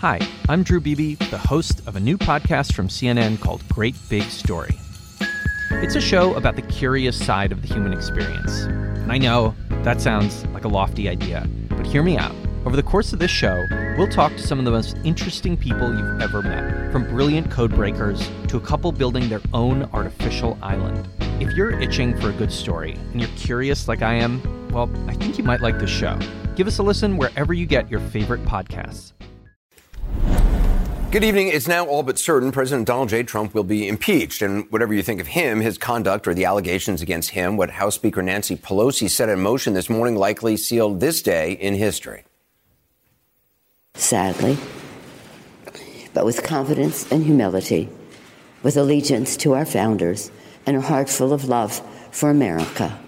Hi, 0.00 0.20
I'm 0.50 0.62
Drew 0.62 0.78
Beebe, 0.78 1.14
the 1.14 1.38
host 1.38 1.80
of 1.88 1.96
a 1.96 2.00
new 2.00 2.18
podcast 2.18 2.74
from 2.74 2.88
CNN 2.88 3.40
called 3.40 3.66
Great 3.70 3.94
Big 4.10 4.24
Story. 4.24 4.78
It's 5.70 5.94
a 5.94 6.02
show 6.02 6.34
about 6.34 6.54
the 6.54 6.60
curious 6.60 7.16
side 7.16 7.50
of 7.50 7.62
the 7.62 7.68
human 7.68 7.94
experience. 7.94 8.64
And 8.64 9.10
I 9.10 9.16
know 9.16 9.54
that 9.70 10.02
sounds 10.02 10.44
like 10.48 10.66
a 10.66 10.68
lofty 10.68 11.08
idea, 11.08 11.48
but 11.70 11.86
hear 11.86 12.02
me 12.02 12.18
out. 12.18 12.34
Over 12.66 12.76
the 12.76 12.82
course 12.82 13.14
of 13.14 13.20
this 13.20 13.30
show, 13.30 13.64
we'll 13.96 14.06
talk 14.06 14.32
to 14.32 14.46
some 14.46 14.58
of 14.58 14.66
the 14.66 14.70
most 14.70 14.98
interesting 15.02 15.56
people 15.56 15.96
you've 15.96 16.20
ever 16.20 16.42
met, 16.42 16.92
from 16.92 17.08
brilliant 17.08 17.50
code 17.50 17.74
breakers 17.74 18.30
to 18.48 18.58
a 18.58 18.60
couple 18.60 18.92
building 18.92 19.30
their 19.30 19.40
own 19.54 19.84
artificial 19.94 20.58
island. 20.60 21.08
If 21.40 21.54
you're 21.54 21.80
itching 21.80 22.20
for 22.20 22.28
a 22.28 22.34
good 22.34 22.52
story 22.52 22.92
and 23.12 23.20
you're 23.20 23.30
curious 23.30 23.88
like 23.88 24.02
I 24.02 24.12
am, 24.12 24.42
well, 24.68 24.90
I 25.08 25.14
think 25.14 25.38
you 25.38 25.44
might 25.44 25.62
like 25.62 25.78
this 25.78 25.88
show. 25.88 26.18
Give 26.54 26.66
us 26.66 26.76
a 26.76 26.82
listen 26.82 27.16
wherever 27.16 27.54
you 27.54 27.64
get 27.64 27.90
your 27.90 28.00
favorite 28.00 28.44
podcasts. 28.44 29.12
Good 31.12 31.22
evening. 31.22 31.48
It's 31.48 31.68
now 31.68 31.86
all 31.86 32.02
but 32.02 32.18
certain 32.18 32.50
President 32.50 32.88
Donald 32.88 33.10
J. 33.10 33.22
Trump 33.22 33.54
will 33.54 33.64
be 33.64 33.86
impeached. 33.86 34.42
And 34.42 34.70
whatever 34.72 34.92
you 34.92 35.04
think 35.04 35.20
of 35.20 35.28
him, 35.28 35.60
his 35.60 35.78
conduct, 35.78 36.26
or 36.26 36.34
the 36.34 36.44
allegations 36.44 37.00
against 37.00 37.30
him, 37.30 37.56
what 37.56 37.70
House 37.70 37.94
Speaker 37.94 38.22
Nancy 38.22 38.56
Pelosi 38.56 39.08
set 39.08 39.28
in 39.28 39.40
motion 39.40 39.72
this 39.72 39.88
morning 39.88 40.16
likely 40.16 40.56
sealed 40.56 40.98
this 40.98 41.22
day 41.22 41.52
in 41.52 41.74
history. 41.74 42.24
Sadly, 43.94 44.58
but 46.12 46.24
with 46.24 46.42
confidence 46.42 47.10
and 47.12 47.24
humility, 47.24 47.88
with 48.64 48.76
allegiance 48.76 49.36
to 49.38 49.54
our 49.54 49.64
founders, 49.64 50.32
and 50.66 50.76
a 50.76 50.80
heart 50.80 51.08
full 51.08 51.32
of 51.32 51.44
love 51.44 51.80
for 52.10 52.30
America, 52.30 52.98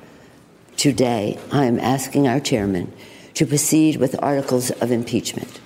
today 0.77 1.37
I 1.51 1.65
am 1.65 1.81
asking 1.81 2.29
our 2.29 2.39
chairman 2.39 2.93
to 3.35 3.45
proceed 3.45 3.97
with 3.97 4.23
articles 4.23 4.71
of 4.71 4.93
impeachment. 4.93 5.61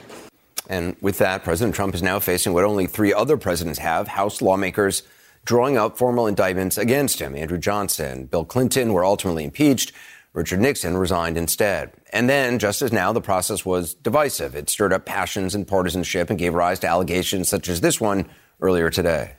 And 0.73 0.97
with 1.03 1.19
that, 1.19 1.45
President 1.45 1.75
Trump 1.75 1.95
is 1.95 2.03
now 2.03 2.19
facing 2.19 2.55
what 2.55 2.65
only 2.65 2.87
three 2.87 3.13
other 3.13 3.37
presidents 3.37 3.79
have 3.81 4.09
House 4.09 4.41
lawmakers 4.41 5.03
drawing 5.45 5.77
up 5.77 5.99
formal 5.99 6.27
indictments 6.27 6.79
against 6.79 7.19
him. 7.19 7.37
Andrew 7.37 7.59
Johnson, 7.59 8.25
Bill 8.25 8.47
Clinton 8.47 8.95
were 8.95 9.05
ultimately 9.05 9.45
impeached. 9.45 9.93
Richard 10.33 10.61
Nixon 10.61 10.97
resigned 10.97 11.37
instead. 11.37 11.93
And 12.11 12.27
then, 12.27 12.59
just 12.59 12.81
as 12.81 12.91
now, 12.91 13.13
the 13.13 13.21
process 13.21 13.67
was 13.67 13.93
divisive. 13.93 14.55
It 14.57 14.71
stirred 14.71 14.95
up 14.95 15.05
passions 15.05 15.55
and 15.55 15.69
partisanship 15.69 16.31
and 16.31 16.39
gave 16.39 16.55
rise 16.55 16.79
to 16.79 16.87
allegations 16.89 17.51
such 17.51 17.69
as 17.69 17.83
this 17.83 18.01
one 18.01 18.25
earlier 18.63 18.89
today. 18.89 19.33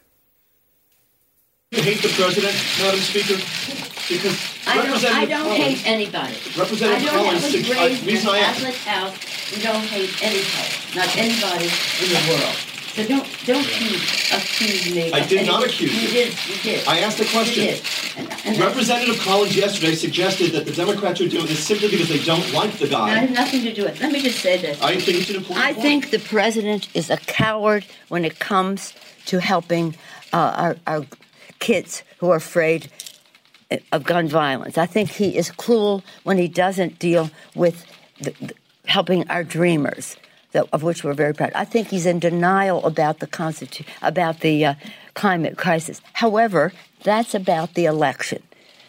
You 1.72 1.82
hate 1.82 2.04
the 2.04 2.10
president, 2.10 2.54
Madam 2.80 3.00
Speaker? 3.00 3.42
Because 4.08 4.38
I 4.68 4.86
don't, 4.86 5.06
I 5.06 5.26
don't 5.26 5.50
hate 5.56 5.82
anybody. 5.88 6.36
Representative 6.56 7.10
I 7.10 7.12
don't 7.12 7.24
Collins, 7.26 7.42
have 7.42 7.76
a 7.76 7.82
I- 7.82 7.88
raised 7.88 8.06
reason 8.06 8.30
I 8.30 8.38
ask- 8.38 8.64
house. 8.86 9.52
We 9.56 9.62
don't 9.64 9.84
hate 9.84 10.14
anybody, 10.22 10.83
not 10.96 11.16
anybody 11.18 11.66
in 12.02 12.10
the 12.10 12.22
world. 12.30 12.56
So 12.94 13.04
don't 13.08 13.28
don't 13.46 13.66
accuse, 13.66 14.32
accuse 14.32 14.94
me. 14.96 15.12
I 15.12 15.20
of 15.20 15.28
did 15.28 15.48
not 15.48 15.64
anything. 15.64 15.88
accuse 15.88 15.94
you. 15.96 16.08
you. 16.08 16.14
did. 16.14 16.48
You 16.48 16.56
did. 16.62 16.88
I 16.88 17.00
asked 17.00 17.20
a 17.20 17.26
question. 17.26 17.64
You 17.64 17.72
did. 17.72 17.82
And, 18.18 18.32
and 18.46 18.60
Representative 18.60 19.20
Collins 19.22 19.56
yesterday 19.58 19.96
suggested 19.96 20.52
that 20.52 20.66
the 20.66 20.72
Democrats 20.72 21.20
are 21.20 21.28
doing 21.28 21.48
this 21.48 21.66
simply 21.66 21.90
because 21.90 22.10
they 22.10 22.24
don't 22.24 22.54
like 22.54 22.72
the 22.74 22.86
that, 22.86 22.92
that 22.92 22.92
guy. 22.92 23.10
has 23.10 23.32
nothing 23.32 23.62
to 23.64 23.74
do 23.74 23.86
with. 23.86 24.00
Let 24.00 24.12
me 24.12 24.22
just 24.22 24.40
say 24.40 24.62
this. 24.62 24.80
I 24.80 24.96
think 25.00 25.22
it's 25.22 25.30
an 25.32 25.38
important 25.38 25.66
I 25.66 25.74
point. 25.74 25.84
think 25.84 26.12
the 26.12 26.20
president 26.20 26.88
is 26.96 27.10
a 27.10 27.18
coward 27.18 27.84
when 28.10 28.24
it 28.26 28.38
comes 28.38 28.94
to 29.26 29.40
helping 29.40 29.96
uh, 30.32 30.54
our, 30.56 30.78
our 30.86 31.06
kids 31.58 32.04
who 32.20 32.30
are 32.30 32.36
afraid 32.36 32.92
of 33.92 34.04
gun 34.04 34.28
violence. 34.28 34.78
I 34.78 34.86
think 34.86 35.10
he 35.10 35.36
is 35.36 35.50
cruel 35.50 36.04
when 36.24 36.38
he 36.38 36.48
doesn't 36.48 37.00
deal 37.00 37.32
with 37.56 37.86
the, 38.20 38.32
the, 38.40 38.54
helping 38.86 39.28
our 39.30 39.44
dreamers, 39.44 40.16
that, 40.54 40.66
of 40.72 40.82
which 40.84 41.04
we're 41.04 41.14
very 41.14 41.34
proud. 41.34 41.52
I 41.54 41.66
think 41.66 41.90
he's 41.90 42.06
in 42.06 42.20
denial 42.20 42.84
about 42.86 43.20
the 43.20 43.28
constitu- 43.28 43.86
about 44.02 44.40
the 44.40 44.66
uh, 44.66 44.74
climate 45.14 45.58
crisis. 45.58 46.02
However, 46.14 46.72
that's 47.04 47.36
about 47.36 47.74
the 47.74 47.86
election. 47.86 48.42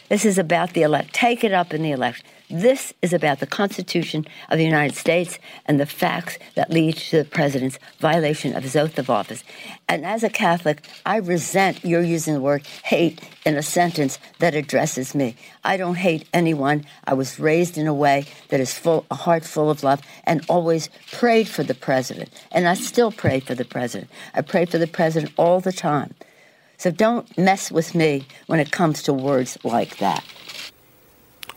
This 0.09 0.25
is 0.25 0.39
about 0.39 0.75
the 0.75 0.83
elect. 0.83 1.12
Take 1.12 1.43
it 1.43 1.53
up 1.53 1.75
in 1.75 1.83
the 1.83 1.91
election. 1.91 2.25
This 2.54 2.94
is 3.03 3.12
about 3.12 3.41
the 3.41 3.48
Constitution 3.48 4.25
of 4.48 4.59
the 4.59 4.65
United 4.65 4.94
States 4.94 5.41
and 5.66 5.81
the 5.81 5.87
facts 5.87 6.38
that 6.54 6.70
lead 6.70 6.97
to 6.98 7.16
the 7.16 7.25
president's 7.25 7.81
violation 7.98 8.54
of 8.54 8.62
his 8.62 8.76
oath 8.76 8.97
of 8.97 9.10
office. 9.10 9.42
And 9.88 10.06
as 10.06 10.22
a 10.22 10.31
Catholic, 10.31 10.87
I 11.04 11.16
resent 11.16 11.84
your 11.84 12.00
using 12.00 12.32
the 12.32 12.41
word 12.41 12.64
hate 12.84 13.20
in 13.44 13.56
a 13.56 13.62
sentence 13.62 14.20
that 14.38 14.54
addresses 14.54 15.16
me. 15.16 15.34
I 15.64 15.76
don't 15.76 15.97
hate 15.97 16.28
anyone. 16.32 16.84
I 17.03 17.14
was 17.14 17.41
raised 17.41 17.76
in 17.76 17.88
a 17.88 17.93
way 17.93 18.26
that 18.50 18.60
is 18.60 18.72
full, 18.72 19.04
a 19.10 19.16
heart 19.16 19.44
full 19.44 19.69
of 19.69 19.82
love, 19.82 20.00
and 20.22 20.41
always 20.48 20.91
prayed 21.10 21.48
for 21.48 21.64
the 21.64 21.75
president. 21.75 22.31
And 22.53 22.69
I 22.69 22.75
still 22.75 23.10
pray 23.10 23.41
for 23.41 23.56
the 23.56 23.64
president. 23.64 24.12
I 24.32 24.43
pray 24.43 24.64
for 24.64 24.78
the 24.78 24.87
president 24.87 25.32
all 25.37 25.59
the 25.59 25.72
time. 25.72 26.14
So 26.78 26.93
don't 26.93 27.37
mess 27.37 27.72
with 27.72 27.97
me 27.97 28.28
when 28.47 28.60
it 28.60 28.70
comes 28.70 29.03
to 29.03 29.12
words 29.12 29.59
like 29.64 29.97
that. 29.97 30.22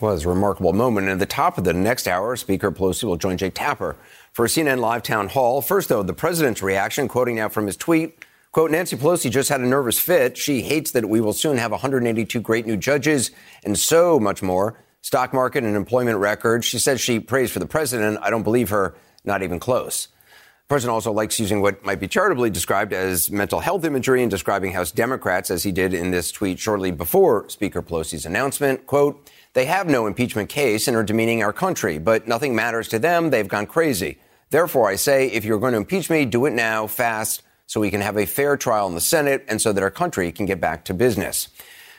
Was 0.02 0.26
a 0.26 0.30
remarkable 0.30 0.74
moment. 0.74 1.06
And 1.08 1.14
at 1.14 1.20
the 1.20 1.26
top 1.26 1.58
of 1.58 1.64
the 1.64 1.74
next 1.74 2.08
hour, 2.08 2.36
Speaker 2.36 2.72
Pelosi 2.72 3.04
will 3.04 3.18
join 3.18 3.38
Jake 3.38 3.56
Tapper 3.56 3.96
for 4.34 4.46
a 4.46 4.48
CNN 4.48 4.80
live 4.80 5.04
town 5.04 5.30
hall. 5.30 5.62
First, 5.62 5.90
though, 5.90 6.04
the 6.04 6.14
president's 6.14 6.62
reaction, 6.62 7.08
quoting 7.08 7.36
now 7.36 7.50
from 7.50 7.66
his 7.66 7.78
tweet. 7.78 8.24
Quote, 8.52 8.72
Nancy 8.72 8.96
Pelosi 8.96 9.30
just 9.30 9.50
had 9.50 9.62
a 9.62 9.68
nervous 9.68 10.00
fit. 10.00 10.38
She 10.38 10.62
hates 10.62 10.92
that 10.92 11.08
we 11.08 11.22
will 11.22 11.34
soon 11.34 11.58
have 11.58 11.72
182 11.72 12.40
great 12.42 12.66
new 12.66 12.78
judges 12.78 13.32
and 13.64 13.78
so 13.78 14.20
much 14.20 14.42
more. 14.42 14.84
Stock 15.02 15.34
market 15.34 15.64
and 15.64 15.76
employment 15.76 16.18
records. 16.18 16.66
She 16.66 16.80
says 16.80 17.00
she 17.00 17.20
prays 17.20 17.52
for 17.52 17.60
the 17.60 17.68
president. 17.68 18.20
I 18.22 18.30
don't 18.30 18.44
believe 18.44 18.70
her, 18.70 18.96
not 19.24 19.44
even 19.44 19.60
close. 19.60 20.08
The 20.08 20.70
president 20.70 20.96
also 20.96 21.14
likes 21.14 21.40
using 21.40 21.62
what 21.62 21.86
might 21.86 22.00
be 22.00 22.08
charitably 22.08 22.50
described 22.50 22.94
as 22.94 23.32
mental 23.32 23.60
health 23.60 23.86
imagery 23.86 24.22
in 24.22 24.28
describing 24.28 24.74
House 24.74 24.92
Democrats, 24.92 25.50
as 25.50 25.64
he 25.64 25.72
did 25.72 25.94
in 25.94 26.12
this 26.12 26.32
tweet 26.32 26.60
shortly 26.60 26.92
before 26.92 27.48
Speaker 27.48 27.82
Pelosi's 27.82 28.26
announcement. 28.26 28.86
Quote, 28.86 29.32
they 29.58 29.66
have 29.66 29.88
no 29.88 30.06
impeachment 30.06 30.50
case 30.50 30.88
and 30.88 30.96
are 30.96 31.04
demeaning 31.04 31.42
our 31.42 31.52
country, 31.52 31.98
but 31.98 32.28
nothing 32.28 32.56
matters 32.56 32.88
to 32.90 33.00
them. 33.00 33.32
They've 33.32 33.48
gone 33.48 33.66
crazy. 33.66 34.20
Therefore, 34.52 34.88
I 34.88 34.98
say, 34.98 35.32
if 35.32 35.46
you're 35.46 35.58
going 35.58 35.72
to 35.72 35.80
impeach 35.80 36.12
me, 36.12 36.26
do 36.26 36.46
it 36.46 36.52
now, 36.52 36.86
fast, 36.86 37.42
so 37.66 37.82
we 37.82 37.90
can 37.90 38.02
have 38.02 38.18
a 38.18 38.28
fair 38.28 38.56
trial 38.56 38.88
in 38.88 38.94
the 38.94 39.02
Senate 39.02 39.44
and 39.48 39.60
so 39.60 39.74
that 39.74 39.82
our 39.82 39.90
country 39.90 40.32
can 40.32 40.46
get 40.46 40.62
back 40.62 40.86
to 40.86 40.94
business. 40.94 41.48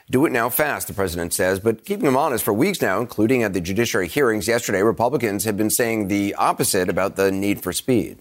Do 0.08 0.24
it 0.24 0.30
now 0.30 0.48
fast, 0.48 0.86
the 0.86 0.94
president 0.94 1.32
says, 1.32 1.58
but 1.58 1.84
keeping 1.84 2.06
him 2.06 2.16
honest 2.16 2.44
for 2.44 2.54
weeks 2.54 2.80
now, 2.80 3.00
including 3.00 3.42
at 3.42 3.54
the 3.54 3.60
judiciary 3.60 4.06
hearings 4.06 4.46
yesterday, 4.46 4.82
Republicans 4.82 5.42
have 5.42 5.56
been 5.56 5.68
saying 5.68 6.06
the 6.06 6.36
opposite 6.36 6.88
about 6.88 7.16
the 7.16 7.32
need 7.32 7.60
for 7.60 7.72
speed. 7.72 8.20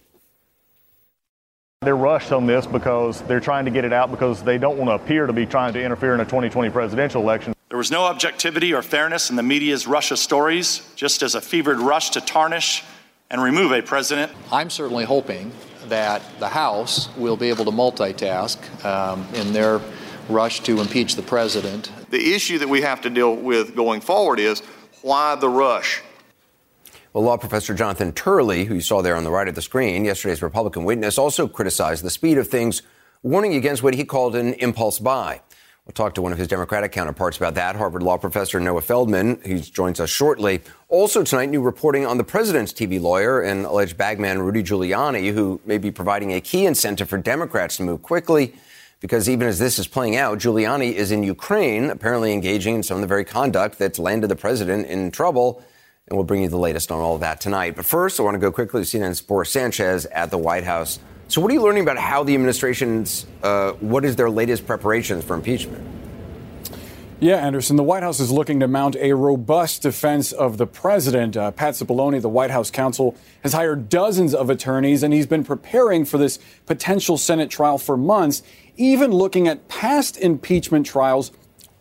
They're 1.81 1.95
rushed 1.95 2.31
on 2.31 2.47
this 2.47 2.65
because 2.65 3.21
they're 3.21 3.39
trying 3.39 3.65
to 3.65 3.71
get 3.71 3.85
it 3.85 3.93
out 3.93 4.09
because 4.09 4.41
they 4.41 4.57
don't 4.57 4.79
want 4.79 4.89
to 4.89 4.95
appear 4.95 5.27
to 5.27 5.33
be 5.33 5.45
trying 5.45 5.73
to 5.73 5.83
interfere 5.83 6.15
in 6.15 6.21
a 6.21 6.25
2020 6.25 6.71
presidential 6.71 7.21
election. 7.21 7.53
There 7.69 7.77
was 7.77 7.91
no 7.91 8.03
objectivity 8.03 8.73
or 8.73 8.81
fairness 8.81 9.29
in 9.29 9.35
the 9.35 9.43
media's 9.43 9.87
Russia 9.87 10.15
stories, 10.15 10.89
just 10.95 11.21
as 11.21 11.35
a 11.35 11.41
fevered 11.41 11.79
rush 11.79 12.11
to 12.11 12.21
tarnish 12.21 12.81
and 13.29 13.43
remove 13.43 13.73
a 13.73 13.81
president. 13.81 14.31
I'm 14.53 14.69
certainly 14.69 15.03
hoping 15.03 15.51
that 15.89 16.21
the 16.39 16.47
House 16.47 17.13
will 17.17 17.35
be 17.35 17.49
able 17.49 17.65
to 17.65 17.71
multitask 17.71 18.57
um, 18.85 19.27
in 19.33 19.51
their 19.51 19.81
rush 20.29 20.61
to 20.61 20.79
impeach 20.79 21.17
the 21.17 21.21
president. 21.21 21.91
The 22.09 22.33
issue 22.33 22.57
that 22.59 22.69
we 22.69 22.81
have 22.83 23.01
to 23.01 23.09
deal 23.09 23.35
with 23.35 23.75
going 23.75 23.99
forward 23.99 24.39
is 24.39 24.61
why 25.01 25.35
the 25.35 25.49
rush? 25.49 26.01
Well, 27.11 27.25
law 27.25 27.35
professor 27.35 27.73
Jonathan 27.73 28.13
Turley, 28.13 28.63
who 28.63 28.75
you 28.75 28.81
saw 28.81 29.01
there 29.01 29.17
on 29.17 29.25
the 29.25 29.31
right 29.31 29.47
of 29.47 29.55
the 29.55 29.61
screen, 29.61 30.05
yesterday's 30.05 30.41
Republican 30.41 30.85
witness, 30.85 31.17
also 31.17 31.49
criticized 31.49 32.01
the 32.05 32.09
speed 32.09 32.37
of 32.37 32.47
things, 32.47 32.81
warning 33.23 33.55
against 33.55 33.83
what 33.83 33.93
he 33.93 34.05
called 34.05 34.37
an 34.37 34.53
impulse 34.53 34.99
buy. 34.99 35.41
We'll 35.87 35.93
talk 35.93 36.15
to 36.15 36.21
one 36.21 36.33
of 36.33 36.37
his 36.37 36.49
Democratic 36.49 36.91
counterparts 36.91 37.37
about 37.37 37.55
that, 37.55 37.77
Harvard 37.77 38.03
law 38.03 38.17
professor 38.17 38.59
Noah 38.59 38.81
Feldman, 38.81 39.39
who 39.45 39.59
joins 39.59 40.01
us 40.01 40.09
shortly. 40.09 40.59
Also 40.89 41.23
tonight, 41.23 41.45
new 41.45 41.61
reporting 41.61 42.05
on 42.05 42.17
the 42.17 42.25
president's 42.25 42.73
TV 42.73 42.99
lawyer 42.99 43.39
and 43.39 43.63
alleged 43.63 43.95
bagman 43.95 44.41
Rudy 44.41 44.61
Giuliani, 44.63 45.31
who 45.31 45.61
may 45.65 45.77
be 45.77 45.89
providing 45.89 46.33
a 46.33 46.41
key 46.41 46.65
incentive 46.65 47.07
for 47.07 47.17
Democrats 47.17 47.77
to 47.77 47.83
move 47.83 48.01
quickly. 48.01 48.53
Because 48.99 49.29
even 49.29 49.47
as 49.47 49.59
this 49.59 49.79
is 49.79 49.87
playing 49.87 50.17
out, 50.17 50.39
Giuliani 50.39 50.91
is 50.91 51.09
in 51.09 51.23
Ukraine, 51.23 51.89
apparently 51.89 52.33
engaging 52.33 52.75
in 52.75 52.83
some 52.83 52.97
of 52.97 53.01
the 53.01 53.07
very 53.07 53.23
conduct 53.23 53.79
that's 53.79 53.97
landed 53.97 54.27
the 54.27 54.35
president 54.35 54.87
in 54.87 55.09
trouble. 55.09 55.63
And 56.09 56.17
we'll 56.17 56.25
bring 56.25 56.41
you 56.41 56.49
the 56.49 56.57
latest 56.57 56.91
on 56.91 56.99
all 56.99 57.15
of 57.15 57.21
that 57.21 57.39
tonight. 57.39 57.77
But 57.77 57.85
first, 57.85 58.19
I 58.19 58.23
want 58.23 58.35
to 58.35 58.39
go 58.39 58.51
quickly 58.51 58.83
to 58.83 58.97
CNN's 58.97 59.21
Boris 59.21 59.51
Sanchez 59.51 60.05
at 60.07 60.31
the 60.31 60.37
White 60.37 60.65
House. 60.65 60.99
So, 61.29 61.41
what 61.41 61.51
are 61.51 61.53
you 61.53 61.61
learning 61.61 61.83
about 61.83 61.97
how 61.97 62.23
the 62.23 62.33
administration's, 62.33 63.25
uh, 63.43 63.73
what 63.73 64.05
is 64.05 64.15
their 64.15 64.29
latest 64.29 64.65
preparations 64.65 65.25
for 65.25 65.35
impeachment? 65.35 65.85
Yeah, 67.19 67.35
Anderson, 67.35 67.75
the 67.75 67.83
White 67.83 68.03
House 68.03 68.21
is 68.21 68.31
looking 68.31 68.61
to 68.61 68.67
mount 68.67 68.95
a 68.95 69.11
robust 69.13 69.81
defense 69.81 70.31
of 70.31 70.57
the 70.57 70.65
president. 70.65 71.35
Uh, 71.35 71.51
Pat 71.51 71.73
Cipollone, 71.73 72.21
the 72.21 72.29
White 72.29 72.51
House 72.51 72.71
counsel, 72.71 73.17
has 73.41 73.51
hired 73.51 73.89
dozens 73.89 74.33
of 74.33 74.49
attorneys, 74.49 75.03
and 75.03 75.13
he's 75.13 75.25
been 75.25 75.43
preparing 75.43 76.05
for 76.05 76.17
this 76.17 76.39
potential 76.65 77.17
Senate 77.17 77.49
trial 77.49 77.77
for 77.77 77.97
months, 77.97 78.41
even 78.77 79.11
looking 79.11 79.49
at 79.49 79.67
past 79.67 80.15
impeachment 80.17 80.85
trials 80.85 81.31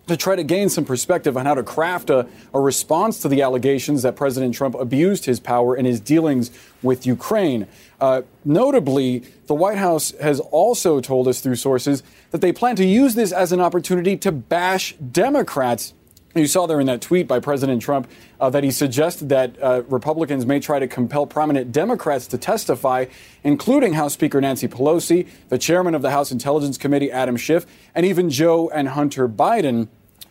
to 0.06 0.16
try 0.16 0.36
to 0.36 0.44
gain 0.44 0.68
some 0.68 0.84
perspective 0.84 1.36
on 1.36 1.46
how 1.46 1.54
to 1.54 1.62
craft 1.62 2.10
a, 2.10 2.28
a, 2.54 2.60
response 2.60 3.20
to 3.20 3.28
the 3.28 3.42
allegations 3.42 4.02
that 4.02 4.14
President 4.14 4.54
Trump 4.54 4.74
abused 4.76 5.24
his 5.24 5.40
power 5.40 5.76
in 5.76 5.84
his 5.84 6.00
dealings 6.00 6.50
with 6.82 7.06
Ukraine. 7.06 7.66
Uh, 8.00 8.22
notably, 8.44 9.24
the 9.46 9.54
White 9.54 9.78
House 9.78 10.12
has 10.20 10.38
also 10.38 11.00
told 11.00 11.26
us 11.26 11.40
through 11.40 11.56
sources 11.56 12.02
that 12.30 12.40
they 12.40 12.52
plan 12.52 12.76
to 12.76 12.84
use 12.84 13.14
this 13.14 13.32
as 13.32 13.52
an 13.52 13.60
opportunity 13.60 14.16
to 14.18 14.30
bash 14.30 14.94
Democrats. 14.94 15.92
You 16.36 16.46
saw 16.46 16.66
there 16.66 16.80
in 16.80 16.86
that 16.86 17.00
tweet 17.00 17.26
by 17.26 17.40
President 17.40 17.80
Trump 17.80 18.10
uh, 18.38 18.50
that 18.50 18.62
he 18.62 18.70
suggested 18.70 19.30
that 19.30 19.56
uh, 19.60 19.84
Republicans 19.88 20.44
may 20.44 20.60
try 20.60 20.78
to 20.78 20.86
compel 20.86 21.26
prominent 21.26 21.72
Democrats 21.72 22.26
to 22.28 22.38
testify, 22.38 23.06
including 23.42 23.94
House 23.94 24.12
Speaker 24.12 24.38
Nancy 24.38 24.68
Pelosi, 24.68 25.26
the 25.48 25.56
chairman 25.56 25.94
of 25.94 26.02
the 26.02 26.10
House 26.10 26.30
Intelligence 26.30 26.76
Committee, 26.76 27.10
Adam 27.10 27.38
Schiff, 27.38 27.64
and 27.94 28.04
even 28.04 28.28
Joe 28.28 28.68
and 28.68 28.90
Hunter 28.90 29.26
Biden. 29.26 29.88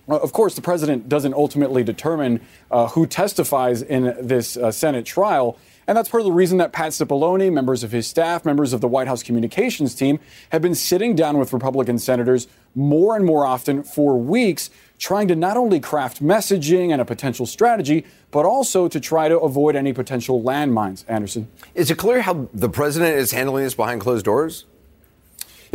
Of 0.07 0.33
course, 0.33 0.55
the 0.55 0.61
president 0.61 1.09
doesn't 1.09 1.33
ultimately 1.33 1.83
determine 1.83 2.41
uh, 2.69 2.87
who 2.89 3.07
testifies 3.07 3.81
in 3.81 4.15
this 4.19 4.55
uh, 4.55 4.71
Senate 4.71 5.05
trial. 5.05 5.57
And 5.87 5.97
that's 5.97 6.09
part 6.09 6.21
of 6.21 6.25
the 6.25 6.31
reason 6.31 6.57
that 6.59 6.71
Pat 6.71 6.91
Cipollone, 6.91 7.51
members 7.53 7.83
of 7.83 7.91
his 7.91 8.07
staff, 8.07 8.43
members 8.45 8.73
of 8.73 8.81
the 8.81 8.87
White 8.87 9.07
House 9.07 9.21
communications 9.21 9.93
team 9.93 10.19
have 10.49 10.61
been 10.61 10.75
sitting 10.75 11.15
down 11.15 11.37
with 11.37 11.53
Republican 11.53 11.99
senators 11.99 12.47
more 12.73 13.15
and 13.15 13.25
more 13.25 13.45
often 13.45 13.83
for 13.83 14.17
weeks, 14.17 14.69
trying 14.97 15.27
to 15.27 15.35
not 15.35 15.57
only 15.57 15.79
craft 15.79 16.23
messaging 16.23 16.91
and 16.91 17.01
a 17.01 17.05
potential 17.05 17.45
strategy, 17.45 18.05
but 18.31 18.45
also 18.45 18.87
to 18.87 18.99
try 18.99 19.27
to 19.27 19.39
avoid 19.39 19.75
any 19.75 19.93
potential 19.93 20.41
landmines. 20.41 21.05
Anderson. 21.07 21.47
Is 21.75 21.91
it 21.91 21.97
clear 21.97 22.21
how 22.21 22.47
the 22.53 22.69
president 22.69 23.17
is 23.17 23.31
handling 23.31 23.63
this 23.63 23.75
behind 23.75 24.01
closed 24.01 24.25
doors? 24.25 24.65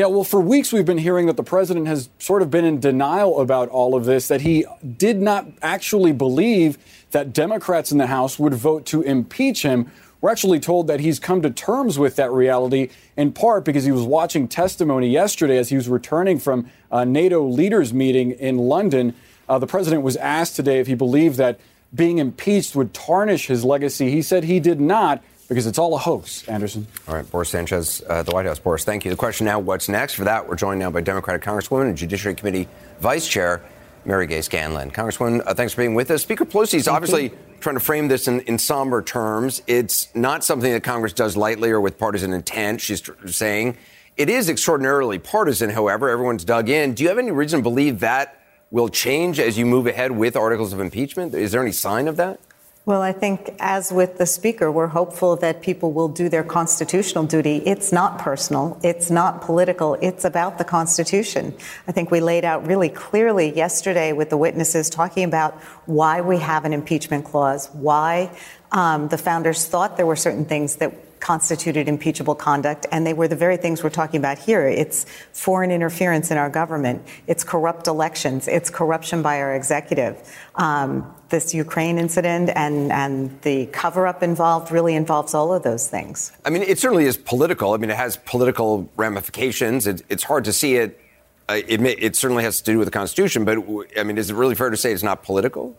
Yeah, 0.00 0.06
well, 0.06 0.24
for 0.24 0.40
weeks 0.40 0.72
we've 0.72 0.86
been 0.86 0.96
hearing 0.96 1.26
that 1.26 1.36
the 1.36 1.42
president 1.42 1.86
has 1.86 2.08
sort 2.18 2.40
of 2.40 2.50
been 2.50 2.64
in 2.64 2.80
denial 2.80 3.38
about 3.38 3.68
all 3.68 3.94
of 3.94 4.06
this, 4.06 4.28
that 4.28 4.40
he 4.40 4.64
did 4.96 5.20
not 5.20 5.46
actually 5.60 6.12
believe 6.12 6.78
that 7.10 7.34
Democrats 7.34 7.92
in 7.92 7.98
the 7.98 8.06
House 8.06 8.38
would 8.38 8.54
vote 8.54 8.86
to 8.86 9.02
impeach 9.02 9.60
him. 9.60 9.92
We're 10.22 10.30
actually 10.30 10.58
told 10.58 10.86
that 10.86 11.00
he's 11.00 11.18
come 11.18 11.42
to 11.42 11.50
terms 11.50 11.98
with 11.98 12.16
that 12.16 12.32
reality 12.32 12.88
in 13.14 13.32
part 13.32 13.62
because 13.62 13.84
he 13.84 13.92
was 13.92 14.04
watching 14.04 14.48
testimony 14.48 15.10
yesterday 15.10 15.58
as 15.58 15.68
he 15.68 15.76
was 15.76 15.86
returning 15.86 16.38
from 16.38 16.70
a 16.90 17.04
NATO 17.04 17.46
leaders 17.46 17.92
meeting 17.92 18.30
in 18.30 18.56
London. 18.56 19.14
Uh, 19.50 19.58
the 19.58 19.66
president 19.66 20.00
was 20.02 20.16
asked 20.16 20.56
today 20.56 20.80
if 20.80 20.86
he 20.86 20.94
believed 20.94 21.36
that 21.36 21.60
being 21.94 22.16
impeached 22.16 22.74
would 22.74 22.94
tarnish 22.94 23.48
his 23.48 23.66
legacy. 23.66 24.10
He 24.10 24.22
said 24.22 24.44
he 24.44 24.60
did 24.60 24.80
not 24.80 25.22
because 25.50 25.66
it's 25.66 25.78
all 25.78 25.92
a 25.96 25.98
hoax, 25.98 26.46
Anderson. 26.46 26.86
All 27.08 27.16
right, 27.16 27.28
Boris 27.28 27.48
Sanchez, 27.48 28.00
uh, 28.08 28.22
the 28.22 28.30
White 28.30 28.46
House. 28.46 28.60
Boris, 28.60 28.84
thank 28.84 29.04
you. 29.04 29.10
The 29.10 29.16
question 29.16 29.46
now, 29.46 29.58
what's 29.58 29.88
next? 29.88 30.14
For 30.14 30.22
that, 30.22 30.48
we're 30.48 30.54
joined 30.54 30.78
now 30.78 30.92
by 30.92 31.00
Democratic 31.00 31.42
Congresswoman 31.42 31.88
and 31.88 31.96
Judiciary 31.96 32.36
Committee 32.36 32.68
Vice 33.00 33.26
Chair 33.26 33.60
Mary 34.04 34.28
Gay 34.28 34.42
Scanlon. 34.42 34.92
Congresswoman, 34.92 35.42
uh, 35.44 35.52
thanks 35.52 35.72
for 35.72 35.82
being 35.82 35.96
with 35.96 36.08
us. 36.12 36.22
Speaker 36.22 36.44
Pelosi 36.44 36.74
is 36.74 36.86
obviously 36.86 37.24
you. 37.24 37.38
trying 37.58 37.74
to 37.74 37.80
frame 37.80 38.06
this 38.06 38.28
in, 38.28 38.40
in 38.42 38.58
somber 38.58 39.02
terms. 39.02 39.60
It's 39.66 40.14
not 40.14 40.44
something 40.44 40.72
that 40.72 40.84
Congress 40.84 41.12
does 41.12 41.36
lightly 41.36 41.70
or 41.70 41.80
with 41.80 41.98
partisan 41.98 42.32
intent, 42.32 42.80
she's 42.80 43.00
tr- 43.00 43.26
saying. 43.26 43.76
It 44.16 44.30
is 44.30 44.48
extraordinarily 44.48 45.18
partisan, 45.18 45.70
however. 45.70 46.08
Everyone's 46.08 46.44
dug 46.44 46.68
in. 46.68 46.94
Do 46.94 47.02
you 47.02 47.08
have 47.08 47.18
any 47.18 47.32
reason 47.32 47.58
to 47.58 47.62
believe 47.64 47.98
that 48.00 48.40
will 48.70 48.88
change 48.88 49.40
as 49.40 49.58
you 49.58 49.66
move 49.66 49.88
ahead 49.88 50.12
with 50.12 50.36
articles 50.36 50.72
of 50.72 50.78
impeachment? 50.78 51.34
Is 51.34 51.50
there 51.50 51.60
any 51.60 51.72
sign 51.72 52.06
of 52.06 52.18
that? 52.18 52.38
Well, 52.90 53.02
I 53.02 53.12
think, 53.12 53.54
as 53.60 53.92
with 53.92 54.18
the 54.18 54.26
Speaker, 54.26 54.68
we're 54.72 54.88
hopeful 54.88 55.36
that 55.36 55.62
people 55.62 55.92
will 55.92 56.08
do 56.08 56.28
their 56.28 56.42
constitutional 56.42 57.22
duty. 57.22 57.58
It's 57.64 57.92
not 57.92 58.18
personal, 58.18 58.80
it's 58.82 59.12
not 59.12 59.42
political, 59.42 59.94
it's 60.02 60.24
about 60.24 60.58
the 60.58 60.64
Constitution. 60.64 61.54
I 61.86 61.92
think 61.92 62.10
we 62.10 62.18
laid 62.18 62.44
out 62.44 62.66
really 62.66 62.88
clearly 62.88 63.54
yesterday 63.54 64.12
with 64.12 64.28
the 64.28 64.36
witnesses 64.36 64.90
talking 64.90 65.22
about 65.22 65.54
why 65.86 66.20
we 66.20 66.38
have 66.38 66.64
an 66.64 66.72
impeachment 66.72 67.24
clause, 67.26 67.68
why 67.74 68.36
um, 68.72 69.06
the 69.06 69.18
founders 69.18 69.68
thought 69.68 69.96
there 69.96 70.04
were 70.04 70.16
certain 70.16 70.44
things 70.44 70.74
that 70.78 70.92
constituted 71.20 71.88
impeachable 71.88 72.34
conduct, 72.34 72.86
and 72.90 73.06
they 73.06 73.12
were 73.12 73.28
the 73.28 73.36
very 73.36 73.56
things 73.56 73.82
we're 73.82 73.90
talking 73.90 74.18
about 74.18 74.38
here. 74.38 74.66
It's 74.66 75.06
foreign 75.32 75.70
interference 75.70 76.30
in 76.30 76.38
our 76.38 76.50
government, 76.50 77.06
it's 77.26 77.44
corrupt 77.44 77.86
elections, 77.86 78.48
it's 78.48 78.70
corruption 78.70 79.22
by 79.22 79.40
our 79.40 79.54
executive. 79.54 80.16
Um, 80.56 81.14
this 81.28 81.54
Ukraine 81.54 81.98
incident 81.98 82.50
and, 82.56 82.90
and 82.90 83.40
the 83.42 83.66
cover 83.66 84.06
up 84.06 84.22
involved 84.22 84.72
really 84.72 84.94
involves 84.94 85.32
all 85.32 85.54
of 85.54 85.62
those 85.62 85.86
things. 85.86 86.32
I 86.44 86.50
mean, 86.50 86.62
it 86.62 86.78
certainly 86.78 87.04
is 87.04 87.16
political. 87.16 87.72
I 87.72 87.76
mean, 87.76 87.90
it 87.90 87.96
has 87.96 88.16
political 88.16 88.90
ramifications. 88.96 89.86
It, 89.86 90.02
it's 90.08 90.24
hard 90.24 90.44
to 90.44 90.52
see 90.52 90.76
it. 90.76 91.00
Uh, 91.48 91.60
it, 91.66 91.80
may, 91.80 91.92
it 91.92 92.16
certainly 92.16 92.44
has 92.44 92.60
to 92.60 92.64
do 92.72 92.78
with 92.78 92.86
the 92.86 92.92
Constitution, 92.92 93.44
but 93.44 93.58
I 93.96 94.02
mean, 94.02 94.18
is 94.18 94.30
it 94.30 94.34
really 94.34 94.54
fair 94.54 94.70
to 94.70 94.76
say 94.76 94.92
it's 94.92 95.02
not 95.02 95.22
political? 95.22 95.76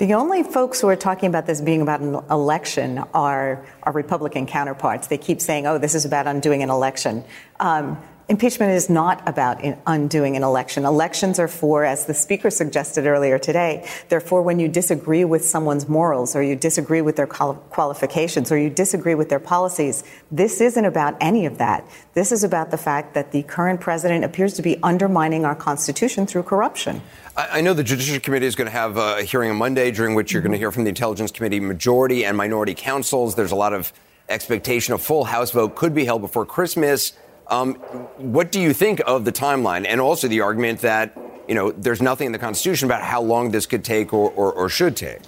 The 0.00 0.14
only 0.14 0.42
folks 0.42 0.80
who 0.80 0.88
are 0.88 0.96
talking 0.96 1.28
about 1.28 1.44
this 1.44 1.60
being 1.60 1.82
about 1.82 2.00
an 2.00 2.14
election 2.30 3.04
are 3.12 3.66
our 3.82 3.92
Republican 3.92 4.46
counterparts. 4.46 5.08
They 5.08 5.18
keep 5.18 5.42
saying, 5.42 5.66
oh, 5.66 5.76
this 5.76 5.94
is 5.94 6.06
about 6.06 6.26
undoing 6.26 6.62
an 6.62 6.70
election. 6.70 7.22
Um, 7.60 8.02
Impeachment 8.30 8.70
is 8.70 8.88
not 8.88 9.28
about 9.28 9.60
undoing 9.88 10.36
an 10.36 10.44
election. 10.44 10.84
Elections 10.84 11.40
are 11.40 11.48
for, 11.48 11.84
as 11.84 12.06
the 12.06 12.14
speaker 12.14 12.48
suggested 12.48 13.04
earlier 13.04 13.40
today, 13.40 13.84
they're 14.08 14.20
for 14.20 14.40
when 14.40 14.60
you 14.60 14.68
disagree 14.68 15.24
with 15.24 15.44
someone's 15.44 15.88
morals 15.88 16.36
or 16.36 16.42
you 16.44 16.54
disagree 16.54 17.00
with 17.00 17.16
their 17.16 17.26
qualifications 17.26 18.52
or 18.52 18.56
you 18.56 18.70
disagree 18.70 19.16
with 19.16 19.30
their 19.30 19.40
policies. 19.40 20.04
This 20.30 20.60
isn't 20.60 20.84
about 20.84 21.16
any 21.20 21.44
of 21.44 21.58
that. 21.58 21.84
This 22.14 22.30
is 22.30 22.44
about 22.44 22.70
the 22.70 22.78
fact 22.78 23.14
that 23.14 23.32
the 23.32 23.42
current 23.42 23.80
president 23.80 24.24
appears 24.24 24.54
to 24.54 24.62
be 24.62 24.80
undermining 24.80 25.44
our 25.44 25.56
Constitution 25.56 26.24
through 26.24 26.44
corruption. 26.44 27.02
I 27.36 27.60
know 27.60 27.74
the 27.74 27.82
Judiciary 27.82 28.20
Committee 28.20 28.46
is 28.46 28.54
going 28.54 28.66
to 28.66 28.72
have 28.72 28.96
a 28.96 29.24
hearing 29.24 29.50
on 29.50 29.56
Monday, 29.56 29.90
during 29.90 30.14
which 30.14 30.32
you're 30.32 30.40
going 30.40 30.52
to 30.52 30.56
mm-hmm. 30.56 30.62
hear 30.62 30.70
from 30.70 30.84
the 30.84 30.90
Intelligence 30.90 31.32
Committee 31.32 31.58
majority 31.58 32.24
and 32.24 32.36
minority 32.36 32.76
counsels. 32.76 33.34
There's 33.34 33.50
a 33.50 33.56
lot 33.56 33.72
of 33.72 33.92
expectation 34.28 34.94
a 34.94 34.98
full 34.98 35.24
House 35.24 35.50
vote 35.50 35.74
could 35.74 35.94
be 35.94 36.04
held 36.04 36.22
before 36.22 36.46
Christmas. 36.46 37.12
Um, 37.50 37.74
what 38.16 38.52
do 38.52 38.60
you 38.60 38.72
think 38.72 39.02
of 39.06 39.24
the 39.24 39.32
timeline 39.32 39.84
and 39.86 40.00
also 40.00 40.28
the 40.28 40.40
argument 40.40 40.80
that, 40.80 41.18
you 41.48 41.54
know, 41.54 41.72
there's 41.72 42.00
nothing 42.00 42.26
in 42.26 42.32
the 42.32 42.38
Constitution 42.38 42.86
about 42.86 43.02
how 43.02 43.20
long 43.20 43.50
this 43.50 43.66
could 43.66 43.84
take 43.84 44.14
or, 44.14 44.30
or, 44.30 44.52
or 44.52 44.68
should 44.68 44.96
take? 44.96 45.18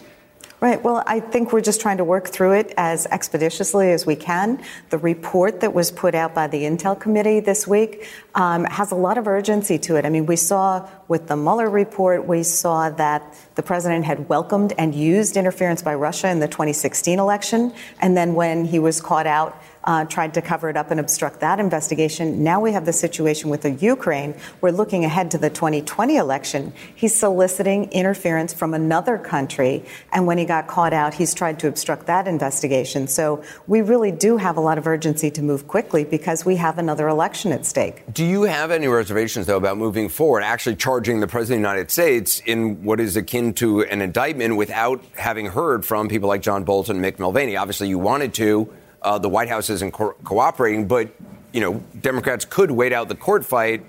Right. 0.62 0.80
Well, 0.80 1.02
I 1.08 1.18
think 1.18 1.52
we're 1.52 1.60
just 1.60 1.80
trying 1.80 1.96
to 1.96 2.04
work 2.04 2.28
through 2.28 2.52
it 2.52 2.72
as 2.76 3.06
expeditiously 3.06 3.90
as 3.90 4.06
we 4.06 4.14
can. 4.14 4.62
The 4.90 4.98
report 4.98 5.58
that 5.62 5.74
was 5.74 5.90
put 5.90 6.14
out 6.14 6.36
by 6.36 6.46
the 6.46 6.62
Intel 6.62 6.96
Committee 6.96 7.40
this 7.40 7.66
week 7.66 8.06
um, 8.36 8.62
has 8.66 8.92
a 8.92 8.94
lot 8.94 9.18
of 9.18 9.26
urgency 9.26 9.76
to 9.80 9.96
it. 9.96 10.06
I 10.06 10.08
mean, 10.08 10.24
we 10.24 10.36
saw 10.36 10.88
with 11.08 11.26
the 11.26 11.34
Mueller 11.34 11.68
report, 11.68 12.28
we 12.28 12.44
saw 12.44 12.90
that 12.90 13.36
the 13.56 13.62
president 13.64 14.04
had 14.04 14.28
welcomed 14.28 14.72
and 14.78 14.94
used 14.94 15.36
interference 15.36 15.82
by 15.82 15.96
Russia 15.96 16.28
in 16.28 16.38
the 16.38 16.46
2016 16.46 17.18
election. 17.18 17.74
And 17.98 18.16
then 18.16 18.34
when 18.34 18.64
he 18.64 18.78
was 18.78 19.00
caught 19.00 19.26
out, 19.26 19.60
uh, 19.84 20.04
tried 20.04 20.34
to 20.34 20.42
cover 20.42 20.68
it 20.68 20.76
up 20.76 20.90
and 20.90 21.00
obstruct 21.00 21.40
that 21.40 21.58
investigation. 21.58 22.42
Now 22.42 22.60
we 22.60 22.72
have 22.72 22.86
the 22.86 22.92
situation 22.92 23.50
with 23.50 23.62
the 23.62 23.70
Ukraine. 23.70 24.34
We're 24.60 24.70
looking 24.70 25.04
ahead 25.04 25.30
to 25.32 25.38
the 25.38 25.50
2020 25.50 26.16
election. 26.16 26.72
He's 26.94 27.14
soliciting 27.14 27.90
interference 27.90 28.52
from 28.52 28.74
another 28.74 29.18
country, 29.18 29.84
and 30.12 30.26
when 30.26 30.38
he 30.38 30.44
got 30.44 30.66
caught 30.66 30.92
out, 30.92 31.14
he's 31.14 31.34
tried 31.34 31.58
to 31.60 31.68
obstruct 31.68 32.06
that 32.06 32.28
investigation. 32.28 33.06
So 33.08 33.42
we 33.66 33.82
really 33.82 34.12
do 34.12 34.36
have 34.36 34.56
a 34.56 34.60
lot 34.60 34.78
of 34.78 34.86
urgency 34.86 35.30
to 35.32 35.42
move 35.42 35.66
quickly 35.66 36.04
because 36.04 36.44
we 36.44 36.56
have 36.56 36.78
another 36.78 37.08
election 37.08 37.52
at 37.52 37.66
stake. 37.66 38.02
Do 38.12 38.24
you 38.24 38.42
have 38.42 38.70
any 38.70 38.88
reservations, 38.88 39.46
though, 39.46 39.56
about 39.56 39.78
moving 39.78 40.08
forward, 40.08 40.42
actually 40.42 40.76
charging 40.76 41.20
the 41.20 41.26
president 41.26 41.58
of 41.58 41.62
the 41.62 41.68
United 41.70 41.90
States 41.90 42.40
in 42.46 42.82
what 42.84 43.00
is 43.00 43.16
akin 43.16 43.54
to 43.54 43.82
an 43.82 44.00
indictment 44.00 44.56
without 44.56 45.02
having 45.16 45.46
heard 45.46 45.84
from 45.84 46.08
people 46.08 46.28
like 46.28 46.42
John 46.42 46.64
Bolton 46.64 46.96
and 46.96 47.04
Mick 47.04 47.18
Mulvaney? 47.18 47.56
Obviously, 47.56 47.88
you 47.88 47.98
wanted 47.98 48.34
to. 48.34 48.72
Uh, 49.02 49.18
the 49.18 49.28
White 49.28 49.48
House 49.48 49.68
isn't 49.70 49.92
co- 49.92 50.14
cooperating, 50.24 50.86
but 50.86 51.08
you 51.52 51.60
know, 51.60 51.82
Democrats 52.00 52.44
could 52.44 52.70
wait 52.70 52.92
out 52.92 53.08
the 53.08 53.14
court 53.14 53.44
fight 53.44 53.84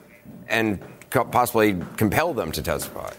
and 0.48 0.79
co- 1.10 1.25
possibly 1.25 1.77
compel 1.98 2.34
them 2.34 2.51
to 2.51 2.62
testify. 2.62 3.12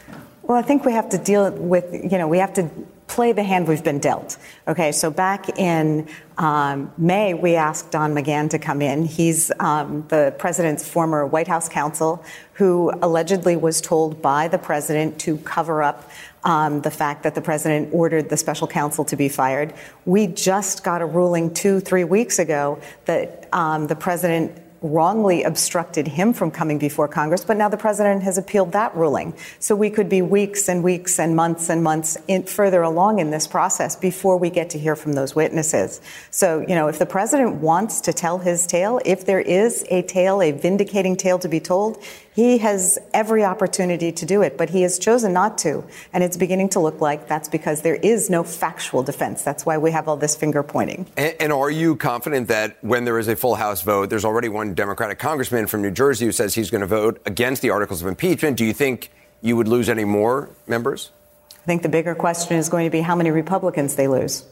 Well, 0.42 0.58
I 0.58 0.62
think 0.62 0.84
we 0.84 0.92
have 0.92 1.08
to 1.10 1.18
deal 1.18 1.50
with, 1.52 1.86
you 1.92 2.18
know, 2.18 2.28
we 2.28 2.38
have 2.38 2.52
to 2.54 2.68
play 3.06 3.32
the 3.32 3.42
hand 3.42 3.68
we've 3.68 3.84
been 3.84 3.98
dealt. 3.98 4.38
Okay, 4.66 4.90
so 4.92 5.10
back 5.10 5.58
in 5.58 6.08
um, 6.38 6.92
May, 6.96 7.34
we 7.34 7.54
asked 7.54 7.90
Don 7.90 8.14
McGahn 8.14 8.50
to 8.50 8.58
come 8.58 8.82
in. 8.82 9.04
He's 9.04 9.52
um, 9.60 10.04
the 10.08 10.34
president's 10.38 10.88
former 10.88 11.26
White 11.26 11.48
House 11.48 11.68
counsel 11.68 12.24
who 12.54 12.92
allegedly 13.02 13.56
was 13.56 13.80
told 13.80 14.22
by 14.22 14.48
the 14.48 14.58
president 14.58 15.18
to 15.20 15.36
cover 15.38 15.82
up 15.82 16.10
um, 16.44 16.80
the 16.82 16.90
fact 16.90 17.22
that 17.22 17.34
the 17.34 17.40
president 17.40 17.88
ordered 17.92 18.28
the 18.28 18.36
special 18.36 18.66
counsel 18.66 19.04
to 19.04 19.16
be 19.16 19.28
fired. 19.28 19.74
We 20.04 20.26
just 20.26 20.84
got 20.84 21.02
a 21.02 21.06
ruling 21.06 21.52
two, 21.52 21.80
three 21.80 22.04
weeks 22.04 22.38
ago 22.38 22.80
that 23.06 23.48
um, 23.52 23.86
the 23.86 23.96
president 23.96 24.60
wrongly 24.84 25.42
obstructed 25.42 26.06
him 26.06 26.34
from 26.34 26.50
coming 26.50 26.78
before 26.78 27.08
Congress, 27.08 27.42
but 27.42 27.56
now 27.56 27.70
the 27.70 27.76
president 27.76 28.22
has 28.22 28.36
appealed 28.36 28.72
that 28.72 28.94
ruling. 28.94 29.34
So 29.58 29.74
we 29.74 29.88
could 29.88 30.10
be 30.10 30.20
weeks 30.20 30.68
and 30.68 30.84
weeks 30.84 31.18
and 31.18 31.34
months 31.34 31.70
and 31.70 31.82
months 31.82 32.18
in, 32.28 32.44
further 32.44 32.82
along 32.82 33.18
in 33.18 33.30
this 33.30 33.46
process 33.46 33.96
before 33.96 34.36
we 34.36 34.50
get 34.50 34.70
to 34.70 34.78
hear 34.78 34.94
from 34.94 35.14
those 35.14 35.34
witnesses. 35.34 36.02
So, 36.30 36.60
you 36.60 36.74
know, 36.74 36.88
if 36.88 36.98
the 36.98 37.06
president 37.06 37.56
wants 37.56 38.02
to 38.02 38.12
tell 38.12 38.38
his 38.38 38.66
tale, 38.66 39.00
if 39.06 39.24
there 39.24 39.40
is 39.40 39.86
a 39.90 40.02
tale, 40.02 40.42
a 40.42 40.52
vindicating 40.52 41.16
tale 41.16 41.38
to 41.38 41.48
be 41.48 41.60
told, 41.60 41.98
he 42.34 42.58
has 42.58 42.98
every 43.12 43.44
opportunity 43.44 44.10
to 44.10 44.26
do 44.26 44.42
it, 44.42 44.58
but 44.58 44.70
he 44.70 44.82
has 44.82 44.98
chosen 44.98 45.32
not 45.32 45.56
to. 45.58 45.84
And 46.12 46.24
it's 46.24 46.36
beginning 46.36 46.68
to 46.70 46.80
look 46.80 47.00
like 47.00 47.28
that's 47.28 47.48
because 47.48 47.82
there 47.82 47.94
is 47.94 48.28
no 48.28 48.42
factual 48.42 49.04
defense. 49.04 49.42
That's 49.42 49.64
why 49.64 49.78
we 49.78 49.92
have 49.92 50.08
all 50.08 50.16
this 50.16 50.34
finger 50.34 50.62
pointing. 50.62 51.06
And, 51.16 51.36
and, 51.40 51.52
are 51.54 51.70
you 51.70 51.94
confident 51.94 52.48
that 52.48 52.76
when 52.82 53.04
there 53.04 53.20
is 53.20 53.28
a 53.28 53.36
full 53.36 53.54
House 53.54 53.82
vote, 53.82 54.10
there's 54.10 54.24
already 54.24 54.48
one 54.48 54.73
Democratic 54.74 55.18
congressman 55.18 55.66
from 55.66 55.82
New 55.82 55.90
Jersey 55.90 56.26
who 56.26 56.32
says 56.32 56.54
he's 56.54 56.70
going 56.70 56.80
to 56.80 56.86
vote 56.86 57.20
against 57.26 57.62
the 57.62 57.70
articles 57.70 58.02
of 58.02 58.08
impeachment? 58.08 58.56
Do 58.56 58.64
you 58.64 58.72
think 58.72 59.10
you 59.40 59.56
would 59.56 59.68
lose 59.68 59.88
any 59.88 60.04
more 60.04 60.50
members? 60.66 61.10
I 61.50 61.66
think 61.66 61.82
the 61.82 61.88
bigger 61.88 62.14
question 62.14 62.56
is 62.56 62.68
going 62.68 62.84
to 62.86 62.90
be 62.90 63.00
how 63.00 63.16
many 63.16 63.30
Republicans 63.30 63.96
they 63.96 64.08
lose. 64.08 64.44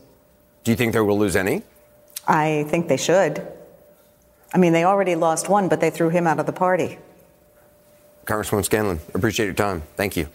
Do 0.65 0.71
you 0.71 0.77
think 0.77 0.93
they 0.93 1.01
will 1.01 1.19
lose 1.19 1.37
any? 1.37 1.63
I 2.27 2.65
think 2.69 2.89
they 2.89 2.97
should. 2.97 3.47
I 4.55 4.59
mean, 4.59 4.73
they 4.73 4.85
already 4.85 5.15
lost 5.15 5.49
one, 5.49 5.69
but 5.69 5.81
they 5.81 5.91
threw 5.91 6.09
him 6.09 6.27
out 6.27 6.39
of 6.39 6.47
the 6.47 6.53
party. 6.53 6.99
Congresswoman 8.27 8.65
Scanlon, 8.65 9.01
appreciate 9.15 9.47
your 9.47 9.55
time. 9.55 9.83
Thank 9.97 10.17
you. 10.17 10.29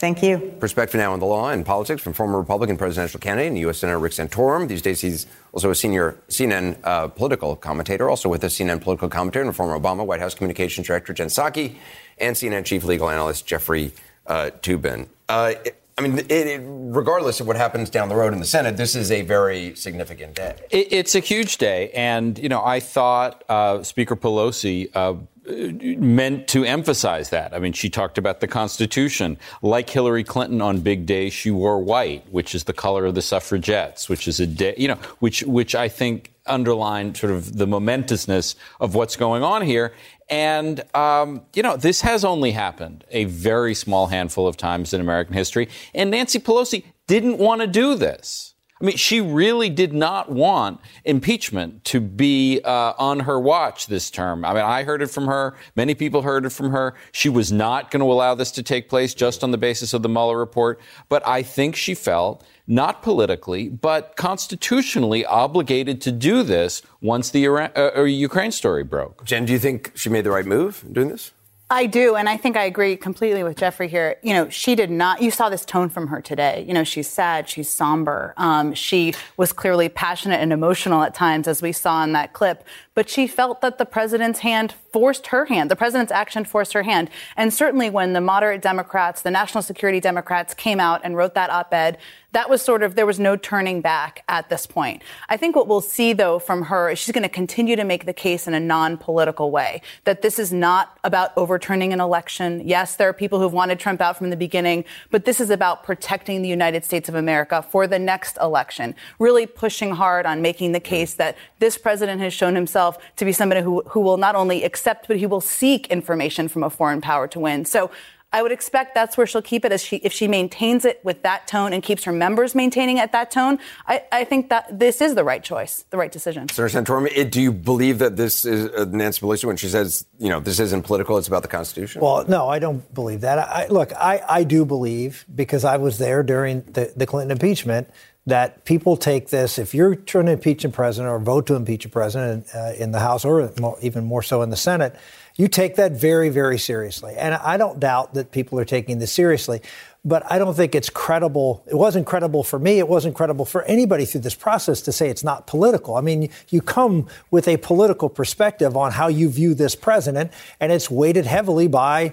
Thank 0.00 0.22
you. 0.22 0.38
Perspective 0.58 0.98
now 0.98 1.12
on 1.12 1.20
the 1.20 1.26
law 1.26 1.50
and 1.50 1.64
politics 1.64 2.00
from 2.00 2.14
former 2.14 2.38
Republican 2.38 2.78
presidential 2.78 3.20
candidate 3.20 3.48
and 3.48 3.58
U.S. 3.58 3.80
Senator 3.80 3.98
Rick 3.98 4.12
Santorum. 4.12 4.66
These 4.66 4.80
days, 4.80 5.02
he's 5.02 5.26
also 5.52 5.70
a 5.70 5.74
senior 5.74 6.16
CNN 6.30 6.78
uh, 6.84 7.08
political 7.08 7.54
commentator, 7.54 8.08
also 8.08 8.30
with 8.30 8.42
us, 8.42 8.56
CNN 8.56 8.80
political 8.80 9.10
commentator 9.10 9.44
and 9.44 9.54
former 9.54 9.78
Obama 9.78 10.06
White 10.06 10.20
House 10.20 10.34
Communications 10.34 10.86
Director 10.86 11.12
Jen 11.12 11.26
Psaki, 11.26 11.76
and 12.16 12.34
CNN 12.34 12.64
chief 12.64 12.82
legal 12.84 13.10
analyst 13.10 13.46
Jeffrey 13.46 13.92
uh, 14.26 14.48
Toobin. 14.62 15.06
Uh, 15.28 15.52
I 15.98 16.02
mean, 16.02 16.16
it, 16.18 16.30
it, 16.30 16.62
regardless 16.64 17.40
of 17.40 17.46
what 17.46 17.56
happens 17.56 17.90
down 17.90 18.08
the 18.08 18.16
road 18.16 18.32
in 18.32 18.40
the 18.40 18.46
Senate, 18.46 18.78
this 18.78 18.96
is 18.96 19.10
a 19.10 19.20
very 19.20 19.74
significant 19.74 20.34
day. 20.34 20.56
It, 20.70 20.90
it's 20.92 21.14
a 21.14 21.20
huge 21.20 21.58
day, 21.58 21.90
and 21.90 22.38
you 22.38 22.48
know, 22.48 22.64
I 22.64 22.80
thought 22.80 23.44
uh, 23.50 23.82
Speaker 23.82 24.16
Pelosi 24.16 24.88
uh, 24.94 25.16
meant 25.50 26.48
to 26.48 26.64
emphasize 26.64 27.30
that. 27.30 27.54
I 27.54 27.58
mean, 27.58 27.72
she 27.72 27.90
talked 27.90 28.18
about 28.18 28.40
the 28.40 28.48
Constitution. 28.48 29.38
Like 29.62 29.90
Hillary 29.90 30.24
Clinton 30.24 30.60
on 30.60 30.80
big 30.80 31.06
day, 31.06 31.30
she 31.30 31.50
wore 31.50 31.78
white, 31.78 32.30
which 32.30 32.54
is 32.54 32.64
the 32.64 32.72
color 32.72 33.06
of 33.06 33.14
the 33.14 33.22
suffragettes, 33.22 34.08
which 34.08 34.28
is 34.28 34.40
a 34.40 34.46
day, 34.46 34.74
you 34.76 34.88
know, 34.88 34.98
which 35.18 35.42
which 35.42 35.74
I 35.74 35.88
think 35.88 36.32
underlined 36.46 37.16
sort 37.16 37.32
of 37.32 37.56
the 37.56 37.66
momentousness 37.66 38.56
of 38.80 38.94
what's 38.94 39.16
going 39.16 39.42
on 39.42 39.62
here. 39.62 39.94
And, 40.28 40.82
um, 40.94 41.42
you 41.54 41.62
know, 41.62 41.76
this 41.76 42.00
has 42.02 42.24
only 42.24 42.52
happened 42.52 43.04
a 43.10 43.24
very 43.24 43.74
small 43.74 44.06
handful 44.06 44.46
of 44.46 44.56
times 44.56 44.94
in 44.94 45.00
American 45.00 45.34
history. 45.34 45.68
And 45.94 46.10
Nancy 46.10 46.38
Pelosi 46.38 46.84
didn't 47.06 47.38
want 47.38 47.60
to 47.62 47.66
do 47.66 47.96
this. 47.96 48.54
I 48.80 48.86
mean, 48.86 48.96
she 48.96 49.20
really 49.20 49.68
did 49.68 49.92
not 49.92 50.32
want 50.32 50.80
impeachment 51.04 51.84
to 51.84 52.00
be 52.00 52.60
uh, 52.64 52.94
on 52.98 53.20
her 53.20 53.38
watch 53.38 53.88
this 53.88 54.10
term. 54.10 54.42
I 54.42 54.54
mean, 54.54 54.62
I 54.62 54.84
heard 54.84 55.02
it 55.02 55.08
from 55.08 55.26
her. 55.26 55.54
Many 55.76 55.94
people 55.94 56.22
heard 56.22 56.46
it 56.46 56.50
from 56.50 56.70
her. 56.70 56.94
She 57.12 57.28
was 57.28 57.52
not 57.52 57.90
going 57.90 58.00
to 58.00 58.10
allow 58.10 58.34
this 58.34 58.50
to 58.52 58.62
take 58.62 58.88
place 58.88 59.12
just 59.12 59.44
on 59.44 59.50
the 59.50 59.58
basis 59.58 59.92
of 59.92 60.02
the 60.02 60.08
Mueller 60.08 60.38
report. 60.38 60.80
But 61.10 61.26
I 61.28 61.42
think 61.42 61.76
she 61.76 61.94
felt, 61.94 62.42
not 62.66 63.02
politically, 63.02 63.68
but 63.68 64.16
constitutionally 64.16 65.26
obligated 65.26 66.00
to 66.02 66.12
do 66.12 66.42
this 66.42 66.80
once 67.02 67.28
the 67.30 67.44
Iran, 67.44 67.72
uh, 67.76 68.02
Ukraine 68.04 68.52
story 68.52 68.82
broke. 68.82 69.24
Jen, 69.24 69.44
do 69.44 69.52
you 69.52 69.58
think 69.58 69.92
she 69.94 70.08
made 70.08 70.24
the 70.24 70.30
right 70.30 70.46
move 70.46 70.86
doing 70.90 71.08
this? 71.08 71.32
I 71.72 71.86
do, 71.86 72.16
and 72.16 72.28
I 72.28 72.36
think 72.36 72.56
I 72.56 72.64
agree 72.64 72.96
completely 72.96 73.44
with 73.44 73.56
Jeffrey 73.56 73.86
here. 73.86 74.16
You 74.22 74.34
know, 74.34 74.48
she 74.48 74.74
did 74.74 74.90
not. 74.90 75.22
You 75.22 75.30
saw 75.30 75.48
this 75.48 75.64
tone 75.64 75.88
from 75.88 76.08
her 76.08 76.20
today. 76.20 76.64
You 76.66 76.74
know, 76.74 76.82
she's 76.82 77.08
sad, 77.08 77.48
she's 77.48 77.70
somber. 77.70 78.34
Um, 78.36 78.74
she 78.74 79.14
was 79.36 79.52
clearly 79.52 79.88
passionate 79.88 80.40
and 80.40 80.52
emotional 80.52 81.04
at 81.04 81.14
times, 81.14 81.46
as 81.46 81.62
we 81.62 81.70
saw 81.70 82.02
in 82.02 82.12
that 82.14 82.32
clip. 82.32 82.64
But 83.00 83.08
she 83.08 83.26
felt 83.26 83.62
that 83.62 83.78
the 83.78 83.86
president's 83.86 84.40
hand 84.40 84.74
forced 84.92 85.28
her 85.28 85.46
hand. 85.46 85.70
The 85.70 85.76
president's 85.76 86.12
action 86.12 86.44
forced 86.44 86.74
her 86.74 86.82
hand. 86.82 87.08
And 87.34 87.50
certainly, 87.50 87.88
when 87.88 88.12
the 88.12 88.20
moderate 88.20 88.60
Democrats, 88.60 89.22
the 89.22 89.30
national 89.30 89.62
security 89.62 90.00
Democrats, 90.00 90.52
came 90.52 90.78
out 90.78 91.00
and 91.02 91.16
wrote 91.16 91.32
that 91.32 91.48
op-ed, 91.48 91.96
that 92.32 92.48
was 92.48 92.62
sort 92.62 92.84
of, 92.84 92.94
there 92.94 93.06
was 93.06 93.18
no 93.18 93.36
turning 93.36 93.80
back 93.80 94.22
at 94.28 94.48
this 94.48 94.64
point. 94.64 95.02
I 95.28 95.36
think 95.36 95.56
what 95.56 95.66
we'll 95.66 95.80
see, 95.80 96.12
though, 96.12 96.38
from 96.38 96.64
her 96.64 96.90
is 96.90 96.98
she's 96.98 97.12
going 97.12 97.24
to 97.24 97.28
continue 97.28 97.74
to 97.74 97.82
make 97.82 98.06
the 98.06 98.12
case 98.12 98.46
in 98.46 98.54
a 98.54 98.60
non 98.60 98.96
political 98.96 99.50
way 99.50 99.82
that 100.04 100.22
this 100.22 100.38
is 100.38 100.52
not 100.52 100.98
about 101.02 101.32
overturning 101.36 101.92
an 101.92 102.00
election. 102.00 102.62
Yes, 102.64 102.96
there 102.96 103.08
are 103.08 103.12
people 103.12 103.40
who've 103.40 103.52
wanted 103.52 103.80
Trump 103.80 104.00
out 104.00 104.16
from 104.16 104.30
the 104.30 104.36
beginning, 104.36 104.84
but 105.10 105.24
this 105.24 105.40
is 105.40 105.50
about 105.50 105.82
protecting 105.82 106.42
the 106.42 106.48
United 106.48 106.84
States 106.84 107.08
of 107.08 107.16
America 107.16 107.62
for 107.68 107.88
the 107.88 107.98
next 107.98 108.38
election, 108.40 108.94
really 109.18 109.46
pushing 109.46 109.90
hard 109.92 110.24
on 110.24 110.40
making 110.40 110.70
the 110.70 110.80
case 110.80 111.14
that 111.14 111.36
this 111.58 111.76
president 111.76 112.20
has 112.20 112.32
shown 112.32 112.54
himself 112.54 112.89
to 113.16 113.24
be 113.24 113.32
somebody 113.32 113.60
who, 113.60 113.82
who 113.88 114.00
will 114.00 114.16
not 114.16 114.34
only 114.34 114.64
accept, 114.64 115.08
but 115.08 115.16
he 115.16 115.26
will 115.26 115.40
seek 115.40 115.86
information 115.88 116.48
from 116.48 116.62
a 116.62 116.70
foreign 116.70 117.00
power 117.00 117.28
to 117.28 117.40
win. 117.40 117.64
So 117.64 117.90
I 118.32 118.42
would 118.42 118.52
expect 118.52 118.94
that's 118.94 119.16
where 119.16 119.26
she'll 119.26 119.42
keep 119.42 119.64
it 119.64 119.72
as 119.72 119.82
she, 119.82 119.96
if 119.96 120.12
she 120.12 120.28
maintains 120.28 120.84
it 120.84 121.00
with 121.04 121.22
that 121.22 121.48
tone 121.48 121.72
and 121.72 121.82
keeps 121.82 122.04
her 122.04 122.12
members 122.12 122.54
maintaining 122.54 122.98
it 122.98 123.00
at 123.00 123.12
that 123.12 123.32
tone. 123.32 123.58
I, 123.88 124.04
I 124.12 124.24
think 124.24 124.50
that 124.50 124.78
this 124.78 125.00
is 125.00 125.16
the 125.16 125.24
right 125.24 125.42
choice, 125.42 125.84
the 125.90 125.96
right 125.96 126.12
decision. 126.12 126.48
Senator 126.48 126.80
Santorum, 126.80 127.30
do 127.30 127.40
you 127.40 127.50
believe 127.50 127.98
that 127.98 128.16
this 128.16 128.44
is 128.44 128.68
uh, 128.70 128.84
Nancy 128.88 129.20
Pelosi 129.20 129.46
when 129.46 129.56
she 129.56 129.68
says, 129.68 130.06
you 130.18 130.28
know, 130.28 130.38
this 130.38 130.60
isn't 130.60 130.82
political, 130.82 131.18
it's 131.18 131.26
about 131.26 131.42
the 131.42 131.48
Constitution? 131.48 132.02
Well, 132.02 132.24
no, 132.28 132.48
I 132.48 132.60
don't 132.60 132.94
believe 132.94 133.22
that. 133.22 133.38
I, 133.38 133.66
look, 133.66 133.92
I, 133.94 134.22
I 134.28 134.44
do 134.44 134.64
believe 134.64 135.24
because 135.34 135.64
I 135.64 135.78
was 135.78 135.98
there 135.98 136.22
during 136.22 136.62
the, 136.62 136.92
the 136.94 137.06
Clinton 137.06 137.32
impeachment 137.32 137.90
that 138.30 138.64
people 138.64 138.96
take 138.96 139.28
this, 139.28 139.58
if 139.58 139.74
you're 139.74 139.94
trying 139.94 140.26
to 140.26 140.32
impeach 140.32 140.64
a 140.64 140.68
president 140.68 141.12
or 141.12 141.18
vote 141.18 141.46
to 141.46 141.54
impeach 141.54 141.84
a 141.84 141.88
president 141.88 142.46
uh, 142.54 142.72
in 142.78 142.92
the 142.92 143.00
House 143.00 143.24
or 143.24 143.52
more, 143.60 143.76
even 143.82 144.04
more 144.04 144.22
so 144.22 144.42
in 144.42 144.50
the 144.50 144.56
Senate, 144.56 144.96
you 145.36 145.48
take 145.48 145.76
that 145.76 145.92
very, 145.92 146.28
very 146.28 146.58
seriously. 146.58 147.14
And 147.16 147.34
I 147.34 147.56
don't 147.56 147.80
doubt 147.80 148.14
that 148.14 148.30
people 148.30 148.58
are 148.58 148.64
taking 148.64 148.98
this 148.98 149.12
seriously, 149.12 149.62
but 150.04 150.22
I 150.30 150.38
don't 150.38 150.54
think 150.54 150.74
it's 150.74 150.90
credible. 150.90 151.64
It 151.66 151.74
wasn't 151.74 152.06
credible 152.06 152.42
for 152.42 152.58
me. 152.58 152.78
It 152.78 152.88
wasn't 152.88 153.14
credible 153.14 153.44
for 153.44 153.62
anybody 153.62 154.04
through 154.04 154.22
this 154.22 154.34
process 154.34 154.80
to 154.82 154.92
say 154.92 155.08
it's 155.08 155.24
not 155.24 155.46
political. 155.46 155.96
I 155.96 156.00
mean, 156.00 156.30
you 156.48 156.60
come 156.60 157.06
with 157.30 157.48
a 157.48 157.56
political 157.58 158.08
perspective 158.08 158.76
on 158.76 158.92
how 158.92 159.08
you 159.08 159.28
view 159.28 159.54
this 159.54 159.74
president, 159.74 160.32
and 160.58 160.72
it's 160.72 160.90
weighted 160.90 161.26
heavily 161.26 161.68
by 161.68 162.12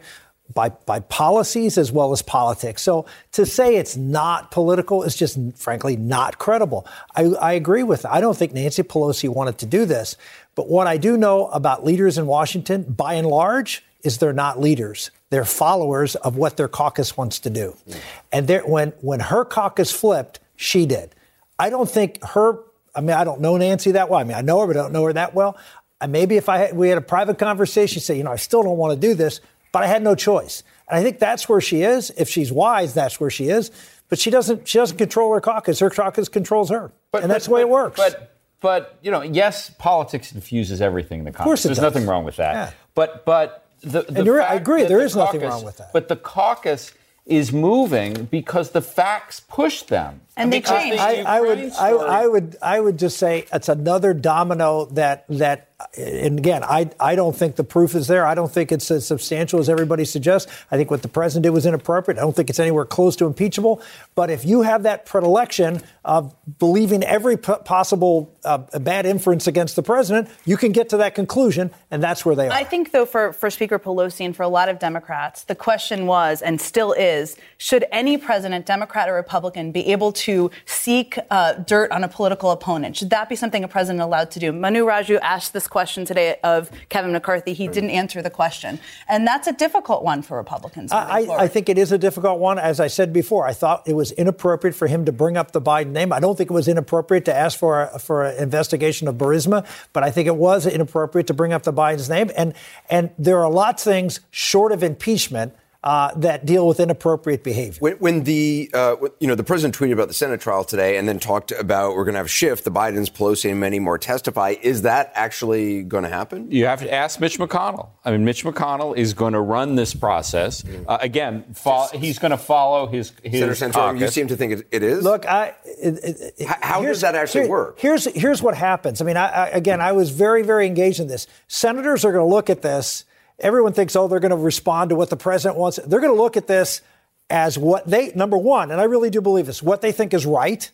by, 0.53 0.69
by 0.69 0.99
policies 1.01 1.77
as 1.77 1.91
well 1.91 2.11
as 2.11 2.21
politics. 2.21 2.81
So 2.81 3.05
to 3.33 3.45
say 3.45 3.75
it's 3.75 3.97
not 3.97 4.51
political 4.51 5.03
is 5.03 5.15
just 5.15 5.37
frankly 5.55 5.95
not 5.97 6.37
credible. 6.37 6.87
I, 7.15 7.25
I 7.25 7.53
agree 7.53 7.83
with. 7.83 8.05
I 8.05 8.21
don't 8.21 8.37
think 8.37 8.53
Nancy 8.53 8.83
Pelosi 8.83 9.29
wanted 9.29 9.57
to 9.59 9.65
do 9.65 9.85
this. 9.85 10.15
But 10.55 10.69
what 10.69 10.87
I 10.87 10.97
do 10.97 11.17
know 11.17 11.47
about 11.47 11.85
leaders 11.85 12.17
in 12.17 12.25
Washington, 12.25 12.83
by 12.83 13.13
and 13.13 13.27
large, 13.27 13.83
is 14.03 14.17
they're 14.17 14.33
not 14.33 14.59
leaders. 14.59 15.11
They're 15.29 15.45
followers 15.45 16.15
of 16.15 16.37
what 16.37 16.57
their 16.57 16.67
caucus 16.67 17.17
wants 17.17 17.39
to 17.39 17.49
do. 17.49 17.75
Hmm. 17.85 17.97
And 18.31 18.49
when, 18.65 18.93
when 19.01 19.19
her 19.19 19.45
caucus 19.45 19.91
flipped, 19.91 20.39
she 20.55 20.85
did. 20.85 21.13
I 21.59 21.69
don't 21.69 21.89
think 21.89 22.23
her, 22.23 22.59
I 22.95 23.01
mean, 23.01 23.11
I 23.11 23.23
don't 23.23 23.41
know 23.41 23.57
Nancy 23.57 23.91
that 23.91 24.09
well. 24.09 24.19
I 24.19 24.23
mean, 24.23 24.37
I 24.37 24.41
know 24.41 24.59
her, 24.61 24.67
but 24.67 24.77
I 24.77 24.81
don't 24.81 24.93
know 24.93 25.03
her 25.03 25.13
that 25.13 25.33
well. 25.33 25.57
And 25.99 26.11
maybe 26.11 26.37
if 26.37 26.47
I 26.47 26.57
had, 26.57 26.77
we 26.77 26.89
had 26.89 26.97
a 26.97 27.01
private 27.01 27.39
conversation, 27.39 28.01
say, 28.01 28.17
you 28.17 28.23
know, 28.23 28.31
I 28.31 28.35
still 28.35 28.63
don't 28.63 28.77
want 28.77 28.99
to 28.99 29.07
do 29.07 29.13
this, 29.13 29.41
but 29.77 29.83
I 29.83 29.87
had 29.87 30.01
no 30.01 30.15
choice. 30.15 30.63
And 30.89 30.99
I 30.99 31.03
think 31.03 31.19
that's 31.19 31.47
where 31.47 31.61
she 31.61 31.83
is. 31.83 32.09
If 32.17 32.29
she's 32.29 32.51
wise, 32.51 32.95
that's 32.95 33.19
where 33.19 33.29
she 33.29 33.49
is. 33.49 33.69
But 34.09 34.17
she 34.17 34.31
doesn't. 34.31 34.67
She 34.67 34.79
doesn't 34.79 34.97
control 34.97 35.33
her 35.33 35.41
caucus. 35.41 35.79
Her 35.79 35.89
caucus 35.91 36.29
controls 36.29 36.69
her, 36.69 36.91
but, 37.11 37.21
and 37.21 37.31
that's 37.31 37.45
the 37.45 37.51
way 37.51 37.61
it 37.61 37.69
works. 37.69 37.97
But 37.97 38.37
but 38.59 38.97
you 39.03 39.11
know, 39.11 39.21
yes, 39.21 39.69
politics 39.77 40.31
infuses 40.31 40.81
everything 40.81 41.19
in 41.19 41.25
the 41.25 41.31
caucus. 41.31 41.63
There's 41.63 41.77
does. 41.77 41.83
nothing 41.83 42.07
wrong 42.07 42.23
with 42.23 42.37
that. 42.37 42.53
Yeah. 42.53 42.71
But 42.95 43.25
but 43.25 43.67
the, 43.81 44.03
the 44.03 44.21
and 44.21 44.41
I 44.41 44.55
agree. 44.55 44.85
There 44.85 45.01
is 45.01 45.13
caucus, 45.13 45.33
nothing 45.33 45.49
wrong 45.49 45.63
with 45.65 45.77
that. 45.77 45.93
But 45.93 46.07
the 46.07 46.15
caucus 46.15 46.93
is 47.25 47.51
moving 47.51 48.25
because 48.25 48.71
the 48.71 48.81
facts 48.81 49.41
push 49.41 49.83
them. 49.83 50.21
And 50.37 50.51
they 50.51 50.61
change. 50.61 50.97
I, 50.97 51.23
I, 51.23 51.41
would, 51.41 51.71
I, 51.73 51.89
I, 51.89 52.27
would, 52.27 52.55
I 52.61 52.79
would 52.79 52.97
just 52.97 53.17
say 53.17 53.45
it's 53.51 53.69
another 53.69 54.13
domino 54.13 54.85
that 54.85 55.25
that. 55.29 55.66
And 55.95 56.39
again, 56.39 56.63
I, 56.63 56.89
I 56.99 57.13
don't 57.13 57.35
think 57.35 57.55
the 57.55 57.63
proof 57.63 57.93
is 57.93 58.07
there. 58.07 58.25
I 58.25 58.33
don't 58.33 58.51
think 58.51 58.71
it's 58.71 58.89
as 58.89 59.05
substantial 59.05 59.59
as 59.59 59.69
everybody 59.69 60.05
suggests. 60.05 60.51
I 60.71 60.77
think 60.77 60.89
what 60.89 61.03
the 61.03 61.07
president 61.07 61.43
did 61.43 61.51
was 61.51 61.67
inappropriate. 61.67 62.17
I 62.17 62.21
don't 62.21 62.35
think 62.35 62.49
it's 62.49 62.59
anywhere 62.59 62.83
close 62.83 63.15
to 63.17 63.25
impeachable. 63.25 63.83
But 64.15 64.31
if 64.31 64.43
you 64.43 64.63
have 64.63 64.83
that 64.83 65.05
predilection 65.05 65.83
of 66.03 66.33
believing 66.57 67.03
every 67.03 67.37
p- 67.37 67.53
possible 67.63 68.35
uh, 68.43 68.57
bad 68.79 69.05
inference 69.05 69.45
against 69.45 69.75
the 69.75 69.83
president, 69.83 70.29
you 70.45 70.57
can 70.57 70.71
get 70.71 70.89
to 70.89 70.97
that 70.97 71.13
conclusion, 71.13 71.69
and 71.91 72.01
that's 72.01 72.25
where 72.25 72.35
they 72.35 72.47
are. 72.47 72.53
I 72.53 72.63
think, 72.63 72.91
though, 72.91 73.05
for, 73.05 73.31
for 73.31 73.51
Speaker 73.51 73.77
Pelosi 73.77 74.25
and 74.25 74.35
for 74.35 74.41
a 74.41 74.47
lot 74.47 74.69
of 74.69 74.79
Democrats, 74.79 75.43
the 75.43 75.53
question 75.53 76.07
was 76.07 76.41
and 76.41 76.59
still 76.59 76.93
is 76.93 77.37
should 77.59 77.85
any 77.91 78.17
president, 78.17 78.65
Democrat 78.65 79.09
or 79.09 79.13
Republican, 79.13 79.71
be 79.71 79.85
able 79.91 80.11
to 80.13 80.49
seek 80.65 81.19
uh, 81.29 81.53
dirt 81.53 81.91
on 81.91 82.03
a 82.03 82.07
political 82.07 82.49
opponent? 82.49 82.95
Should 82.97 83.11
that 83.11 83.29
be 83.29 83.35
something 83.35 83.63
a 83.63 83.67
president 83.67 84.01
allowed 84.01 84.31
to 84.31 84.39
do? 84.39 84.51
Manu 84.51 84.83
Raju 84.83 85.19
asked 85.21 85.53
this 85.53 85.66
this 85.67 85.71
question 85.71 86.05
today 86.05 86.37
of 86.43 86.71
Kevin 86.87 87.11
McCarthy. 87.11 87.53
He 87.53 87.67
didn't 87.67 87.89
answer 87.89 88.21
the 88.21 88.29
question. 88.29 88.79
And 89.09 89.27
that's 89.27 89.47
a 89.47 89.53
difficult 89.53 90.03
one 90.03 90.21
for 90.21 90.37
Republicans. 90.37 90.91
I, 90.93 91.27
I, 91.29 91.47
think 91.47 91.67
it 91.67 91.77
is 91.77 91.91
a 91.91 91.97
difficult 91.97 92.39
one. 92.39 92.57
As 92.57 92.79
I 92.79 92.87
said 92.87 93.11
before, 93.11 93.45
I 93.45 93.51
thought 93.51 93.85
it 93.85 93.93
was 93.93 94.11
inappropriate 94.13 94.75
for 94.75 94.87
him 94.87 95.03
to 95.05 95.11
bring 95.11 95.35
up 95.35 95.51
the 95.51 95.61
Biden 95.61 95.91
name. 95.91 96.13
I 96.13 96.21
don't 96.21 96.37
think 96.37 96.49
it 96.49 96.53
was 96.53 96.69
inappropriate 96.69 97.25
to 97.25 97.35
ask 97.35 97.59
for 97.59 97.81
a, 97.81 97.99
for 97.99 98.23
an 98.23 98.41
investigation 98.41 99.09
of 99.09 99.15
Burisma, 99.15 99.65
but 99.91 100.03
I 100.03 100.11
think 100.11 100.27
it 100.27 100.37
was 100.37 100.65
inappropriate 100.65 101.27
to 101.27 101.33
bring 101.33 101.51
up 101.51 101.63
the 101.63 101.73
Biden's 101.73 102.09
name. 102.09 102.31
And 102.37 102.53
and 102.89 103.09
there 103.19 103.39
are 103.39 103.51
lots 103.51 103.85
of 103.85 103.91
things 103.91 104.21
short 104.31 104.71
of 104.71 104.83
impeachment 104.83 105.53
uh, 105.83 106.13
that 106.15 106.45
deal 106.45 106.67
with 106.67 106.79
inappropriate 106.79 107.43
behavior. 107.43 107.77
When, 107.79 107.93
when 107.97 108.23
the 108.23 108.69
uh, 108.73 108.95
you 109.19 109.27
know 109.27 109.35
the 109.35 109.43
president 109.43 109.77
tweeted 109.77 109.93
about 109.93 110.07
the 110.07 110.13
Senate 110.13 110.41
trial 110.41 110.63
today, 110.63 110.97
and 110.97 111.07
then 111.07 111.19
talked 111.19 111.51
about 111.51 111.95
we're 111.95 112.03
going 112.03 112.13
to 112.13 112.19
have 112.19 112.25
a 112.25 112.29
Schiff. 112.29 112.63
The 112.63 112.71
Bidens, 112.71 113.11
Pelosi, 113.11 113.51
and 113.51 113.59
many 113.59 113.79
more 113.79 113.97
testify. 113.97 114.55
Is 114.61 114.81
that 114.83 115.11
actually 115.13 115.83
going 115.83 116.03
to 116.03 116.09
happen? 116.09 116.51
You 116.51 116.65
have 116.65 116.79
to 116.81 116.93
ask 116.93 117.19
Mitch 117.19 117.37
McConnell. 117.39 117.89
I 118.03 118.11
mean, 118.11 118.25
Mitch 118.25 118.43
McConnell 118.43 118.97
is 118.97 119.13
going 119.13 119.33
to 119.33 119.39
run 119.39 119.75
this 119.75 119.93
process 119.93 120.61
mm-hmm. 120.61 120.89
uh, 120.89 120.97
again. 120.99 121.45
Fo- 121.53 121.87
he's 121.93 122.19
going 122.19 122.31
to 122.31 122.37
follow 122.37 122.87
his 122.87 123.13
his 123.23 123.39
Senator 123.39 123.79
Santorum, 123.79 123.99
You 123.99 124.07
seem 124.07 124.27
to 124.27 124.35
think 124.35 124.53
it, 124.53 124.67
it 124.71 124.83
is. 124.83 125.03
Look, 125.03 125.25
I, 125.25 125.55
it, 125.63 126.33
it, 126.37 126.47
how 126.47 126.81
does 126.81 127.01
that 127.01 127.15
actually 127.15 127.41
here, 127.41 127.49
work? 127.49 127.79
Here's 127.79 128.05
here's 128.05 128.41
what 128.41 128.55
happens. 128.55 129.01
I 129.01 129.05
mean, 129.05 129.17
I, 129.17 129.27
I, 129.27 129.47
again, 129.49 129.81
I 129.81 129.91
was 129.91 130.09
very 130.09 130.41
very 130.41 130.65
engaged 130.65 130.99
in 130.99 131.07
this. 131.07 131.27
Senators 131.47 132.03
are 132.03 132.11
going 132.11 132.27
to 132.27 132.33
look 132.33 132.49
at 132.49 132.61
this 132.61 133.05
everyone 133.39 133.73
thinks, 133.73 133.95
oh, 133.95 134.07
they're 134.07 134.19
going 134.19 134.31
to 134.31 134.37
respond 134.37 134.89
to 134.89 134.95
what 134.95 135.09
the 135.09 135.17
president 135.17 135.57
wants. 135.59 135.77
They're 135.85 135.99
going 135.99 136.15
to 136.15 136.21
look 136.21 136.37
at 136.37 136.47
this 136.47 136.81
as 137.29 137.57
what 137.57 137.85
they, 137.85 138.11
number 138.15 138.37
one, 138.37 138.71
and 138.71 138.79
I 138.79 138.85
really 138.85 139.09
do 139.09 139.21
believe 139.21 139.45
this, 139.45 139.61
what 139.61 139.81
they 139.81 139.91
think 139.91 140.13
is 140.13 140.25
right, 140.25 140.69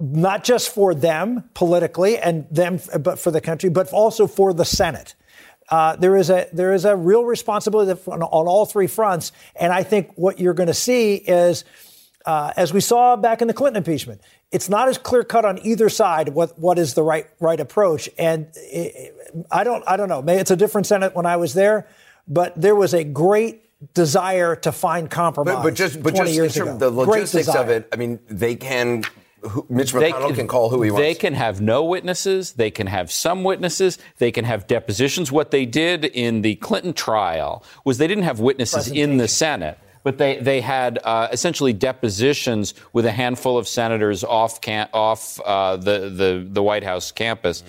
not 0.00 0.44
just 0.44 0.74
for 0.74 0.94
them 0.94 1.48
politically 1.54 2.18
and 2.18 2.46
them, 2.50 2.80
but 3.00 3.18
for 3.18 3.30
the 3.30 3.40
country, 3.40 3.70
but 3.70 3.92
also 3.92 4.26
for 4.26 4.52
the 4.52 4.64
Senate. 4.64 5.14
Uh, 5.70 5.96
there 5.96 6.16
is 6.16 6.30
a 6.30 6.48
there 6.52 6.72
is 6.72 6.86
a 6.86 6.96
real 6.96 7.24
responsibility 7.24 8.00
on, 8.10 8.22
on 8.22 8.46
all 8.46 8.64
three 8.64 8.86
fronts, 8.86 9.32
and 9.54 9.70
I 9.70 9.82
think 9.82 10.10
what 10.14 10.40
you're 10.40 10.54
going 10.54 10.68
to 10.68 10.74
see 10.74 11.16
is, 11.16 11.64
uh, 12.24 12.52
as 12.56 12.72
we 12.72 12.80
saw 12.80 13.16
back 13.16 13.42
in 13.42 13.48
the 13.48 13.54
Clinton 13.54 13.76
impeachment, 13.76 14.22
it's 14.50 14.68
not 14.68 14.88
as 14.88 14.98
clear 14.98 15.24
cut 15.24 15.44
on 15.44 15.58
either 15.64 15.88
side 15.88 16.30
what 16.30 16.58
what 16.58 16.78
is 16.78 16.94
the 16.94 17.02
right 17.02 17.26
right 17.40 17.60
approach. 17.60 18.08
And 18.18 18.48
it, 18.54 19.14
I 19.50 19.64
don't 19.64 19.84
I 19.86 19.96
don't 19.96 20.08
know. 20.08 20.22
Maybe 20.22 20.40
it's 20.40 20.50
a 20.50 20.56
different 20.56 20.86
Senate 20.86 21.14
when 21.14 21.26
I 21.26 21.36
was 21.36 21.54
there, 21.54 21.86
but 22.26 22.58
there 22.60 22.74
was 22.74 22.94
a 22.94 23.04
great 23.04 23.64
desire 23.94 24.56
to 24.56 24.72
find 24.72 25.10
compromise. 25.10 25.56
But, 25.56 25.62
but 25.62 25.74
just 25.74 26.02
but 26.02 26.14
just 26.14 26.36
in 26.36 26.48
terms 26.48 26.70
of 26.70 26.78
the 26.78 26.90
logistics 26.90 27.48
of 27.48 27.68
it, 27.68 27.88
I 27.92 27.96
mean, 27.96 28.20
they 28.28 28.54
can. 28.54 29.04
Mitch 29.68 29.92
McConnell 29.92 30.30
they, 30.30 30.34
can 30.34 30.48
call 30.48 30.68
who 30.68 30.82
he 30.82 30.90
wants. 30.90 31.06
They 31.06 31.14
can 31.14 31.32
have 31.32 31.60
no 31.60 31.84
witnesses. 31.84 32.54
They 32.54 32.72
can 32.72 32.88
have 32.88 33.12
some 33.12 33.44
witnesses. 33.44 33.96
They 34.18 34.32
can 34.32 34.44
have 34.44 34.66
depositions. 34.66 35.30
What 35.30 35.52
they 35.52 35.64
did 35.64 36.06
in 36.06 36.42
the 36.42 36.56
Clinton 36.56 36.92
trial 36.92 37.62
was 37.84 37.98
they 37.98 38.08
didn't 38.08 38.24
have 38.24 38.40
witnesses 38.40 38.88
in 38.90 39.18
the 39.18 39.28
Senate 39.28 39.78
but 40.08 40.16
they, 40.16 40.38
they 40.38 40.62
had 40.62 40.98
uh, 41.04 41.28
essentially 41.32 41.74
depositions 41.74 42.72
with 42.94 43.04
a 43.04 43.10
handful 43.10 43.58
of 43.58 43.68
senators 43.68 44.24
off, 44.24 44.58
cam- 44.62 44.88
off 44.94 45.38
uh, 45.44 45.76
the, 45.76 46.08
the, 46.08 46.48
the 46.50 46.62
White 46.62 46.82
House 46.82 47.12
campus, 47.12 47.62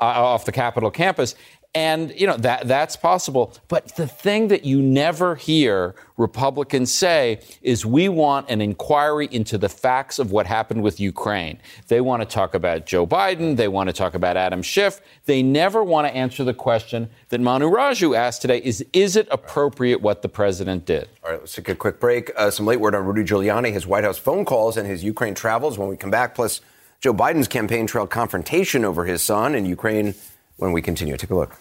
uh, 0.00 0.06
off 0.06 0.44
the 0.44 0.50
Capitol 0.50 0.90
campus. 0.90 1.36
And, 1.76 2.14
you 2.14 2.28
know, 2.28 2.36
that, 2.36 2.68
that's 2.68 2.94
possible. 2.94 3.52
But 3.66 3.96
the 3.96 4.06
thing 4.06 4.46
that 4.48 4.64
you 4.64 4.80
never 4.80 5.34
hear 5.34 5.96
Republicans 6.16 6.94
say 6.94 7.40
is 7.62 7.84
we 7.84 8.08
want 8.08 8.48
an 8.48 8.60
inquiry 8.60 9.28
into 9.32 9.58
the 9.58 9.68
facts 9.68 10.20
of 10.20 10.30
what 10.30 10.46
happened 10.46 10.84
with 10.84 11.00
Ukraine. 11.00 11.58
They 11.88 12.00
want 12.00 12.22
to 12.22 12.26
talk 12.26 12.54
about 12.54 12.86
Joe 12.86 13.08
Biden. 13.08 13.56
They 13.56 13.66
want 13.66 13.88
to 13.88 13.92
talk 13.92 14.14
about 14.14 14.36
Adam 14.36 14.62
Schiff. 14.62 15.00
They 15.24 15.42
never 15.42 15.82
want 15.82 16.06
to 16.06 16.14
answer 16.14 16.44
the 16.44 16.54
question 16.54 17.10
that 17.30 17.40
Manu 17.40 17.68
Raju 17.68 18.16
asked 18.16 18.42
today 18.42 18.58
is, 18.58 18.84
is 18.92 19.16
it 19.16 19.26
appropriate 19.32 20.00
what 20.00 20.22
the 20.22 20.28
president 20.28 20.86
did? 20.86 21.08
All 21.24 21.32
right, 21.32 21.40
let's 21.40 21.56
take 21.56 21.68
a 21.68 21.74
quick 21.74 21.98
break. 21.98 22.30
Uh, 22.36 22.52
some 22.52 22.66
late 22.66 22.78
word 22.78 22.94
on 22.94 23.04
Rudy 23.04 23.24
Giuliani, 23.24 23.72
his 23.72 23.84
White 23.84 24.04
House 24.04 24.18
phone 24.18 24.44
calls, 24.44 24.76
and 24.76 24.86
his 24.86 25.02
Ukraine 25.02 25.34
travels 25.34 25.76
when 25.76 25.88
we 25.88 25.96
come 25.96 26.12
back, 26.12 26.36
plus 26.36 26.60
Joe 27.00 27.12
Biden's 27.12 27.48
campaign 27.48 27.88
trail 27.88 28.06
confrontation 28.06 28.84
over 28.84 29.04
his 29.04 29.22
son 29.22 29.56
in 29.56 29.66
Ukraine 29.66 30.14
when 30.56 30.72
we 30.72 30.82
continue. 30.82 31.16
Take 31.16 31.30
a 31.30 31.34
look. 31.34 31.56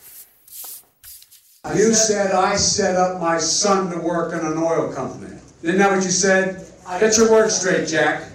You 1.75 1.93
said 1.93 2.31
I 2.33 2.55
set 2.55 2.95
up 2.97 3.21
my 3.21 3.37
son 3.37 3.89
to 3.91 3.99
work 3.99 4.33
in 4.33 4.39
an 4.39 4.57
oil 4.57 4.91
company. 4.91 5.37
Isn't 5.61 5.77
that 5.77 5.91
what 5.91 6.03
you 6.03 6.11
said? 6.11 6.65
Get 6.99 7.17
your 7.17 7.31
words 7.31 7.55
straight, 7.55 7.87
Jack. 7.87 8.29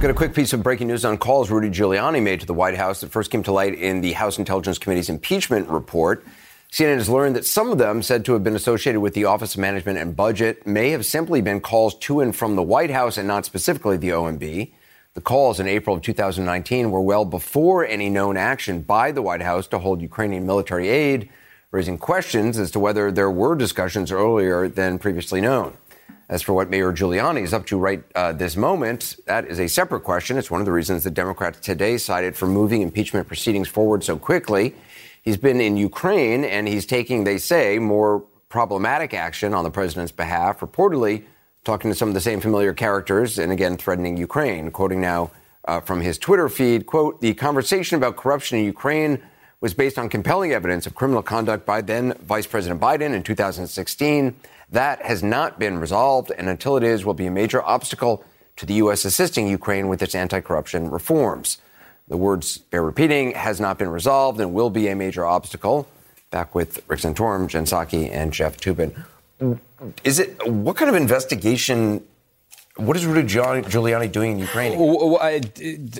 Got 0.00 0.10
a 0.10 0.14
quick 0.14 0.34
piece 0.34 0.52
of 0.52 0.62
breaking 0.62 0.88
news 0.88 1.04
on 1.04 1.18
calls 1.18 1.50
Rudy 1.50 1.70
Giuliani 1.70 2.22
made 2.22 2.40
to 2.40 2.46
the 2.46 2.54
White 2.54 2.76
House 2.76 3.00
that 3.00 3.10
first 3.10 3.30
came 3.30 3.42
to 3.44 3.52
light 3.52 3.74
in 3.74 4.02
the 4.02 4.12
House 4.12 4.38
Intelligence 4.38 4.78
Committee's 4.78 5.08
impeachment 5.08 5.68
report. 5.68 6.24
CNN 6.70 6.96
has 6.96 7.08
learned 7.08 7.36
that 7.36 7.46
some 7.46 7.70
of 7.70 7.78
them, 7.78 8.02
said 8.02 8.24
to 8.24 8.32
have 8.34 8.44
been 8.44 8.56
associated 8.56 9.00
with 9.00 9.14
the 9.14 9.24
Office 9.24 9.54
of 9.54 9.60
Management 9.60 9.98
and 9.98 10.14
Budget, 10.14 10.66
may 10.66 10.90
have 10.90 11.06
simply 11.06 11.40
been 11.40 11.60
calls 11.60 11.94
to 12.00 12.20
and 12.20 12.36
from 12.36 12.56
the 12.56 12.62
White 12.62 12.90
House 12.90 13.16
and 13.16 13.26
not 13.26 13.46
specifically 13.46 13.96
the 13.96 14.10
OMB. 14.10 14.70
The 15.16 15.22
calls 15.22 15.58
in 15.60 15.66
April 15.66 15.96
of 15.96 16.02
2019 16.02 16.90
were 16.90 17.00
well 17.00 17.24
before 17.24 17.86
any 17.86 18.10
known 18.10 18.36
action 18.36 18.82
by 18.82 19.12
the 19.12 19.22
White 19.22 19.40
House 19.40 19.66
to 19.68 19.78
hold 19.78 20.02
Ukrainian 20.02 20.44
military 20.44 20.88
aid, 20.90 21.30
raising 21.70 21.96
questions 21.96 22.58
as 22.58 22.70
to 22.72 22.78
whether 22.78 23.10
there 23.10 23.30
were 23.30 23.56
discussions 23.56 24.12
earlier 24.12 24.68
than 24.68 24.98
previously 24.98 25.40
known. 25.40 25.74
As 26.28 26.42
for 26.42 26.52
what 26.52 26.68
Mayor 26.68 26.92
Giuliani 26.92 27.42
is 27.44 27.54
up 27.54 27.64
to 27.68 27.78
right 27.78 28.04
uh, 28.14 28.32
this 28.32 28.58
moment, 28.58 29.16
that 29.24 29.46
is 29.46 29.58
a 29.58 29.68
separate 29.68 30.02
question. 30.02 30.36
It's 30.36 30.50
one 30.50 30.60
of 30.60 30.66
the 30.66 30.72
reasons 30.72 31.02
the 31.02 31.10
Democrats 31.10 31.60
today 31.60 31.96
cited 31.96 32.36
for 32.36 32.46
moving 32.46 32.82
impeachment 32.82 33.26
proceedings 33.26 33.68
forward 33.68 34.04
so 34.04 34.18
quickly. 34.18 34.74
He's 35.22 35.38
been 35.38 35.62
in 35.62 35.78
Ukraine 35.78 36.44
and 36.44 36.68
he's 36.68 36.84
taking, 36.84 37.24
they 37.24 37.38
say, 37.38 37.78
more 37.78 38.22
problematic 38.50 39.14
action 39.14 39.54
on 39.54 39.64
the 39.64 39.70
president's 39.70 40.12
behalf, 40.12 40.60
reportedly 40.60 41.24
talking 41.66 41.90
to 41.90 41.94
some 41.94 42.08
of 42.08 42.14
the 42.14 42.20
same 42.20 42.40
familiar 42.40 42.72
characters 42.72 43.38
and 43.38 43.52
again 43.52 43.76
threatening 43.76 44.16
Ukraine. 44.16 44.70
Quoting 44.70 45.00
now 45.00 45.30
uh, 45.66 45.80
from 45.80 46.00
his 46.00 46.16
Twitter 46.16 46.48
feed, 46.48 46.86
quote, 46.86 47.20
the 47.20 47.34
conversation 47.34 47.96
about 47.96 48.16
corruption 48.16 48.58
in 48.58 48.64
Ukraine 48.64 49.20
was 49.60 49.74
based 49.74 49.98
on 49.98 50.08
compelling 50.08 50.52
evidence 50.52 50.86
of 50.86 50.94
criminal 50.94 51.22
conduct 51.22 51.66
by 51.66 51.80
then 51.80 52.14
Vice 52.22 52.46
President 52.46 52.80
Biden 52.80 53.12
in 53.12 53.22
2016. 53.22 54.36
That 54.70 55.02
has 55.02 55.22
not 55.22 55.58
been 55.58 55.78
resolved, 55.78 56.30
and 56.38 56.48
until 56.48 56.76
it 56.76 56.84
is, 56.84 57.04
will 57.04 57.14
be 57.14 57.26
a 57.26 57.30
major 57.30 57.62
obstacle 57.62 58.24
to 58.56 58.66
the 58.66 58.74
U.S. 58.74 59.04
assisting 59.04 59.48
Ukraine 59.48 59.88
with 59.88 60.02
its 60.02 60.14
anti 60.14 60.40
corruption 60.40 60.90
reforms. 60.90 61.58
The 62.08 62.16
words 62.16 62.58
bear 62.58 62.82
repeating 62.82 63.32
has 63.32 63.60
not 63.60 63.78
been 63.78 63.88
resolved 63.88 64.40
and 64.40 64.54
will 64.54 64.70
be 64.70 64.88
a 64.88 64.94
major 64.94 65.24
obstacle. 65.24 65.88
Back 66.30 66.54
with 66.54 66.82
Rick 66.88 67.00
Santorum, 67.00 67.48
Jen 67.48 67.64
Psaki, 67.64 68.10
and 68.10 68.32
Jeff 68.32 68.56
Toobin. 68.56 69.04
Is 70.04 70.18
it 70.18 70.46
what 70.46 70.76
kind 70.76 70.88
of 70.88 70.94
investigation? 70.94 72.02
What 72.76 72.96
is 72.96 73.06
Rudy 73.06 73.26
Giuliani 73.26 74.12
doing 74.12 74.32
in 74.32 74.38
Ukraine? 74.38 74.78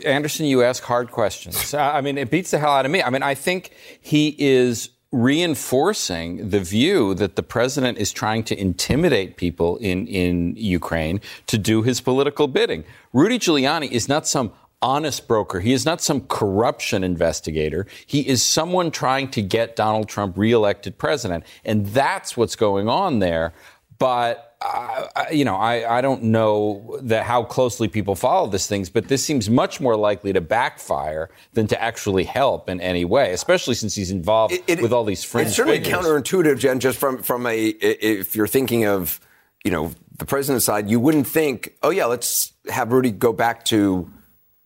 Anderson, 0.04 0.46
you 0.46 0.62
ask 0.62 0.82
hard 0.82 1.10
questions. 1.10 1.74
I 1.96 2.00
mean, 2.00 2.18
it 2.18 2.30
beats 2.30 2.50
the 2.50 2.58
hell 2.58 2.72
out 2.72 2.84
of 2.84 2.92
me. 2.92 3.02
I 3.02 3.10
mean, 3.10 3.22
I 3.22 3.34
think 3.34 3.70
he 4.00 4.34
is 4.38 4.90
reinforcing 5.12 6.50
the 6.50 6.60
view 6.60 7.14
that 7.14 7.36
the 7.36 7.42
president 7.42 7.96
is 7.96 8.12
trying 8.12 8.42
to 8.44 8.58
intimidate 8.60 9.36
people 9.36 9.76
in, 9.78 10.06
in 10.08 10.54
Ukraine 10.56 11.20
to 11.46 11.56
do 11.56 11.82
his 11.82 12.00
political 12.00 12.48
bidding. 12.48 12.84
Rudy 13.12 13.38
Giuliani 13.38 13.90
is 13.90 14.08
not 14.08 14.26
some 14.26 14.52
honest 14.82 15.26
broker. 15.26 15.60
He 15.60 15.72
is 15.72 15.84
not 15.84 16.00
some 16.00 16.22
corruption 16.22 17.02
investigator. 17.02 17.86
He 18.06 18.26
is 18.26 18.42
someone 18.42 18.90
trying 18.90 19.30
to 19.32 19.42
get 19.42 19.76
Donald 19.76 20.08
Trump 20.08 20.36
reelected 20.36 20.98
president. 20.98 21.44
And 21.64 21.86
that's 21.86 22.36
what's 22.36 22.56
going 22.56 22.88
on 22.88 23.18
there. 23.18 23.52
But 23.98 24.46
uh, 24.60 25.06
you 25.30 25.44
know, 25.44 25.56
I, 25.56 25.98
I 25.98 26.00
don't 26.00 26.24
know 26.24 26.98
that 27.02 27.24
how 27.24 27.44
closely 27.44 27.88
people 27.88 28.14
follow 28.14 28.48
these 28.48 28.66
things, 28.66 28.88
but 28.88 29.08
this 29.08 29.22
seems 29.22 29.50
much 29.50 29.80
more 29.80 29.96
likely 29.96 30.32
to 30.32 30.40
backfire 30.40 31.30
than 31.52 31.66
to 31.68 31.80
actually 31.80 32.24
help 32.24 32.68
in 32.68 32.80
any 32.80 33.04
way, 33.04 33.32
especially 33.32 33.74
since 33.74 33.94
he's 33.94 34.10
involved 34.10 34.54
it, 34.54 34.64
it, 34.66 34.82
with 34.82 34.92
all 34.92 35.04
these 35.04 35.22
fringe. 35.22 35.48
It's 35.48 35.56
certainly 35.56 35.78
figures. 35.78 36.00
counterintuitive, 36.00 36.58
Jen. 36.58 36.80
Just 36.80 36.98
from 36.98 37.22
from 37.22 37.46
a 37.46 37.68
if 37.68 38.34
you're 38.34 38.46
thinking 38.46 38.86
of 38.86 39.20
you 39.62 39.70
know 39.70 39.92
the 40.16 40.24
president's 40.24 40.64
side, 40.64 40.88
you 40.90 40.98
wouldn't 40.98 41.26
think, 41.26 41.76
oh 41.82 41.90
yeah, 41.90 42.06
let's 42.06 42.52
have 42.70 42.92
Rudy 42.92 43.10
go 43.10 43.32
back 43.32 43.64
to 43.66 44.10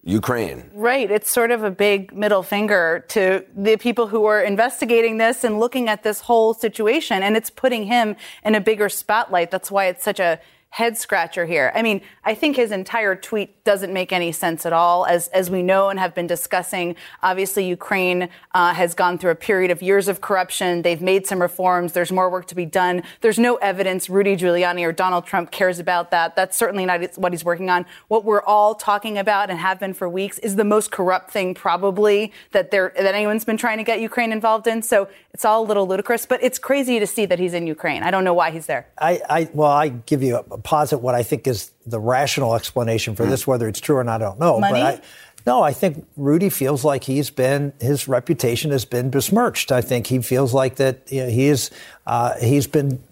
Ukraine. 0.02 0.70
Right. 0.72 1.10
It's 1.10 1.30
sort 1.30 1.50
of 1.50 1.62
a 1.62 1.70
big 1.70 2.14
middle 2.14 2.42
finger 2.42 3.04
to 3.08 3.44
the 3.54 3.76
people 3.76 4.06
who 4.06 4.24
are 4.24 4.40
investigating 4.40 5.18
this 5.18 5.44
and 5.44 5.60
looking 5.60 5.88
at 5.88 6.02
this 6.02 6.20
whole 6.20 6.54
situation. 6.54 7.22
And 7.22 7.36
it's 7.36 7.50
putting 7.50 7.84
him 7.84 8.16
in 8.44 8.54
a 8.54 8.60
bigger 8.60 8.88
spotlight. 8.88 9.50
That's 9.50 9.70
why 9.70 9.86
it's 9.86 10.02
such 10.02 10.18
a 10.18 10.40
head 10.70 10.96
scratcher 10.96 11.46
here. 11.46 11.72
I 11.74 11.83
mean, 11.83 12.00
I 12.24 12.35
think 12.35 12.54
his 12.54 12.70
entire 12.70 13.16
tweet 13.16 13.64
doesn't 13.64 13.92
make 13.92 14.12
any 14.12 14.30
sense 14.30 14.64
at 14.64 14.72
all. 14.72 15.04
As, 15.04 15.26
as 15.28 15.50
we 15.50 15.64
know 15.64 15.88
and 15.88 15.98
have 15.98 16.14
been 16.14 16.28
discussing, 16.28 16.94
obviously 17.24 17.66
Ukraine 17.66 18.28
uh, 18.54 18.72
has 18.74 18.94
gone 18.94 19.18
through 19.18 19.33
a 19.33 19.37
period 19.37 19.72
of 19.72 19.83
years 19.83 20.06
of 20.06 20.20
corruption. 20.20 20.83
They've 20.83 21.02
made 21.02 21.26
some 21.26 21.42
reforms. 21.42 21.92
There's 21.92 22.12
more 22.12 22.30
work 22.30 22.46
to 22.46 22.54
be 22.54 22.66
done. 22.66 23.02
There's 23.20 23.38
no 23.38 23.56
evidence 23.56 24.09
Rudy 24.09 24.37
Giuliani 24.37 24.87
or 24.87 24.92
Donald 24.92 25.26
Trump 25.26 25.50
cares 25.50 25.80
about 25.80 26.12
that. 26.12 26.37
That's 26.37 26.56
certainly 26.56 26.87
not 26.87 27.18
what 27.18 27.33
he's 27.33 27.44
working 27.44 27.68
on. 27.68 27.85
What 28.06 28.24
we're 28.24 28.42
all 28.42 28.76
talking 28.76 29.18
about 29.18 29.50
and 29.50 29.59
have 29.59 29.80
been 29.80 29.92
for 29.92 30.09
weeks 30.09 30.38
is 30.38 30.54
the 30.54 30.64
most 30.64 30.92
corrupt 30.92 31.33
thing 31.33 31.52
probably 31.52 32.33
that 32.52 32.70
there 32.70 32.92
that 32.96 33.14
anyone's 33.14 33.44
been 33.44 33.56
trying 33.56 33.78
to 33.78 33.85
get 33.85 34.00
Ukraine 34.00 34.30
involved 34.30 34.68
in. 34.68 34.83
So 34.83 35.09
it's 35.35 35.44
all 35.44 35.64
a 35.64 35.66
little 35.66 35.87
ludicrous, 35.88 36.26
but 36.26 36.40
it's 36.42 36.59
crazy 36.59 37.00
to 37.00 37.06
see 37.06 37.26
that 37.26 37.40
he's 37.40 37.54
in 37.54 37.66
Ukraine. 37.66 38.04
I 38.04 38.12
don't 38.12 38.24
know 38.24 38.35
why 38.35 38.52
he's 38.52 38.66
there. 38.66 38.87
I, 38.98 39.20
I 39.28 39.50
well, 39.52 39.70
I 39.70 39.88
give 39.88 40.22
you 40.22 40.37
a, 40.37 40.59
posit 40.62 40.98
what 40.98 41.14
I 41.14 41.22
think 41.22 41.46
is 41.46 41.70
the 41.86 42.00
rational 42.00 42.54
explanation 42.54 43.14
for 43.14 43.24
mm. 43.24 43.30
this. 43.30 43.46
Whether 43.46 43.68
it's 43.68 43.80
true 43.80 43.96
or 43.96 44.04
not, 44.04 44.22
I 44.22 44.26
don't 44.26 44.40
know. 44.40 44.60
Money? 44.60 44.80
But 44.80 44.94
I, 44.96 45.00
no, 45.46 45.62
I 45.62 45.72
think 45.72 46.06
Rudy 46.16 46.50
feels 46.50 46.84
like 46.84 47.04
he's 47.04 47.30
been 47.30 47.72
his 47.80 48.06
reputation 48.08 48.70
has 48.70 48.84
been 48.84 49.10
besmirched. 49.10 49.72
I 49.72 49.80
think 49.80 50.06
he 50.06 50.20
feels 50.20 50.52
like 50.52 50.76
that 50.76 51.10
you 51.10 51.24
know, 51.24 51.30
he 51.30 51.46
is 51.46 51.70
uh, 52.06 52.34
he's 52.38 52.66
been. 52.66 53.02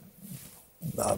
Uh, 0.96 1.16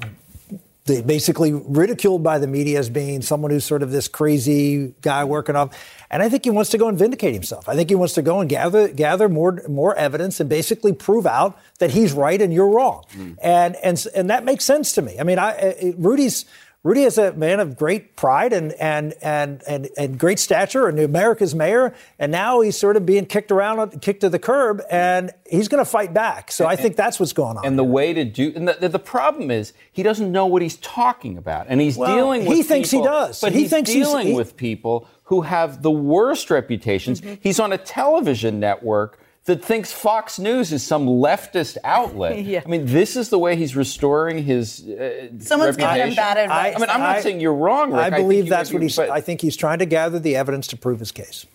basically 1.02 1.52
ridiculed 1.52 2.22
by 2.22 2.38
the 2.38 2.46
media 2.46 2.78
as 2.78 2.88
being 2.88 3.22
someone 3.22 3.50
who's 3.50 3.64
sort 3.64 3.82
of 3.82 3.90
this 3.90 4.08
crazy 4.08 4.94
guy 5.00 5.24
working 5.24 5.56
off. 5.56 5.76
And 6.10 6.22
I 6.22 6.28
think 6.28 6.44
he 6.44 6.50
wants 6.50 6.70
to 6.70 6.78
go 6.78 6.88
and 6.88 6.98
vindicate 6.98 7.34
himself. 7.34 7.68
I 7.68 7.76
think 7.76 7.88
he 7.88 7.94
wants 7.94 8.14
to 8.14 8.22
go 8.22 8.40
and 8.40 8.50
gather 8.50 8.88
gather 8.88 9.28
more 9.28 9.62
more 9.68 9.94
evidence 9.94 10.40
and 10.40 10.48
basically 10.48 10.92
prove 10.92 11.26
out 11.26 11.58
that 11.78 11.90
he's 11.90 12.12
right 12.12 12.40
and 12.40 12.52
you're 12.52 12.68
wrong. 12.68 13.04
Mm. 13.14 13.36
And 13.42 13.76
and 13.76 14.06
and 14.14 14.30
that 14.30 14.44
makes 14.44 14.64
sense 14.64 14.92
to 14.94 15.02
me. 15.02 15.18
I 15.18 15.22
mean, 15.22 15.38
I, 15.38 15.94
Rudy's 15.96 16.44
Rudy 16.82 17.02
is 17.02 17.18
a 17.18 17.34
man 17.34 17.60
of 17.60 17.76
great 17.76 18.16
pride 18.16 18.54
and, 18.54 18.72
and, 18.72 19.12
and, 19.20 19.62
and, 19.68 19.90
and 19.98 20.18
great 20.18 20.38
stature 20.38 20.88
and 20.88 20.98
America's 20.98 21.54
mayor. 21.54 21.94
And 22.18 22.32
now 22.32 22.62
he's 22.62 22.78
sort 22.78 22.96
of 22.96 23.04
being 23.04 23.26
kicked 23.26 23.52
around, 23.52 24.00
kicked 24.00 24.22
to 24.22 24.30
the 24.30 24.38
curb, 24.38 24.80
and 24.90 25.30
he's 25.46 25.68
going 25.68 25.84
to 25.84 25.90
fight 25.90 26.14
back. 26.14 26.50
So 26.50 26.66
I 26.66 26.76
think 26.76 26.96
that's 26.96 27.20
what's 27.20 27.34
going 27.34 27.58
on. 27.58 27.66
And 27.66 27.78
the 27.78 27.84
way 27.84 28.14
to 28.14 28.24
do, 28.24 28.54
and 28.56 28.66
the, 28.66 28.88
the 28.88 28.98
problem 28.98 29.50
is 29.50 29.74
he 29.92 30.02
doesn't 30.02 30.32
know 30.32 30.46
what 30.46 30.62
he's 30.62 30.78
talking 30.78 31.36
about. 31.36 31.66
And 31.68 31.82
he's 31.82 31.98
well, 31.98 32.16
dealing 32.16 32.46
with 32.46 32.56
He 32.56 32.62
thinks 32.62 32.90
people, 32.90 33.04
he 33.04 33.10
does. 33.10 33.40
But 33.42 33.52
he 33.52 33.60
he's 33.60 33.70
thinks 33.70 33.90
dealing 33.90 34.28
he's, 34.28 34.32
he, 34.32 34.38
with 34.38 34.56
people 34.56 35.06
who 35.24 35.42
have 35.42 35.82
the 35.82 35.90
worst 35.90 36.50
reputations. 36.50 37.20
Mm-hmm. 37.20 37.34
He's 37.42 37.60
on 37.60 37.74
a 37.74 37.78
television 37.78 38.58
network 38.58 39.19
that 39.44 39.64
thinks 39.64 39.92
Fox 39.92 40.38
News 40.38 40.72
is 40.72 40.86
some 40.86 41.06
leftist 41.06 41.76
outlet. 41.82 42.44
yeah. 42.44 42.62
I 42.64 42.68
mean, 42.68 42.86
this 42.86 43.16
is 43.16 43.30
the 43.30 43.38
way 43.38 43.56
he's 43.56 43.74
restoring 43.74 44.42
his. 44.42 44.86
Uh, 44.86 45.28
Someone's 45.40 45.76
giving 45.76 46.08
him 46.08 46.14
bad 46.14 46.36
advice. 46.36 46.74
I, 46.74 46.76
I 46.76 46.78
mean, 46.78 46.90
I'm 46.90 47.00
not 47.00 47.16
I, 47.16 47.20
saying 47.20 47.40
you're 47.40 47.54
wrong. 47.54 47.92
Rick. 47.92 48.00
I 48.00 48.10
believe 48.10 48.46
I 48.46 48.50
that's 48.50 48.72
what 48.72 48.82
he's. 48.82 48.96
But, 48.96 49.10
I 49.10 49.20
think 49.20 49.40
he's 49.40 49.56
trying 49.56 49.78
to 49.78 49.86
gather 49.86 50.18
the 50.18 50.36
evidence 50.36 50.66
to 50.68 50.76
prove 50.76 51.00
his 51.00 51.12
case. 51.12 51.46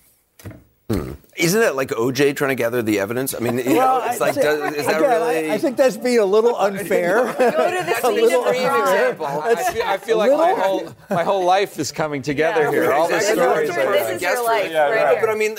Hmm. 0.90 1.14
Isn't 1.36 1.62
that 1.62 1.76
like 1.76 1.90
OJ 1.90 2.36
trying 2.36 2.50
to 2.50 2.56
gather 2.56 2.84
the 2.84 3.00
evidence? 3.00 3.34
I 3.34 3.40
mean, 3.40 3.58
you 3.58 3.76
well, 3.76 4.02
know, 4.02 4.08
it's 4.08 4.20
like, 4.20 4.36
does, 4.36 4.76
is 4.76 4.86
that 4.86 4.98
again, 4.98 5.10
really? 5.10 5.50
I, 5.50 5.56
I, 5.56 5.58
think 5.58 5.78
that's 5.78 5.98
being 5.98 6.20
a 6.20 6.26
little 6.26 6.56
unfair. 6.60 7.24
Go 7.24 7.34
to 7.34 7.38
the 8.04 8.12
little 8.12 8.46
example. 8.48 9.26
I 9.26 9.56
feel, 9.56 9.84
I 9.84 9.98
feel 9.98 10.18
like 10.18 10.32
my 10.32 10.54
whole 10.54 10.96
my 11.10 11.24
whole 11.24 11.44
life 11.44 11.80
is 11.80 11.92
coming 11.92 12.22
together 12.22 12.64
yeah, 12.66 12.72
here. 12.72 12.92
All 12.92 13.08
the 13.08 13.20
stories. 13.20 13.74
This 13.74 14.10
is 14.12 14.22
your 14.22 14.46
life. 14.46 14.72
Yeah, 14.72 14.90
right 14.90 15.04
right. 15.06 15.18
But 15.20 15.30
I 15.30 15.36
mean. 15.36 15.58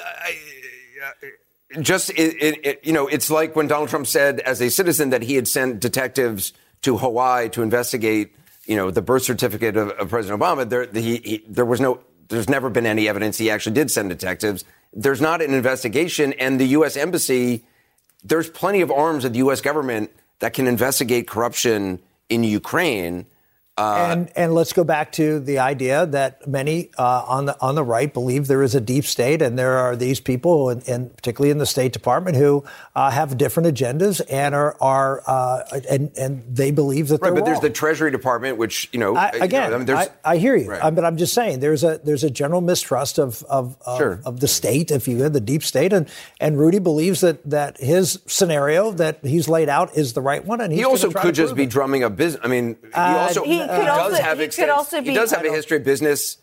Just 1.81 2.11
it, 2.11 2.37
it, 2.43 2.67
it, 2.67 2.81
you 2.85 2.93
know, 2.93 3.07
it's 3.07 3.31
like 3.31 3.55
when 3.57 3.67
Donald 3.67 3.89
Trump 3.89 4.07
said, 4.07 4.41
as 4.41 4.61
a 4.61 4.71
citizen, 4.71 5.11
that 5.11 5.23
he 5.23 5.35
had 5.35 5.47
sent 5.47 5.81
detectives 5.81 6.53
to 6.83 6.97
Hawaii 6.97 7.49
to 7.51 7.63
investigate, 7.63 8.35
you 8.65 8.77
know, 8.77 8.91
the 8.91 9.03
birth 9.03 9.23
certificate 9.23 9.77
of, 9.77 9.91
of 9.91 10.09
President 10.09 10.41
Obama. 10.41 10.69
There, 10.69 10.87
he, 10.87 11.17
he, 11.17 11.45
there 11.49 11.65
was 11.65 11.81
no, 11.81 12.01
there's 12.29 12.49
never 12.49 12.71
been 12.71 12.87
any 12.87 13.09
evidence 13.09 13.39
he 13.39 13.51
actually 13.51 13.75
did 13.75 13.91
send 13.91 14.09
detectives. 14.09 14.65
There's 14.93 15.21
not 15.21 15.43
an 15.43 15.53
investigation, 15.53 16.33
and 16.35 16.61
the 16.61 16.67
U.S. 16.69 16.97
embassy, 16.97 17.65
there's 18.25 18.49
plenty 18.49 18.81
of 18.81 18.91
arms 18.91 19.25
of 19.25 19.33
the 19.33 19.39
U.S. 19.41 19.61
government 19.61 20.11
that 20.39 20.53
can 20.53 20.67
investigate 20.67 21.29
corruption 21.29 22.01
in 22.29 22.45
Ukraine. 22.45 23.27
Uh, 23.79 24.09
and 24.11 24.33
and 24.37 24.55
let's 24.55 24.73
go 24.73 24.85
back 24.85 25.13
to 25.13 25.39
the 25.39 25.59
idea 25.59 26.07
that 26.07 26.49
many 26.49 26.91
uh, 26.97 27.23
on 27.27 27.45
the 27.45 27.61
on 27.61 27.75
the 27.75 27.85
right 27.85 28.15
believe 28.15 28.47
there 28.47 28.63
is 28.63 28.75
a 28.75 28.81
deep 28.81 29.05
state, 29.05 29.43
and 29.43 29.59
there 29.59 29.77
are 29.77 29.95
these 29.95 30.19
people, 30.19 30.71
and, 30.71 30.87
and 30.89 31.15
particularly 31.15 31.51
in 31.51 31.59
the 31.59 31.67
State 31.67 31.93
Department, 31.93 32.39
who 32.39 32.65
uh, 32.95 33.11
have 33.11 33.37
different 33.37 33.69
agendas 33.69 34.23
and 34.31 34.55
are 34.55 34.79
are 34.81 35.23
uh, 35.27 35.63
and 35.91 36.11
and 36.17 36.43
they 36.49 36.71
believe 36.71 37.09
that 37.09 37.21
right. 37.21 37.35
but 37.35 37.41
wrong. 37.41 37.45
there's 37.45 37.61
the 37.61 37.69
Treasury 37.69 38.11
Department, 38.11 38.57
which 38.57 38.89
you 38.93 38.99
know 38.99 39.15
I, 39.15 39.29
again, 39.29 39.65
you 39.65 39.85
know, 39.85 39.95
I, 39.95 40.05
mean, 40.05 40.09
I, 40.25 40.31
I, 40.33 40.37
hear 40.39 40.57
you, 40.57 40.71
right. 40.71 40.95
but 40.95 41.05
I'm 41.05 41.19
just 41.19 41.35
saying 41.35 41.61
there's 41.61 41.85
a 41.85 42.01
there's 42.03 42.25
a 42.25 42.31
general 42.31 42.63
mistrust 42.63 43.19
of 43.19 43.43
of 43.43 43.77
of, 43.85 43.99
sure. 43.99 44.21
of 44.25 44.41
the 44.41 44.49
state, 44.49 44.91
if 44.91 45.07
you 45.07 45.19
will, 45.19 45.29
the 45.29 45.39
deep 45.39 45.63
state, 45.63 45.93
and 45.93 46.09
and 46.41 46.59
Rudy 46.59 46.79
believes 46.79 47.21
that 47.21 47.45
that 47.51 47.79
his 47.79 48.21
scenario 48.27 48.93
that 48.93 49.19
he's 49.23 49.51
laid 49.51 49.69
out 49.69 49.95
is 49.99 50.15
the 50.15 50.23
right 50.23 50.43
one, 50.43 50.63
and 50.63 50.73
he 50.73 50.83
also 50.83 51.11
could 51.11 51.35
just 51.35 51.55
be 51.55 51.67
drumming 51.67 52.05
a 52.05 52.09
business. 52.09 52.41
I 52.43 52.49
mean, 52.49 52.79
he 52.83 52.93
uh, 52.95 53.19
also. 53.19 53.45
He 53.45 53.66
he 53.71 53.81
could 53.81 53.89
also, 53.89 54.23
have 54.23 54.39
he 54.39 54.49
could 54.49 54.69
also 54.69 55.01
be, 55.01 55.11
he 55.11 55.15
does 55.15 55.31
have 55.31 55.45
a 55.45 55.51
history 55.51 55.79
of 55.79 55.85
business 55.85 56.39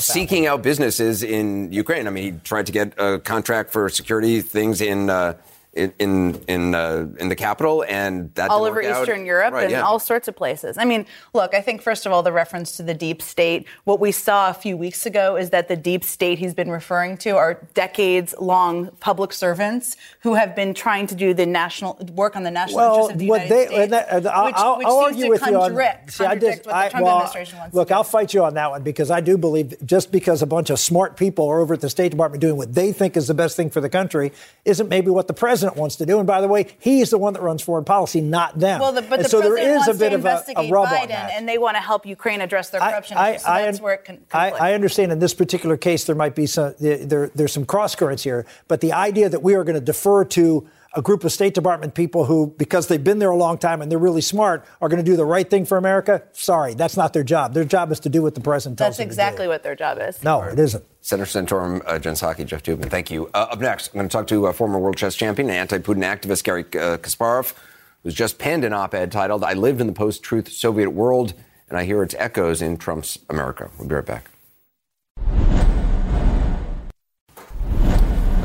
seeking 0.00 0.46
out 0.46 0.62
businesses 0.62 1.22
in 1.22 1.72
Ukraine. 1.72 2.06
I 2.06 2.10
mean, 2.10 2.34
he 2.34 2.40
tried 2.40 2.66
to 2.66 2.72
get 2.72 2.92
a 2.98 3.18
contract 3.18 3.72
for 3.72 3.88
security 3.88 4.40
things 4.40 4.80
in 4.80 5.08
uh, 5.08 5.34
in 5.74 6.40
in 6.48 6.74
uh, 6.74 7.06
in 7.18 7.28
the 7.28 7.36
capital, 7.36 7.84
and 7.88 8.32
that 8.34 8.50
all 8.50 8.64
over 8.64 8.80
Eastern 8.80 9.20
out. 9.20 9.26
Europe 9.26 9.54
right, 9.54 9.64
and 9.64 9.72
yeah. 9.72 9.82
all 9.82 9.98
sorts 9.98 10.28
of 10.28 10.36
places. 10.36 10.78
I 10.78 10.84
mean, 10.84 11.06
look, 11.32 11.54
I 11.54 11.60
think 11.60 11.82
first 11.82 12.06
of 12.06 12.12
all, 12.12 12.22
the 12.22 12.32
reference 12.32 12.76
to 12.76 12.82
the 12.82 12.94
deep 12.94 13.20
state. 13.22 13.66
What 13.84 14.00
we 14.00 14.12
saw 14.12 14.50
a 14.50 14.54
few 14.54 14.76
weeks 14.76 15.06
ago 15.06 15.36
is 15.36 15.50
that 15.50 15.68
the 15.68 15.76
deep 15.76 16.04
state 16.04 16.38
he's 16.38 16.54
been 16.54 16.70
referring 16.70 17.16
to 17.18 17.30
are 17.36 17.60
decades-long 17.74 18.90
public 19.00 19.32
servants 19.32 19.96
who 20.20 20.34
have 20.34 20.54
been 20.54 20.74
trying 20.74 21.06
to 21.08 21.14
do 21.14 21.34
the 21.34 21.46
national 21.46 21.98
work 22.14 22.36
on 22.36 22.42
the 22.42 22.50
national 22.50 22.76
well, 22.76 22.94
interest 22.94 23.12
of 23.12 23.18
the 23.18 23.24
United 23.24 23.50
they, 23.50 23.66
States. 23.66 23.90
That, 23.90 24.26
uh, 24.26 24.30
I'll, 24.30 24.44
which, 24.46 24.54
I'll, 24.56 24.78
which 24.78 24.86
I'll 24.86 24.98
argue 24.98 25.30
with 25.30 25.46
you 25.46 25.60
on. 25.60 25.74
See, 26.08 26.24
I 26.24 26.36
just, 26.36 26.68
I, 26.68 26.84
the 26.84 26.90
Trump 26.90 27.04
well, 27.04 27.34
look, 27.72 27.90
I'll 27.90 28.04
fight 28.04 28.32
you 28.34 28.44
on 28.44 28.54
that 28.54 28.70
one 28.70 28.82
because 28.82 29.10
I 29.10 29.20
do 29.20 29.36
believe 29.36 29.74
just 29.84 30.12
because 30.12 30.42
a 30.42 30.46
bunch 30.46 30.70
of 30.70 30.78
smart 30.78 31.16
people 31.16 31.48
are 31.48 31.60
over 31.60 31.74
at 31.74 31.80
the 31.80 31.90
State 31.90 32.10
Department 32.10 32.40
doing 32.40 32.56
what 32.56 32.74
they 32.74 32.92
think 32.92 33.16
is 33.16 33.26
the 33.26 33.34
best 33.34 33.56
thing 33.56 33.70
for 33.70 33.80
the 33.80 33.88
country 33.88 34.32
isn't 34.64 34.88
maybe 34.88 35.10
what 35.10 35.26
the 35.26 35.34
president 35.34 35.63
wants 35.72 35.96
to 35.96 36.06
do. 36.06 36.18
And 36.18 36.26
by 36.26 36.40
the 36.40 36.48
way, 36.48 36.66
he's 36.78 37.10
the 37.10 37.18
one 37.18 37.32
that 37.34 37.42
runs 37.42 37.62
foreign 37.62 37.84
policy, 37.84 38.20
not 38.20 38.58
them. 38.58 38.80
Well, 38.80 38.92
the, 38.92 39.02
but 39.02 39.14
and 39.14 39.24
the 39.24 39.28
so 39.28 39.40
there 39.40 39.56
is 39.56 39.88
a 39.88 39.94
bit 39.94 40.12
of 40.12 40.24
a, 40.24 40.44
a 40.56 40.70
rub 40.70 40.88
Biden, 40.88 41.10
and 41.10 41.48
they 41.48 41.58
want 41.58 41.76
to 41.76 41.80
help 41.80 42.06
Ukraine 42.06 42.40
address 42.40 42.70
their 42.70 42.80
corruption 42.80 43.16
I, 43.16 43.30
issues. 43.30 43.42
So 43.42 43.50
I, 43.50 43.62
that's 43.62 43.80
where 43.80 43.94
it 43.94 44.04
can. 44.04 44.24
I, 44.32 44.50
I, 44.50 44.74
understand 44.74 45.12
in 45.12 45.18
this 45.18 45.34
particular 45.34 45.76
case 45.76 46.04
there 46.04 46.16
might 46.16 46.34
be 46.34 46.46
some 46.46 46.74
there, 46.78 47.30
there's 47.34 47.52
some 47.52 47.64
cross 47.64 47.94
currents 47.94 48.22
here, 48.22 48.46
but 48.68 48.80
the 48.80 48.92
idea 48.92 49.28
that 49.28 49.42
we 49.42 49.54
are 49.54 49.64
going 49.64 49.74
to 49.74 49.80
defer 49.80 50.24
to 50.24 50.68
a 50.96 51.02
group 51.02 51.24
of 51.24 51.32
State 51.32 51.54
Department 51.54 51.94
people 51.94 52.24
who, 52.24 52.54
because 52.56 52.88
they've 52.88 53.02
been 53.02 53.18
there 53.18 53.30
a 53.30 53.36
long 53.36 53.58
time 53.58 53.82
and 53.82 53.90
they're 53.90 53.98
really 53.98 54.20
smart, 54.20 54.64
are 54.80 54.88
going 54.88 55.02
to 55.04 55.10
do 55.10 55.16
the 55.16 55.24
right 55.24 55.48
thing 55.48 55.64
for 55.64 55.76
America. 55.76 56.22
Sorry, 56.32 56.74
that's 56.74 56.96
not 56.96 57.12
their 57.12 57.24
job. 57.24 57.54
Their 57.54 57.64
job 57.64 57.90
is 57.92 58.00
to 58.00 58.08
do 58.08 58.22
what 58.22 58.34
the 58.34 58.40
president 58.40 58.78
tells 58.78 58.90
that's 58.90 58.98
them 58.98 59.06
exactly 59.06 59.38
to 59.38 59.44
do. 59.44 59.48
what 59.48 59.62
their 59.62 59.74
job 59.74 59.98
is. 60.00 60.22
No, 60.22 60.42
it 60.42 60.58
isn't. 60.58 60.84
Senator 61.00 61.28
Santorum, 61.28 61.82
uh, 61.86 61.98
Jen 61.98 62.14
Psaki, 62.14 62.46
Jeff 62.46 62.62
Toobin, 62.62 62.88
thank 62.88 63.10
you. 63.10 63.26
Uh, 63.34 63.48
up 63.50 63.60
next, 63.60 63.88
I'm 63.88 63.98
going 63.98 64.08
to 64.08 64.12
talk 64.12 64.26
to 64.28 64.46
uh, 64.46 64.52
former 64.52 64.78
world 64.78 64.96
chess 64.96 65.14
champion 65.14 65.50
and 65.50 65.58
anti-Putin 65.58 66.02
activist 66.02 66.44
Garry 66.44 66.62
uh, 66.62 66.96
Kasparov, 66.98 67.54
who's 68.02 68.14
just 68.14 68.38
penned 68.38 68.64
an 68.64 68.72
op-ed 68.72 69.12
titled 69.12 69.44
"I 69.44 69.52
Lived 69.52 69.80
in 69.80 69.86
the 69.86 69.92
Post-Truth 69.92 70.52
Soviet 70.52 70.90
World, 70.90 71.34
and 71.68 71.78
I 71.78 71.84
Hear 71.84 72.02
Its 72.02 72.14
Echoes 72.18 72.62
in 72.62 72.76
Trump's 72.78 73.18
America." 73.28 73.70
We'll 73.78 73.88
be 73.88 73.94
right 73.94 74.06
back. 74.06 74.30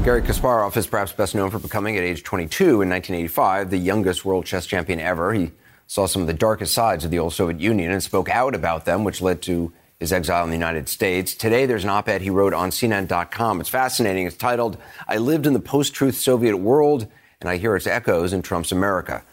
Garry 0.03 0.21
Kasparov 0.21 0.77
is 0.77 0.87
perhaps 0.87 1.11
best 1.11 1.35
known 1.35 1.51
for 1.51 1.59
becoming, 1.59 1.97
at 1.97 2.03
age 2.03 2.23
22 2.23 2.81
in 2.81 2.89
1985, 2.89 3.69
the 3.69 3.77
youngest 3.77 4.23
world 4.23 4.45
chess 4.45 4.65
champion 4.65 4.97
ever. 4.97 5.33
He 5.33 5.51
saw 5.87 6.07
some 6.07 6.21
of 6.21 6.27
the 6.27 6.33
darkest 6.33 6.73
sides 6.73 7.03
of 7.03 7.11
the 7.11 7.19
old 7.19 7.33
Soviet 7.33 7.59
Union 7.59 7.91
and 7.91 8.01
spoke 8.01 8.29
out 8.29 8.55
about 8.55 8.85
them, 8.85 9.03
which 9.03 9.21
led 9.21 9.41
to 9.43 9.73
his 9.99 10.13
exile 10.13 10.45
in 10.45 10.49
the 10.51 10.55
United 10.55 10.87
States. 10.87 11.35
Today, 11.35 11.65
there's 11.65 11.83
an 11.83 11.89
op 11.89 12.07
ed 12.07 12.21
he 12.21 12.29
wrote 12.29 12.53
on 12.53 12.69
CNN.com. 12.71 13.59
It's 13.59 13.69
fascinating. 13.69 14.25
It's 14.25 14.37
titled, 14.37 14.77
I 15.07 15.17
Lived 15.17 15.45
in 15.45 15.51
the 15.51 15.59
Post 15.59 15.93
Truth 15.93 16.15
Soviet 16.15 16.55
World, 16.55 17.05
and 17.41 17.49
I 17.49 17.57
Hear 17.57 17.75
Its 17.75 17.85
Echoes 17.85 18.31
in 18.31 18.41
Trump's 18.41 18.71
America. 18.71 19.23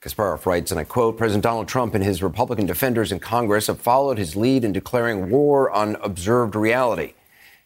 Kasparov 0.00 0.46
writes, 0.46 0.70
and 0.70 0.80
I 0.80 0.84
quote 0.84 1.18
President 1.18 1.42
Donald 1.42 1.68
Trump 1.68 1.94
and 1.94 2.02
his 2.02 2.22
Republican 2.22 2.64
defenders 2.64 3.12
in 3.12 3.20
Congress 3.20 3.66
have 3.66 3.80
followed 3.80 4.16
his 4.16 4.34
lead 4.34 4.64
in 4.64 4.72
declaring 4.72 5.28
war 5.28 5.70
on 5.70 5.96
observed 5.96 6.56
reality. 6.56 7.12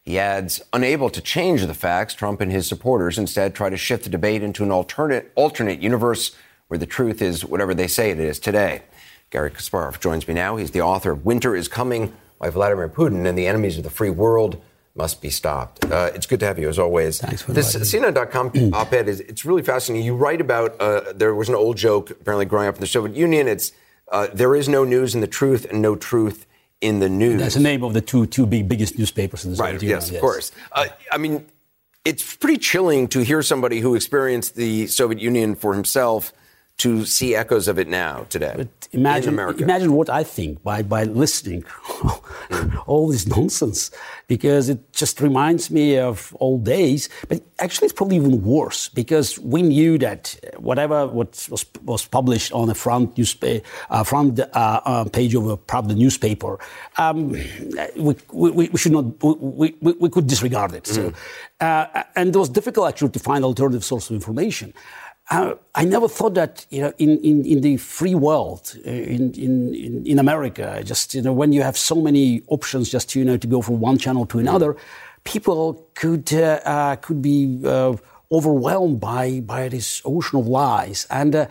He 0.08 0.18
adds, 0.18 0.62
unable 0.72 1.10
to 1.10 1.20
change 1.20 1.66
the 1.66 1.74
facts, 1.74 2.14
Trump 2.14 2.40
and 2.40 2.50
his 2.50 2.66
supporters 2.66 3.18
instead 3.18 3.54
try 3.54 3.68
to 3.68 3.76
shift 3.76 4.04
the 4.04 4.08
debate 4.08 4.42
into 4.42 4.64
an 4.64 4.70
alternate, 4.70 5.30
alternate 5.34 5.82
universe 5.82 6.34
where 6.68 6.78
the 6.78 6.86
truth 6.86 7.20
is 7.20 7.44
whatever 7.44 7.74
they 7.74 7.88
say 7.88 8.10
it 8.10 8.18
is 8.18 8.38
today. 8.38 8.80
Garry 9.28 9.50
Kasparov 9.50 10.00
joins 10.00 10.26
me 10.26 10.32
now. 10.32 10.56
He's 10.56 10.70
the 10.70 10.80
author 10.80 11.10
of 11.10 11.26
Winter 11.26 11.54
is 11.54 11.68
Coming 11.68 12.16
Why 12.38 12.48
Vladimir 12.48 12.88
Putin 12.88 13.26
and 13.26 13.36
the 13.36 13.46
Enemies 13.46 13.76
of 13.76 13.84
the 13.84 13.90
Free 13.90 14.08
World 14.08 14.58
Must 14.94 15.20
Be 15.20 15.28
Stopped. 15.28 15.84
Uh, 15.84 16.10
it's 16.14 16.24
good 16.24 16.40
to 16.40 16.46
have 16.46 16.58
you 16.58 16.70
as 16.70 16.78
always. 16.78 17.20
Thanks 17.20 17.42
for 17.42 17.52
This 17.52 17.76
CNN.com 17.76 18.72
op 18.72 18.90
ed 18.94 19.08
is 19.10 19.20
it's 19.20 19.44
really 19.44 19.62
fascinating. 19.62 20.06
You 20.06 20.16
write 20.16 20.40
about 20.40 20.74
uh, 20.80 21.12
there 21.12 21.34
was 21.34 21.50
an 21.50 21.54
old 21.54 21.76
joke 21.76 22.12
apparently 22.12 22.46
growing 22.46 22.66
up 22.68 22.76
in 22.76 22.80
the 22.80 22.86
Soviet 22.86 23.14
Union. 23.14 23.46
It's 23.46 23.72
uh, 24.10 24.28
there 24.32 24.56
is 24.56 24.70
no 24.70 24.84
news 24.84 25.14
in 25.14 25.20
the 25.20 25.26
truth 25.26 25.66
and 25.66 25.82
no 25.82 25.96
truth 25.96 26.46
in 26.80 27.00
the 27.00 27.08
news. 27.08 27.40
That's 27.40 27.54
the 27.54 27.60
name 27.60 27.82
of 27.82 27.94
the 27.94 28.00
two 28.00 28.26
two 28.26 28.46
big 28.46 28.68
biggest 28.68 28.98
newspapers 28.98 29.44
in 29.44 29.52
the 29.52 29.56
right, 29.56 29.74
Soviet 29.74 29.88
yes, 29.88 30.06
Union. 30.06 30.16
of 30.16 30.20
course. 30.20 30.52
Uh, 30.72 30.86
I 31.12 31.18
mean, 31.18 31.46
it's 32.04 32.36
pretty 32.36 32.58
chilling 32.58 33.08
to 33.08 33.20
hear 33.20 33.42
somebody 33.42 33.80
who 33.80 33.94
experienced 33.94 34.54
the 34.54 34.86
Soviet 34.86 35.20
Union 35.20 35.54
for 35.54 35.74
himself 35.74 36.32
to 36.78 37.04
see 37.04 37.34
echoes 37.34 37.66
of 37.66 37.78
it 37.78 37.88
now 37.88 38.24
today 38.28 38.54
But 38.56 38.88
imagine, 38.92 39.30
in 39.30 39.34
America. 39.34 39.62
imagine 39.64 39.92
what 39.92 40.08
I 40.08 40.22
think 40.22 40.62
by, 40.62 40.82
by 40.82 41.04
listening 41.04 41.64
all 42.86 43.08
this 43.08 43.26
nonsense, 43.26 43.90
because 44.28 44.68
it 44.68 44.92
just 44.92 45.20
reminds 45.20 45.70
me 45.70 45.98
of 45.98 46.36
old 46.38 46.64
days. 46.64 47.08
But 47.28 47.42
actually, 47.58 47.86
it's 47.86 47.94
probably 47.94 48.16
even 48.16 48.44
worse 48.44 48.88
because 48.88 49.38
we 49.40 49.62
knew 49.62 49.98
that 49.98 50.38
whatever 50.56 51.08
what 51.08 51.46
was, 51.50 51.66
was 51.84 52.06
published 52.06 52.52
on 52.52 52.68
the 52.68 52.74
front 52.74 53.18
newspaper, 53.18 53.66
uh, 53.90 54.04
front 54.04 54.38
uh, 54.38 54.44
uh, 54.52 55.04
page 55.04 55.34
of 55.34 55.48
a 55.48 55.56
probably 55.56 55.96
newspaper, 55.96 56.58
um, 56.96 57.30
we, 57.96 58.14
we, 58.32 58.68
we 58.68 58.78
should 58.78 58.92
not, 58.92 59.22
we, 59.22 59.74
we, 59.80 59.92
we 59.92 60.08
could 60.08 60.28
disregard 60.28 60.74
it. 60.74 60.86
So, 60.86 61.12
uh, 61.60 62.04
and 62.14 62.34
it 62.34 62.38
was 62.38 62.48
difficult 62.48 62.88
actually 62.88 63.10
to 63.10 63.18
find 63.18 63.44
alternative 63.44 63.84
source 63.84 64.10
of 64.10 64.14
information. 64.14 64.72
I 65.30 65.84
never 65.84 66.08
thought 66.08 66.34
that 66.34 66.64
you 66.70 66.80
know 66.80 66.92
in, 66.98 67.18
in, 67.18 67.44
in 67.44 67.60
the 67.60 67.76
free 67.76 68.14
world 68.14 68.74
uh, 68.86 68.90
in, 68.90 69.32
in, 69.34 70.06
in 70.06 70.18
America 70.18 70.82
just 70.82 71.14
you 71.14 71.20
know 71.20 71.34
when 71.34 71.52
you 71.52 71.62
have 71.62 71.76
so 71.76 71.96
many 71.96 72.42
options 72.48 72.88
just 72.90 73.14
you 73.14 73.24
know 73.24 73.36
to 73.36 73.46
go 73.46 73.60
from 73.60 73.78
one 73.80 73.98
channel 73.98 74.24
to 74.26 74.38
another 74.38 74.74
people 75.24 75.86
could 75.94 76.32
uh, 76.32 76.60
uh, 76.64 76.96
could 76.96 77.20
be 77.20 77.60
uh, 77.64 77.94
overwhelmed 78.30 79.00
by 79.00 79.40
by 79.40 79.68
this 79.68 80.02
ocean 80.04 80.38
of 80.38 80.46
lies. 80.46 81.06
And 81.10 81.34
uh, 81.34 81.46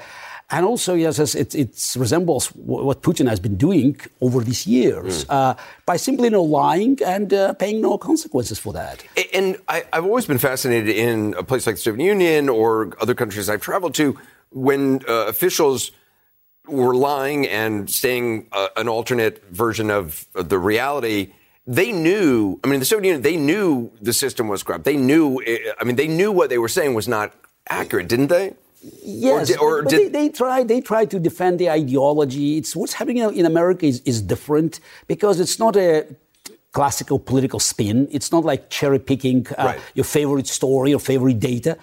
and 0.50 0.66
also 0.66 0.94
yes 0.96 1.20
it, 1.36 1.54
it 1.56 1.96
resembles 1.98 2.48
what 2.56 3.02
Putin 3.02 3.28
has 3.28 3.40
been 3.40 3.58
doing 3.58 4.00
over 4.22 4.40
these 4.44 4.66
years 4.66 5.26
Mm. 5.26 5.58
by 5.86 5.98
simply 5.98 6.30
no 6.30 6.44
lying 6.44 6.98
and 7.06 7.30
paying 7.60 7.82
no 7.82 7.98
consequences 7.98 8.58
for 8.60 8.74
that. 8.74 9.04
And 9.34 9.58
I, 9.68 9.84
I've 9.94 10.06
always 10.06 10.26
been 10.26 10.38
fascinated 10.40 10.96
in 10.96 11.34
a 11.38 11.44
place 11.44 11.68
like 11.68 11.76
the 11.76 11.82
Soviet 11.82 12.06
Union 12.06 12.50
or 12.50 12.94
other 13.02 13.16
countries 13.16 13.50
I've 13.50 13.62
traveled 13.62 13.94
to 13.96 14.18
when 14.52 15.02
uh, 15.08 15.26
officials 15.28 15.92
were 16.68 16.96
lying 16.96 17.48
and 17.48 17.90
saying 17.90 18.48
uh, 18.52 18.68
an 18.76 18.88
alternate 18.88 19.44
version 19.52 19.90
of, 19.90 20.26
of 20.36 20.50
the 20.50 20.60
reality. 20.60 21.34
They 21.66 21.92
knew. 21.92 22.60
I 22.64 22.68
mean, 22.68 22.80
the 22.80 22.86
Soviet 22.86 23.08
Union. 23.12 23.22
They 23.24 23.38
knew 23.38 23.92
the 24.02 24.14
system 24.14 24.48
was 24.48 24.64
corrupt. 24.64 24.86
They 24.86 24.98
knew. 24.98 25.42
I 25.80 25.84
mean, 25.84 25.96
they 25.98 26.08
knew 26.08 26.32
what 26.32 26.50
they 26.50 26.58
were 26.58 26.70
saying 26.70 26.94
was 26.94 27.08
not 27.08 27.34
accurate, 27.70 28.08
didn't 28.08 28.28
they? 28.28 28.54
Yes, 29.04 29.56
Or 29.58 29.80
or 29.80 29.82
did- 29.84 30.00
they, 30.00 30.08
they 30.10 30.30
try 30.30 30.64
they 30.64 30.82
try 30.82 31.06
to 31.06 31.20
defend 31.20 31.60
the 31.60 31.70
ideology. 31.70 32.58
It's 32.58 32.76
what's 32.76 32.94
happening 32.94 33.24
in 33.36 33.46
America 33.46 33.86
is, 33.86 34.02
is 34.06 34.22
different 34.22 34.80
because 35.08 35.40
it's 35.40 35.58
not 35.60 35.76
a 35.76 36.06
classical 36.72 37.18
political 37.20 37.60
spin. 37.60 38.08
It's 38.12 38.32
not 38.32 38.46
like 38.46 38.70
cherry 38.70 39.00
picking 39.00 39.48
uh, 39.58 39.64
Right. 39.66 39.80
your 39.96 40.04
favorite 40.06 40.48
story 40.48 40.94
or 40.94 41.00
favorite 41.00 41.40
data. 41.40 41.78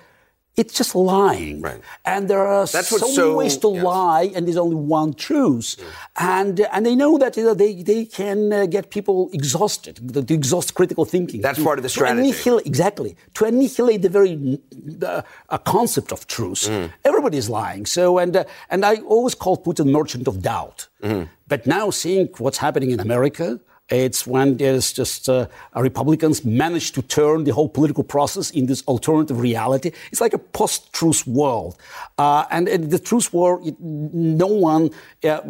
It's 0.56 0.72
just 0.80 0.94
lying. 0.94 1.64
And 2.04 2.28
there 2.30 2.46
are 2.46 2.64
That's 2.66 2.88
so 2.88 2.98
many 3.00 3.14
so- 3.14 3.36
ways 3.36 3.56
to 3.58 3.68
lie, 3.68 4.30
and 4.34 4.46
there's 4.46 4.56
only 4.66 4.76
one 4.76 5.12
truth. 5.14 5.68
And 6.16 6.60
and 6.74 6.86
they 6.86 6.94
know 6.94 7.18
that 7.18 7.36
you 7.36 7.44
know, 7.44 7.54
they, 7.54 7.82
they 7.82 8.04
can 8.04 8.52
uh, 8.52 8.66
get 8.66 8.90
people 8.90 9.30
exhausted, 9.32 9.94
to, 10.14 10.34
exhaust 10.34 10.74
critical 10.74 11.04
thinking. 11.04 11.40
That's 11.40 11.58
to- 11.58 11.64
part 11.64 11.78
of 11.78 11.82
the 11.82 11.88
to 11.88 11.94
strategy. 11.98 12.20
annihilate- 12.30 12.66
exactly. 12.66 13.16
To 13.34 13.44
annihilate 13.46 14.02
the 14.02 14.08
very 14.18 14.60
uh, 15.02 15.22
a 15.48 15.58
concept 15.58 16.12
of 16.12 16.20
truth. 16.28 16.62
Mm. 16.70 16.90
Everybody 17.04 17.36
is 17.36 17.48
lying. 17.50 17.84
So, 17.86 18.18
and, 18.18 18.36
uh, 18.36 18.44
and 18.70 18.84
I 18.84 18.96
always 19.14 19.34
call 19.34 19.56
Putin 19.56 19.86
merchant 19.90 20.28
of 20.28 20.40
doubt. 20.42 20.88
Mm-hmm. 21.02 21.24
But 21.48 21.66
now 21.66 21.90
seeing 21.90 22.28
what's 22.38 22.58
happening 22.58 22.90
in 22.90 23.00
America, 23.00 23.60
it's 23.90 24.26
when 24.26 24.56
there's 24.56 24.92
just 24.92 25.28
uh, 25.28 25.46
Republicans 25.76 26.44
manage 26.44 26.92
to 26.92 27.02
turn 27.02 27.44
the 27.44 27.52
whole 27.52 27.68
political 27.68 28.02
process 28.02 28.50
in 28.50 28.66
this 28.66 28.82
alternative 28.86 29.38
reality. 29.38 29.92
It's 30.10 30.20
like 30.20 30.32
a 30.32 30.38
post-truth 30.38 31.26
world, 31.26 31.76
uh, 32.16 32.44
and, 32.50 32.66
and 32.68 32.90
the 32.90 32.98
truth 32.98 33.32
world, 33.32 33.66
it, 33.66 33.76
no 33.78 34.46
one 34.46 34.90
uh, 35.22 35.40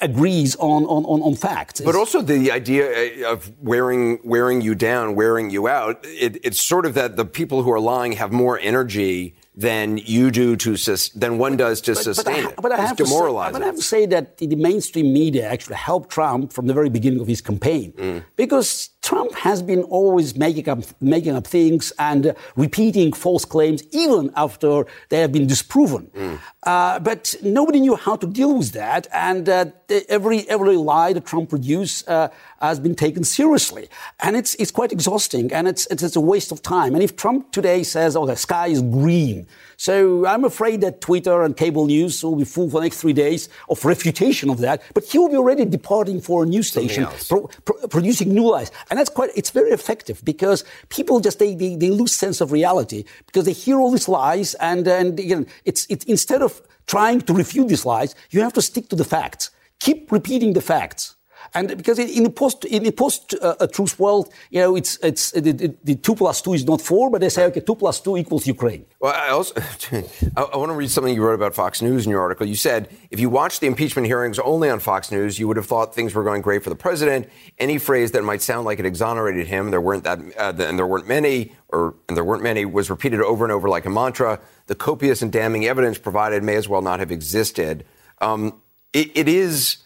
agrees 0.00 0.54
on 0.56 0.84
on, 0.84 1.04
on, 1.04 1.22
on 1.22 1.34
facts. 1.34 1.80
But 1.80 1.96
also 1.96 2.22
the 2.22 2.52
idea 2.52 3.26
uh, 3.26 3.32
of 3.32 3.50
wearing 3.60 4.20
wearing 4.22 4.60
you 4.60 4.74
down, 4.74 5.14
wearing 5.16 5.50
you 5.50 5.66
out. 5.66 6.00
It, 6.04 6.38
it's 6.44 6.62
sort 6.62 6.86
of 6.86 6.94
that 6.94 7.16
the 7.16 7.24
people 7.24 7.62
who 7.62 7.72
are 7.72 7.80
lying 7.80 8.12
have 8.12 8.32
more 8.32 8.58
energy 8.60 9.34
than 9.54 9.98
you 9.98 10.30
do 10.30 10.56
to 10.56 10.76
sus- 10.76 11.10
than 11.10 11.38
one 11.38 11.56
does 11.56 11.80
to 11.82 11.94
sustain 11.94 12.46
I, 12.46 12.48
it. 12.50 12.54
But 12.56 12.72
I, 12.72 12.76
it's 12.76 12.88
have 12.88 12.96
to 12.98 13.06
say, 13.06 13.20
but 13.52 13.62
I 13.62 13.66
have 13.66 13.76
to 13.76 13.82
say 13.82 14.06
that 14.06 14.38
the 14.38 14.56
mainstream 14.56 15.12
media 15.12 15.46
actually 15.46 15.76
helped 15.76 16.10
Trump 16.10 16.52
from 16.52 16.66
the 16.66 16.74
very 16.74 16.88
beginning 16.88 17.20
of 17.20 17.26
his 17.26 17.40
campaign 17.40 17.92
Mm. 17.92 18.24
because 18.36 18.90
Trump 19.02 19.34
has 19.34 19.62
been 19.62 19.82
always 19.84 20.36
making 20.36 20.68
up, 20.68 20.84
making 21.00 21.34
up 21.34 21.46
things 21.46 21.92
and 21.98 22.28
uh, 22.28 22.34
repeating 22.54 23.12
false 23.12 23.44
claims 23.44 23.82
even 23.90 24.32
after 24.36 24.86
they 25.08 25.18
have 25.18 25.32
been 25.32 25.48
disproven. 25.48 26.08
Mm. 26.14 26.38
Uh, 26.62 27.00
but 27.00 27.34
nobody 27.42 27.80
knew 27.80 27.96
how 27.96 28.14
to 28.14 28.26
deal 28.28 28.56
with 28.56 28.70
that, 28.72 29.08
and 29.12 29.48
uh, 29.48 29.64
every 30.08 30.48
every 30.48 30.76
lie 30.76 31.12
that 31.12 31.26
Trump 31.26 31.50
produced 31.50 32.08
uh, 32.08 32.28
has 32.60 32.78
been 32.78 32.94
taken 32.94 33.24
seriously, 33.24 33.88
and 34.20 34.36
it's 34.36 34.54
it's 34.54 34.70
quite 34.70 34.92
exhausting, 34.92 35.52
and 35.52 35.66
it's, 35.66 35.86
it's 35.90 36.04
it's 36.04 36.14
a 36.14 36.20
waste 36.20 36.52
of 36.52 36.62
time. 36.62 36.94
And 36.94 37.02
if 37.02 37.16
Trump 37.16 37.50
today 37.50 37.82
says, 37.82 38.14
"Oh, 38.14 38.26
the 38.26 38.36
sky 38.36 38.68
is 38.68 38.80
green," 38.80 39.48
so 39.82 40.24
I'm 40.26 40.44
afraid 40.44 40.80
that 40.82 41.00
Twitter 41.00 41.42
and 41.42 41.56
cable 41.56 41.86
news 41.86 42.22
will 42.22 42.36
be 42.36 42.44
full 42.44 42.70
for 42.70 42.78
the 42.78 42.84
next 42.84 43.00
three 43.00 43.12
days 43.12 43.48
of 43.68 43.84
refutation 43.84 44.48
of 44.48 44.58
that. 44.58 44.80
But 44.94 45.02
he 45.02 45.18
will 45.18 45.28
be 45.28 45.34
already 45.34 45.64
departing 45.64 46.20
for 46.20 46.44
a 46.44 46.46
news 46.46 46.68
station, 46.68 47.08
pro- 47.28 47.48
pro- 47.64 47.88
producing 47.88 48.32
new 48.32 48.48
lies, 48.48 48.70
and 48.90 48.96
that's 48.96 49.10
quite 49.10 49.30
it's 49.34 49.50
very 49.50 49.72
effective 49.72 50.24
because 50.24 50.64
people 50.88 51.18
just 51.18 51.40
they, 51.40 51.56
they, 51.56 51.74
they 51.74 51.90
lose 51.90 52.14
sense 52.14 52.40
of 52.40 52.52
reality 52.52 53.02
because 53.26 53.44
they 53.44 53.52
hear 53.52 53.80
all 53.80 53.90
these 53.90 54.08
lies 54.08 54.54
and 54.70 54.86
and 54.86 55.18
again 55.18 55.48
it's 55.64 55.84
it 55.86 56.04
instead 56.04 56.42
of 56.42 56.62
trying 56.86 57.20
to 57.20 57.32
refute 57.34 57.66
these 57.66 57.84
lies 57.84 58.14
you 58.30 58.40
have 58.40 58.52
to 58.52 58.62
stick 58.62 58.88
to 58.90 58.94
the 58.94 59.08
facts. 59.16 59.50
Keep 59.80 60.12
repeating 60.12 60.52
the 60.52 60.60
facts 60.60 61.16
and 61.54 61.76
because 61.76 61.98
in, 61.98 62.24
the 62.24 62.30
post 62.30 62.64
in 62.64 62.82
the 62.82 62.92
post 62.92 63.34
uh, 63.40 63.66
truth 63.66 63.98
world 63.98 64.32
you 64.50 64.60
know 64.60 64.76
it's 64.76 64.98
it's 65.02 65.30
the, 65.32 65.52
the, 65.52 65.74
the 65.84 65.94
two 65.96 66.14
plus 66.14 66.40
two 66.40 66.54
is 66.54 66.64
not 66.64 66.80
four 66.80 67.10
but 67.10 67.20
they 67.20 67.28
say 67.28 67.44
okay 67.44 67.60
two 67.60 67.74
plus 67.74 68.00
two 68.00 68.16
equals 68.16 68.46
Ukraine 68.46 68.84
Well, 69.00 69.14
I 69.14 69.28
also 69.28 69.54
I, 70.36 70.42
I 70.42 70.56
want 70.56 70.70
to 70.70 70.74
read 70.74 70.90
something 70.90 71.14
you 71.14 71.22
wrote 71.22 71.34
about 71.34 71.54
Fox 71.54 71.82
News 71.82 72.04
in 72.04 72.10
your 72.10 72.20
article. 72.20 72.46
You 72.46 72.56
said 72.56 72.88
if 73.10 73.20
you 73.20 73.28
watched 73.28 73.60
the 73.60 73.66
impeachment 73.66 74.06
hearings 74.06 74.38
only 74.38 74.68
on 74.70 74.80
Fox 74.80 75.10
News, 75.10 75.38
you 75.38 75.46
would 75.48 75.56
have 75.56 75.66
thought 75.66 75.94
things 75.94 76.14
were 76.14 76.24
going 76.24 76.42
great 76.42 76.62
for 76.62 76.70
the 76.70 76.76
president. 76.76 77.28
Any 77.58 77.78
phrase 77.78 78.12
that 78.12 78.24
might 78.24 78.42
sound 78.42 78.64
like 78.64 78.78
it 78.78 78.86
exonerated 78.86 79.46
him, 79.46 79.70
there 79.70 79.80
weren't 79.80 80.04
that, 80.04 80.18
uh, 80.38 80.52
and 80.62 80.78
there 80.78 80.86
weren't 80.86 81.08
many, 81.08 81.52
or 81.68 81.94
and 82.08 82.16
there 82.16 82.24
weren't 82.24 82.42
many, 82.42 82.64
was 82.64 82.90
repeated 82.90 83.20
over 83.20 83.44
and 83.44 83.52
over 83.52 83.68
like 83.68 83.86
a 83.86 83.90
mantra. 83.90 84.40
The 84.66 84.74
copious 84.74 85.22
and 85.22 85.32
damning 85.32 85.66
evidence 85.66 85.98
provided 85.98 86.42
may 86.42 86.56
as 86.56 86.68
well 86.68 86.82
not 86.82 87.00
have 87.00 87.10
existed. 87.10 87.84
Um, 88.20 88.60
it, 88.92 89.10
it 89.14 89.28
is, 89.28 89.78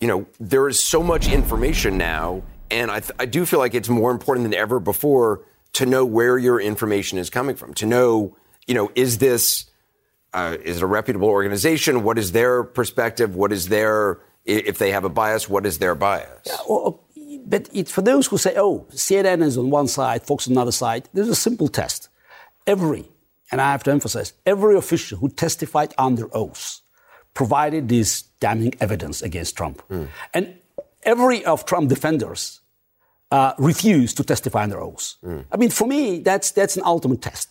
you 0.00 0.06
know, 0.08 0.26
there 0.38 0.68
is 0.68 0.78
so 0.78 1.02
much 1.02 1.28
information 1.28 1.98
now, 1.98 2.42
and 2.70 2.90
I, 2.90 3.00
th- 3.00 3.12
I 3.18 3.26
do 3.26 3.44
feel 3.44 3.58
like 3.58 3.74
it's 3.74 3.88
more 3.88 4.10
important 4.10 4.44
than 4.44 4.54
ever 4.54 4.78
before 4.78 5.44
to 5.74 5.86
know 5.86 6.04
where 6.04 6.38
your 6.38 6.60
information 6.60 7.18
is 7.18 7.30
coming 7.30 7.56
from, 7.56 7.74
to 7.74 7.86
know, 7.86 8.36
you 8.66 8.74
know, 8.74 8.90
is 8.94 9.18
this 9.18 9.66
uh, 10.34 10.56
is 10.62 10.76
it 10.78 10.82
a 10.82 10.86
reputable 10.86 11.28
organization? 11.28 12.02
What 12.02 12.18
is 12.18 12.32
their 12.32 12.62
perspective? 12.62 13.34
What 13.34 13.52
is 13.52 13.68
their 13.68 14.20
if 14.44 14.78
they 14.78 14.92
have 14.92 15.04
a 15.04 15.08
bias? 15.08 15.48
What 15.48 15.66
is 15.66 15.78
their 15.78 15.94
bias? 15.94 16.48
Well, 16.68 17.02
but 17.46 17.68
it, 17.72 17.88
for 17.88 18.02
those 18.02 18.26
who 18.26 18.36
say, 18.36 18.54
oh, 18.56 18.86
CNN 18.90 19.42
is 19.42 19.56
on 19.56 19.70
one 19.70 19.88
side, 19.88 20.22
Fox 20.22 20.46
on 20.46 20.52
another 20.52 20.72
side, 20.72 21.08
there's 21.14 21.28
a 21.28 21.34
simple 21.34 21.68
test. 21.68 22.08
Every, 22.66 23.08
and 23.50 23.60
I 23.60 23.72
have 23.72 23.82
to 23.84 23.90
emphasize, 23.90 24.34
every 24.44 24.76
official 24.76 25.18
who 25.18 25.30
testified 25.30 25.94
under 25.96 26.28
oath 26.36 26.82
provided 27.38 27.82
this 27.88 28.10
damning 28.44 28.74
evidence 28.86 29.16
against 29.28 29.50
Trump. 29.58 29.76
And 30.34 30.44
every 31.12 31.40
of 31.52 31.58
Trump 31.70 31.86
defenders 31.88 32.40
uh, 33.36 33.52
refused 33.70 34.14
to 34.18 34.24
testify 34.32 34.62
under 34.68 34.80
oath. 34.88 35.06
I 35.54 35.56
mean, 35.62 35.70
for 35.70 35.86
me, 35.94 36.00
that's, 36.28 36.48
that's 36.58 36.76
an 36.76 36.82
ultimate 36.94 37.22
test. 37.22 37.48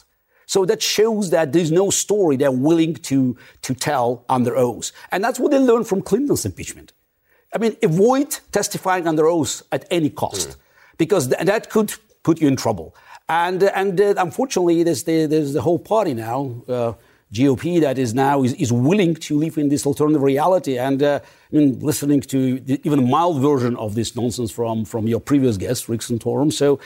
So 0.53 0.65
that 0.65 0.81
shows 0.81 1.29
that 1.35 1.45
there's 1.53 1.71
no 1.71 1.89
story 2.03 2.33
they're 2.37 2.61
willing 2.69 2.93
to, 3.09 3.19
to 3.67 3.71
tell 3.89 4.07
under 4.37 4.53
oath. 4.67 4.87
And 5.11 5.23
that's 5.23 5.39
what 5.41 5.51
they 5.51 5.59
learned 5.59 5.87
from 5.91 6.01
Clinton's 6.09 6.45
impeachment. 6.45 6.89
I 7.55 7.57
mean, 7.57 7.73
avoid 7.81 8.29
testifying 8.51 9.07
under 9.11 9.25
oath 9.35 9.53
at 9.71 9.85
any 9.89 10.09
cost, 10.09 10.57
because 10.97 11.23
th- 11.31 11.43
that 11.51 11.69
could 11.73 11.89
put 12.23 12.41
you 12.41 12.47
in 12.47 12.57
trouble. 12.57 12.87
And 13.29 13.63
and 13.63 13.99
uh, 13.99 14.13
unfortunately, 14.17 14.83
there's 14.83 15.03
the 15.03 15.17
there's 15.27 15.53
the 15.57 15.61
whole 15.67 15.79
party 15.79 16.13
now, 16.13 16.39
uh, 16.67 16.93
GOP, 17.33 17.81
that 17.81 17.97
is 17.97 18.13
now 18.13 18.43
is, 18.43 18.53
is 18.53 18.71
willing 18.71 19.15
to 19.15 19.37
live 19.37 19.57
in 19.57 19.69
this 19.69 19.85
alternative 19.85 20.21
reality. 20.21 20.77
And 20.77 21.03
uh, 21.03 21.19
I 21.51 21.55
mean, 21.55 21.79
listening 21.79 22.21
to 22.21 22.59
the, 22.59 22.81
even 22.83 22.99
a 22.99 23.01
mild 23.01 23.41
version 23.41 23.75
of 23.75 23.95
this 23.95 24.15
nonsense 24.15 24.51
from 24.51 24.85
from 24.85 25.07
your 25.07 25.19
previous 25.19 25.57
guest, 25.57 25.89
Rick 25.89 26.01
Santorum. 26.01 26.51
So. 26.51 26.79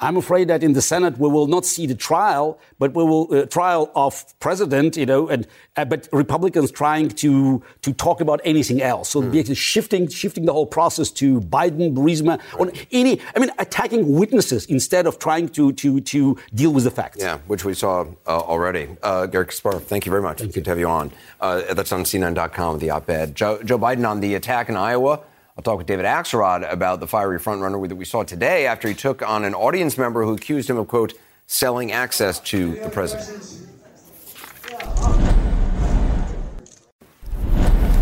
I'm 0.00 0.16
afraid 0.16 0.48
that 0.48 0.62
in 0.62 0.72
the 0.72 0.82
Senate 0.82 1.18
we 1.18 1.28
will 1.28 1.46
not 1.46 1.64
see 1.64 1.86
the 1.86 1.94
trial, 1.94 2.58
but 2.78 2.94
we 2.94 3.04
will 3.04 3.28
uh, 3.32 3.46
trial 3.46 3.90
of 3.94 4.24
president, 4.40 4.96
you 4.96 5.06
know, 5.06 5.28
and 5.28 5.46
uh, 5.76 5.84
but 5.84 6.08
Republicans 6.12 6.70
trying 6.70 7.08
to 7.08 7.62
to 7.82 7.92
talk 7.92 8.20
about 8.20 8.40
anything 8.44 8.82
else. 8.82 9.08
So 9.10 9.22
mm. 9.22 9.56
shifting 9.56 10.08
shifting 10.08 10.46
the 10.46 10.52
whole 10.52 10.66
process 10.66 11.10
to 11.12 11.40
Biden, 11.40 11.94
Burisma, 11.94 12.38
right. 12.38 12.60
on 12.60 12.72
any. 12.92 13.20
I 13.34 13.38
mean, 13.38 13.50
attacking 13.58 14.14
witnesses 14.14 14.66
instead 14.66 15.06
of 15.06 15.18
trying 15.18 15.48
to 15.50 15.72
to 15.72 16.00
to 16.00 16.38
deal 16.54 16.72
with 16.72 16.84
the 16.84 16.90
facts. 16.90 17.18
Yeah, 17.18 17.38
which 17.46 17.64
we 17.64 17.74
saw 17.74 18.06
uh, 18.26 18.38
already. 18.38 18.88
Uh, 19.02 19.26
Garry 19.26 19.46
Kasparov, 19.46 19.82
thank 19.82 20.06
you 20.06 20.10
very 20.10 20.22
much. 20.22 20.38
Thank 20.38 20.52
Good 20.52 20.60
you. 20.60 20.64
to 20.64 20.70
have 20.70 20.78
you 20.78 20.88
on. 20.88 21.12
Uh, 21.40 21.74
that's 21.74 21.92
on 21.92 22.04
CNN.com. 22.04 22.78
The 22.78 22.90
op-ed. 22.90 23.34
Joe, 23.34 23.62
Joe 23.62 23.78
Biden 23.78 24.08
on 24.08 24.20
the 24.20 24.34
attack 24.34 24.68
in 24.68 24.76
Iowa. 24.76 25.20
I'll 25.58 25.62
talk 25.62 25.78
with 25.78 25.88
David 25.88 26.04
Axelrod 26.04 26.72
about 26.72 27.00
the 27.00 27.08
fiery 27.08 27.40
frontrunner 27.40 27.88
that 27.88 27.96
we 27.96 28.04
saw 28.04 28.22
today 28.22 28.68
after 28.68 28.86
he 28.86 28.94
took 28.94 29.28
on 29.28 29.44
an 29.44 29.54
audience 29.54 29.98
member 29.98 30.24
who 30.24 30.34
accused 30.34 30.70
him 30.70 30.78
of, 30.78 30.86
quote, 30.86 31.14
selling 31.48 31.90
access 31.90 32.38
to 32.38 32.76
the 32.76 32.88
president. 32.88 33.42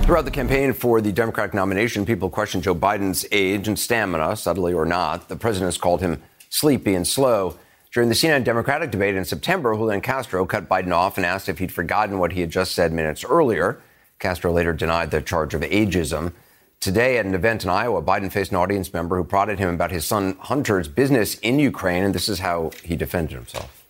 Throughout 0.05 0.27
the 0.27 0.31
campaign 0.31 0.75
for 0.75 1.01
the 1.01 1.13
Democratic 1.13 1.55
nomination, 1.55 2.05
people 2.05 2.29
questioned 2.29 2.63
Joe 2.63 2.75
Biden's 2.75 3.25
age 3.33 3.69
and 3.69 3.79
stamina, 3.79 4.37
subtly 4.37 4.75
or 4.75 4.85
not. 4.85 5.31
The 5.31 5.37
president 5.37 5.69
has 5.69 5.79
called 5.79 6.03
him 6.03 6.23
sleepy 6.51 6.95
and 6.95 7.09
slow. 7.09 7.57
During 7.91 8.11
the 8.11 8.15
CNN 8.15 8.45
Democratic 8.45 8.91
debate 8.91 9.15
in 9.15 9.25
September, 9.25 9.75
Julian 9.75 10.03
Castro 10.03 10.45
cut 10.45 10.69
Biden 10.69 10.93
off 10.93 11.17
and 11.17 11.25
asked 11.25 11.49
if 11.49 11.59
he'd 11.59 11.73
forgotten 11.73 12.19
what 12.19 12.33
he 12.33 12.43
had 12.43 12.51
just 12.51 12.73
said 12.73 12.93
minutes 12.93 13.25
earlier. 13.25 13.81
Castro 14.19 14.53
later 14.53 14.75
denied 14.75 15.11
the 15.11 15.23
charge 15.23 15.55
of 15.55 15.63
ageism. 15.63 16.35
Today, 16.81 17.19
at 17.19 17.27
an 17.27 17.35
event 17.35 17.65
in 17.65 17.71
Iowa, 17.71 18.03
Biden 18.03 18.31
faced 18.31 18.53
an 18.53 18.59
audience 18.59 18.93
member 18.93 19.17
who 19.17 19.25
prodded 19.25 19.59
him 19.59 19.75
about 19.75 19.91
his 19.91 20.05
son 20.05 20.37
Hunter's 20.39 20.89
business 20.89 21.35
in 21.41 21.59
Ukraine, 21.59 22.05
and 22.05 22.15
this 22.15 22.29
is 22.29 22.39
how 22.39 22.71
he 22.85 22.97
defended 22.97 23.35
himself. 23.35 23.85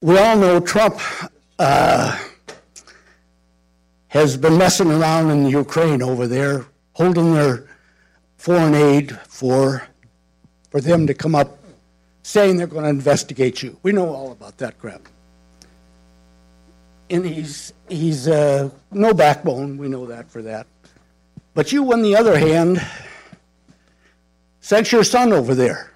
We 0.00 0.16
all 0.16 0.36
know 0.36 0.60
Trump 0.60 1.00
uh, 1.58 2.16
has 4.08 4.36
been 4.36 4.56
messing 4.56 4.90
around 4.90 5.30
in 5.30 5.46
Ukraine 5.46 6.02
over 6.02 6.26
there, 6.26 6.66
holding 6.92 7.34
their 7.34 7.64
foreign 8.36 8.74
aid 8.74 9.18
for, 9.22 9.88
for 10.70 10.80
them 10.80 11.06
to 11.08 11.14
come 11.14 11.34
up 11.34 11.58
saying 12.22 12.58
they're 12.58 12.66
going 12.66 12.84
to 12.84 12.90
investigate 12.90 13.62
you. 13.62 13.78
We 13.82 13.90
know 13.92 14.08
all 14.10 14.32
about 14.32 14.58
that 14.58 14.78
crap. 14.78 15.00
And 17.10 17.24
he's, 17.24 17.72
he's 17.88 18.28
uh, 18.28 18.68
no 18.92 19.14
backbone. 19.14 19.78
We 19.78 19.88
know 19.88 20.06
that 20.06 20.30
for 20.30 20.42
that. 20.42 20.66
But 21.54 21.72
you, 21.72 21.92
on 21.92 22.02
the 22.02 22.16
other 22.16 22.38
hand, 22.38 22.84
sent 24.60 24.92
your 24.92 25.04
son 25.04 25.32
over 25.32 25.54
there 25.54 25.90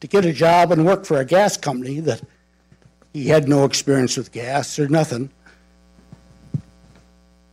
to 0.00 0.06
get 0.06 0.24
a 0.24 0.32
job 0.32 0.72
and 0.72 0.84
work 0.84 1.04
for 1.04 1.18
a 1.18 1.24
gas 1.24 1.56
company 1.56 2.00
that 2.00 2.22
he 3.12 3.28
had 3.28 3.48
no 3.48 3.64
experience 3.64 4.16
with 4.16 4.32
gas 4.32 4.78
or 4.78 4.88
nothing 4.88 5.30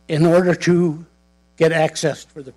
in 0.08 0.26
order 0.26 0.54
to 0.54 1.04
get 1.56 1.72
access 1.72 2.24
for 2.24 2.42
the, 2.42 2.52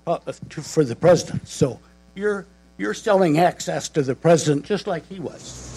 for 0.49 0.83
the 0.83 0.95
president. 0.95 1.47
So 1.47 1.79
you're, 2.15 2.45
you're 2.77 2.93
selling 2.93 3.37
access 3.37 3.89
to 3.89 4.01
the 4.01 4.15
president 4.15 4.65
just 4.65 4.87
like 4.87 5.07
he 5.07 5.19
was. 5.19 5.72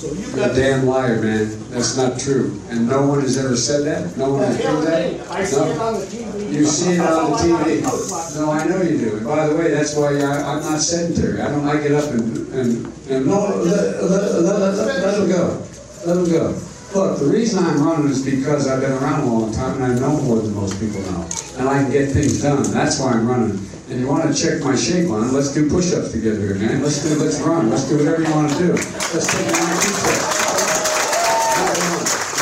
So 0.00 0.08
you 0.14 0.32
You're 0.34 0.50
a 0.50 0.54
damn 0.54 0.86
liar, 0.86 1.20
man. 1.20 1.44
That's 1.68 1.94
not 1.94 2.18
true. 2.18 2.58
And 2.70 2.88
no 2.88 3.06
one 3.06 3.20
has 3.20 3.36
ever 3.36 3.54
said 3.54 3.84
that? 3.84 4.16
No 4.16 4.32
one 4.32 4.44
has 4.44 4.56
proved 4.56 4.86
that? 4.86 5.28
I 5.28 5.44
see 5.44 5.60
it 5.60 5.76
on 5.76 5.92
the 5.92 6.06
TV. 6.06 6.52
You 6.54 6.64
see 6.64 6.92
it 6.94 7.00
on 7.00 7.30
the 7.30 7.36
TV. 7.36 7.84
No, 8.40 8.50
I 8.50 8.64
know 8.64 8.80
you 8.80 8.96
do. 8.96 9.16
And 9.18 9.26
by 9.26 9.46
the 9.46 9.54
way, 9.54 9.72
that's 9.72 9.94
why 9.94 10.16
I, 10.16 10.40
I'm 10.40 10.62
not 10.64 10.80
sedentary. 10.80 11.42
I 11.42 11.50
don't, 11.50 11.68
I 11.68 11.82
get 11.82 11.92
up 11.92 12.08
and, 12.14 12.48
and, 12.54 12.86
and 13.10 13.26
no, 13.26 13.60
let, 13.60 14.02
let, 14.02 14.40
let, 14.40 14.74
let, 14.74 15.04
let 15.04 15.18
him 15.20 15.28
go. 15.28 15.66
Let 16.06 16.16
him 16.16 16.32
go. 16.32 16.58
Look, 16.94 17.18
the 17.18 17.26
reason 17.26 17.62
I'm 17.62 17.84
running 17.84 18.08
is 18.08 18.24
because 18.24 18.68
I've 18.68 18.80
been 18.80 18.92
around 18.92 19.20
a 19.20 19.26
long 19.26 19.52
time 19.52 19.82
and 19.82 19.84
I 19.84 19.98
know 20.00 20.16
more 20.22 20.40
than 20.40 20.54
most 20.54 20.80
people 20.80 21.02
know. 21.12 21.28
And 21.58 21.68
I 21.68 21.82
can 21.82 21.92
get 21.92 22.08
things 22.08 22.40
done. 22.40 22.62
That's 22.72 22.98
why 22.98 23.12
I'm 23.12 23.28
running 23.28 23.58
and 23.90 23.98
you 23.98 24.06
want 24.06 24.34
to 24.34 24.40
check 24.40 24.62
my 24.62 24.76
shape 24.76 25.08
line, 25.08 25.32
let's 25.32 25.52
do 25.52 25.68
push-ups 25.68 26.12
together 26.12 26.40
here, 26.40 26.54
man. 26.54 26.82
Let's 26.82 27.02
do, 27.02 27.16
let's 27.16 27.40
run. 27.40 27.68
Let's 27.70 27.88
do 27.88 27.98
whatever 27.98 28.22
you 28.22 28.30
want 28.30 28.52
to 28.52 28.58
do. 28.58 28.72
Let's 28.72 29.26
take 29.26 29.46
a 29.46 29.50
19. 29.50 30.40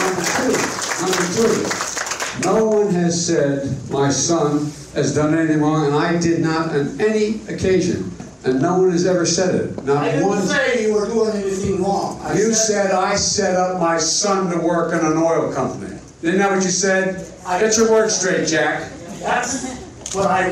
Number 0.05 0.23
two, 0.37 0.53
number 1.01 1.25
two, 1.35 2.45
no 2.45 2.65
one 2.67 2.93
has 2.93 3.27
said 3.27 3.91
my 3.91 4.11
son 4.11 4.71
has 4.95 5.15
done 5.15 5.35
anything 5.35 5.61
wrong, 5.63 5.87
and 5.87 5.95
I 5.95 6.19
did 6.21 6.41
not 6.41 6.69
on 6.71 7.01
any 7.01 7.41
occasion. 7.49 8.13
And 8.45 8.63
no 8.63 8.79
one 8.79 8.93
has 8.93 9.05
ever 9.05 9.27
said 9.27 9.55
it. 9.55 9.85
Not 9.85 9.97
I 10.05 10.13
didn't 10.13 10.29
one. 10.29 10.41
say 10.43 10.87
you 10.87 10.95
were 10.95 11.07
doing 11.07 11.37
anything 11.37 11.83
wrong. 11.83 12.21
I 12.23 12.35
you 12.35 12.55
said, 12.55 12.91
said 12.91 12.93
I 12.93 13.17
set 13.17 13.57
up 13.57 13.81
my 13.81 13.99
son 13.99 14.51
to 14.53 14.59
work 14.65 14.93
in 14.93 15.01
an 15.01 15.17
oil 15.17 15.53
company. 15.53 15.99
Isn't 16.23 16.39
that 16.39 16.51
what 16.51 16.63
you 16.63 16.71
said? 16.71 17.27
I, 17.45 17.59
Get 17.59 17.77
your 17.77 17.91
words 17.91 18.15
straight, 18.17 18.47
Jack. 18.47 18.91
That's 19.19 19.88
but 20.15 20.27
I 20.27 20.51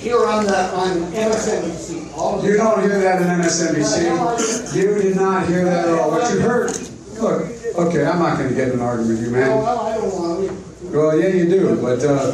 hear 0.00 0.26
on 0.26 0.46
the 0.46 0.74
on 0.74 1.12
MSNBC. 1.12 2.16
All 2.16 2.44
you 2.44 2.56
don't 2.56 2.82
hear 2.82 2.98
that 2.98 3.22
in 3.22 3.28
MSNBC. 3.28 4.74
You 4.74 4.94
did 5.02 5.16
not 5.16 5.46
hear 5.46 5.64
that 5.64 5.88
at 5.88 5.98
all. 5.98 6.10
What 6.10 6.32
you 6.32 6.40
heard? 6.40 6.70
Look, 7.18 7.42
okay, 7.76 8.06
I'm 8.06 8.18
not 8.18 8.38
going 8.38 8.48
to 8.48 8.54
get 8.54 8.68
in 8.68 8.74
an 8.74 8.80
argument 8.80 9.18
with 9.18 9.28
you, 9.28 9.30
man. 9.30 9.48
Well, 9.48 9.78
I 9.80 9.96
don't 9.96 10.12
want 10.12 10.48
to. 10.48 10.96
Well, 10.96 11.18
yeah, 11.18 11.28
you 11.28 11.48
do, 11.48 11.80
but 11.80 12.02
uh, 12.04 12.32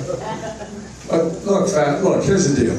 but 1.10 1.24
look, 1.44 1.68
fat. 1.68 2.02
Look, 2.02 2.24
here's 2.24 2.54
the 2.54 2.64
deal. 2.64 2.76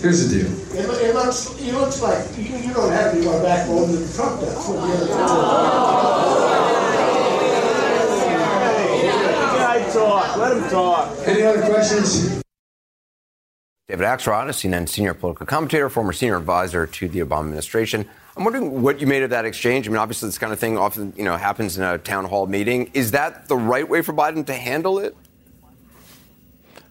Here's 0.00 0.28
the 0.28 0.42
deal. 0.42 0.50
It, 0.74 0.84
it 1.02 1.14
looks 1.14 1.58
it 1.60 1.74
looks 1.74 2.02
like 2.02 2.24
you, 2.36 2.56
you 2.56 2.72
don't 2.72 2.92
have 2.92 3.14
any 3.14 3.24
more 3.24 3.42
backbone 3.42 3.92
than 3.92 4.12
Trump 4.14 4.40
does. 4.40 4.68
What 4.68 4.80
the 4.86 4.94
other 4.94 6.12
talk. 9.92 10.36
Let 10.36 10.56
him 10.56 10.68
talk. 10.70 11.18
Any 11.26 11.42
other 11.42 11.62
questions? 11.62 12.41
David 13.88 14.04
Axelrod, 14.04 14.44
a 14.44 14.50
CNN 14.50 14.88
senior 14.88 15.12
political 15.12 15.44
commentator, 15.44 15.90
former 15.90 16.12
senior 16.12 16.36
advisor 16.36 16.86
to 16.86 17.08
the 17.08 17.18
Obama 17.18 17.40
administration. 17.40 18.08
I'm 18.36 18.44
wondering 18.44 18.80
what 18.80 19.00
you 19.00 19.08
made 19.08 19.24
of 19.24 19.30
that 19.30 19.44
exchange. 19.44 19.88
I 19.88 19.90
mean, 19.90 19.98
obviously, 19.98 20.28
this 20.28 20.38
kind 20.38 20.52
of 20.52 20.60
thing 20.60 20.78
often, 20.78 21.12
you 21.16 21.24
know, 21.24 21.36
happens 21.36 21.76
in 21.76 21.82
a 21.82 21.98
town 21.98 22.26
hall 22.26 22.46
meeting. 22.46 22.92
Is 22.94 23.10
that 23.10 23.48
the 23.48 23.56
right 23.56 23.86
way 23.86 24.00
for 24.00 24.12
Biden 24.12 24.46
to 24.46 24.54
handle 24.54 25.00
it? 25.00 25.16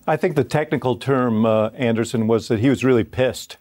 I 0.06 0.18
think 0.18 0.36
the 0.36 0.44
technical 0.44 0.98
term, 0.98 1.46
uh, 1.46 1.70
Anderson, 1.70 2.28
was 2.28 2.50
that 2.50 2.60
he 2.60 2.70
was 2.70 2.84
really 2.84 3.06
pissed, 3.06 3.56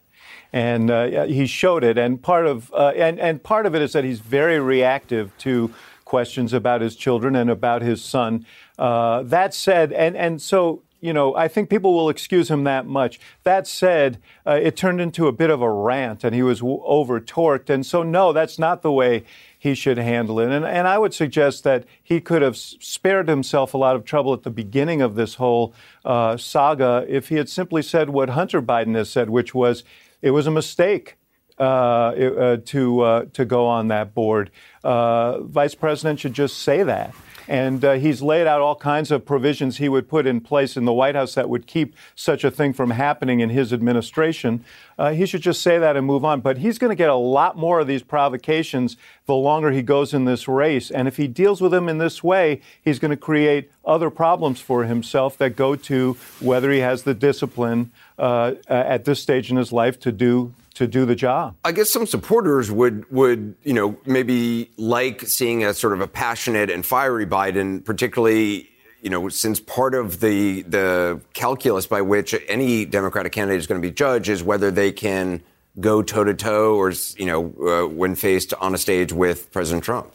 and 0.53 0.91
uh, 0.91 1.27
he 1.27 1.47
showed 1.47 1.85
it. 1.85 1.99
And 1.99 2.21
part 2.21 2.49
of 2.49 2.73
uh, 2.75 2.89
and 2.97 3.21
and 3.21 3.41
part 3.41 3.65
of 3.65 3.77
it 3.77 3.83
is 3.83 3.93
that 3.93 4.03
he's 4.03 4.19
very 4.19 4.59
reactive 4.59 5.31
to 5.39 5.73
questions 6.05 6.53
about 6.53 6.81
his 6.81 6.97
children 6.97 7.37
and 7.37 7.49
about 7.49 7.83
his 7.83 8.05
son. 8.05 8.45
Uh, 8.77 9.23
that 9.23 9.55
said, 9.55 9.93
and 9.93 10.17
and 10.17 10.43
so 10.43 10.83
you 11.01 11.13
know, 11.13 11.35
I 11.35 11.49
think 11.49 11.71
people 11.71 11.95
will 11.95 12.09
excuse 12.09 12.51
him 12.51 12.65
that 12.65 12.87
much. 12.87 13.19
That 13.45 13.67
said, 13.67 14.19
uh, 14.47 14.59
it 14.63 14.77
turned 14.77 15.01
into 15.01 15.27
a 15.27 15.33
bit 15.33 15.51
of 15.51 15.63
a 15.63 15.71
rant 15.71 16.25
and 16.25 16.35
he 16.35 16.43
was 16.43 16.61
w- 16.61 16.83
over 16.85 17.21
torqued. 17.21 17.71
And 17.71 17.85
so, 17.85 18.03
no, 18.03 18.33
that's 18.33 18.59
not 18.59 18.83
the 18.83 18.93
way 18.93 19.25
he 19.59 19.75
should 19.75 19.99
handle 19.99 20.41
it. 20.41 20.51
And, 20.51 20.65
and 20.65 20.87
I 20.87 20.99
would 20.99 21.15
suggest 21.15 21.65
that 21.65 21.85
he 22.03 22.21
could 22.21 22.43
have 22.43 22.57
spared 22.57 23.29
himself 23.29 23.75
a 23.75 23.79
lot 23.79 23.97
of 23.97 24.05
trouble 24.05 24.33
at 24.35 24.43
the 24.43 24.51
beginning 24.51 25.01
of 25.01 25.15
this 25.15 25.37
whole 25.37 25.75
uh, 26.05 26.37
saga 26.37 27.05
if 27.09 27.29
he 27.29 27.37
had 27.37 27.49
simply 27.49 27.83
said 27.83 28.11
what 28.11 28.31
Hunter 28.31 28.61
Biden 28.61 28.95
has 28.95 29.11
said, 29.11 29.31
which 29.31 29.55
was 29.55 29.85
it 30.23 30.31
was 30.31 30.47
a 30.47 30.51
mistake. 30.51 31.17
Uh, 31.59 31.63
uh 31.63 32.57
to 32.65 33.03
uh, 33.03 33.25
to 33.35 33.45
go 33.45 33.67
on 33.67 33.89
that 33.89 34.15
board, 34.15 34.51
uh, 34.83 35.43
vice 35.43 35.75
president 35.75 36.19
should 36.19 36.33
just 36.33 36.57
say 36.57 36.83
that. 36.83 37.15
And 37.51 37.85
uh, 37.85 37.95
he's 37.95 38.23
laid 38.23 38.47
out 38.47 38.61
all 38.61 38.77
kinds 38.77 39.11
of 39.11 39.27
provisions 39.27 39.79
he 39.79 39.89
would 39.89 40.09
put 40.09 40.25
in 40.25 40.41
place 40.41 40.77
in 40.77 40.85
the 40.85 40.93
White 40.93 41.17
House 41.17 41.35
that 41.35 41.49
would 41.49 41.67
keep 41.67 41.97
such 42.15 42.45
a 42.45 42.51
thing 42.51 42.73
from 42.73 42.91
happening 42.91 43.41
in 43.41 43.51
his 43.51 43.73
administration. 43.73 44.65
Uh, 44.97 45.11
he 45.11 45.27
should 45.27 45.43
just 45.43 45.61
say 45.61 45.77
that 45.77 45.97
and 45.97 46.07
move 46.07 46.25
on. 46.25 46.43
But 46.43 46.59
he's 46.59 46.79
going 46.79 46.91
to 46.91 46.95
get 46.95 47.11
a 47.11 47.17
lot 47.17 47.57
more 47.57 47.81
of 47.81 47.89
these 47.89 48.05
provocations 48.05 48.97
the 49.27 49.35
longer 49.35 49.73
he 49.73 49.83
goes 49.83 50.15
in 50.15 50.27
this 50.27 50.47
race. 50.47 50.93
And 50.93 51.09
if 51.09 51.17
he 51.17 51.27
deals 51.27 51.61
with 51.61 51.73
them 51.73 51.89
in 51.89 51.99
this 51.99 52.23
way, 52.23 52.61
he's 52.81 53.01
going 53.01 53.11
to 53.11 53.17
create 53.17 53.73
other 53.85 54.11
problems 54.11 54.61
for 54.61 54.85
himself 54.85 55.37
that 55.39 55.57
go 55.57 55.75
to 55.75 56.17
whether 56.39 56.71
he 56.71 56.79
has 56.79 57.03
the 57.03 57.15
discipline 57.15 57.91
uh, 58.17 58.55
at 58.69 59.07
this 59.07 59.21
stage 59.21 59.51
in 59.51 59.57
his 59.57 59.73
life 59.73 59.99
to 60.01 60.13
do 60.13 60.55
to 60.81 60.87
do 60.87 61.05
the 61.05 61.15
job. 61.15 61.57
I 61.63 61.73
guess 61.73 61.91
some 61.91 62.07
supporters 62.07 62.71
would 62.71 63.11
would 63.11 63.55
you 63.63 63.75
know 63.75 63.99
maybe 64.07 64.71
like 64.79 65.21
seeing 65.21 65.63
a 65.63 65.75
sort 65.75 65.93
of 65.93 66.01
a 66.01 66.09
passionate 66.09 66.71
and 66.71 66.85
fiery 66.85 67.27
Biden, 67.27 67.85
particularly 67.85 68.71
you 69.03 69.11
know 69.11 69.29
since 69.29 69.61
part 69.61 69.95
of 69.95 70.21
the 70.21 70.63
the 70.63 71.21
calculus 71.35 71.87
by 71.87 72.01
which 72.01 72.35
any 72.49 72.87
Democratic 72.87 73.33
candidate 73.33 73.59
is 73.59 73.67
going 73.67 73.81
to 73.81 73.87
be 73.87 73.93
judged 73.93 74.31
is 74.31 74.43
whether 74.43 74.71
they 74.71 74.91
can 74.91 75.43
go 75.79 76.01
toe 76.01 76.25
to 76.25 76.33
toe 76.33 76.75
or 76.77 76.93
you 77.19 77.27
know 77.27 77.53
uh, 77.63 77.87
when 77.87 78.15
faced 78.15 78.55
on 78.55 78.75
a 78.75 78.79
stage 78.79 79.13
with 79.13 79.53
President 79.53 79.85
Trump. 79.85 80.11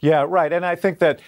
Yeah, 0.00 0.24
right. 0.26 0.50
And 0.50 0.64
I 0.64 0.76
think 0.76 0.98
that 0.98 1.20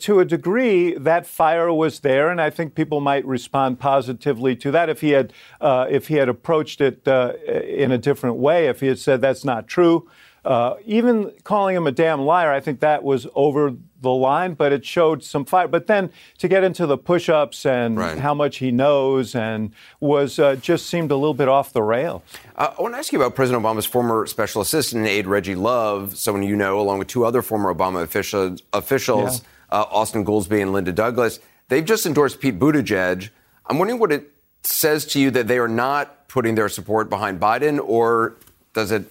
to 0.00 0.20
a 0.20 0.24
degree, 0.24 0.94
that 0.94 1.26
fire 1.26 1.72
was 1.72 2.00
there, 2.00 2.30
and 2.30 2.40
I 2.40 2.50
think 2.50 2.74
people 2.74 3.00
might 3.00 3.24
respond 3.26 3.78
positively 3.78 4.56
to 4.56 4.70
that 4.70 4.88
if 4.88 5.00
he 5.00 5.10
had 5.10 5.32
uh, 5.60 5.86
if 5.90 6.08
he 6.08 6.14
had 6.14 6.28
approached 6.28 6.80
it 6.80 7.06
uh, 7.06 7.34
in 7.46 7.92
a 7.92 7.98
different 7.98 8.36
way. 8.36 8.68
If 8.68 8.80
he 8.80 8.86
had 8.86 8.98
said 8.98 9.20
that's 9.20 9.44
not 9.44 9.68
true, 9.68 10.08
uh, 10.44 10.76
even 10.84 11.32
calling 11.44 11.76
him 11.76 11.86
a 11.86 11.92
damn 11.92 12.22
liar, 12.22 12.52
I 12.52 12.60
think 12.60 12.80
that 12.80 13.02
was 13.02 13.26
over 13.34 13.74
the 14.00 14.10
line, 14.10 14.54
but 14.54 14.72
it 14.72 14.84
showed 14.84 15.22
some 15.22 15.44
fire. 15.44 15.68
But 15.68 15.88
then 15.88 16.10
to 16.38 16.48
get 16.48 16.62
into 16.62 16.86
the 16.86 16.96
push-ups 16.96 17.66
and 17.66 17.98
right. 17.98 18.18
how 18.18 18.34
much 18.34 18.58
he 18.58 18.70
knows 18.70 19.34
and 19.34 19.72
was 20.00 20.38
uh, 20.38 20.56
just 20.56 20.86
seemed 20.86 21.10
a 21.10 21.16
little 21.16 21.34
bit 21.34 21.48
off 21.48 21.72
the 21.72 21.82
rail. 21.82 22.22
Uh, 22.54 22.72
I 22.78 22.82
want 22.82 22.94
to 22.94 22.98
ask 22.98 23.12
you 23.12 23.20
about 23.20 23.34
President 23.34 23.64
Obama's 23.64 23.86
former 23.86 24.26
special 24.26 24.62
assistant 24.62 25.00
and 25.00 25.08
aide 25.08 25.26
Reggie 25.26 25.54
Love, 25.54 26.16
someone 26.16 26.44
you 26.44 26.56
know, 26.56 26.78
along 26.78 26.98
with 26.98 27.08
two 27.08 27.24
other 27.24 27.42
former 27.42 27.74
Obama 27.74 28.02
official, 28.02 28.56
officials, 28.72 29.40
yeah. 29.40 29.48
Uh, 29.76 29.84
Austan 29.88 30.24
Goolsbee 30.24 30.62
and 30.62 30.72
Linda 30.72 30.90
Douglass. 30.90 31.38
They've 31.68 31.84
just 31.84 32.06
endorsed 32.06 32.40
Pete 32.40 32.58
Buttigieg. 32.58 33.28
I'm 33.66 33.78
wondering 33.78 34.00
what 34.00 34.10
it 34.10 34.32
says 34.62 35.04
to 35.08 35.20
you 35.20 35.30
that 35.32 35.48
they 35.48 35.58
are 35.58 35.68
not 35.68 36.28
putting 36.28 36.54
their 36.54 36.70
support 36.70 37.10
behind 37.10 37.38
Biden, 37.38 37.78
or 37.86 38.36
does 38.72 38.90
it? 38.90 39.04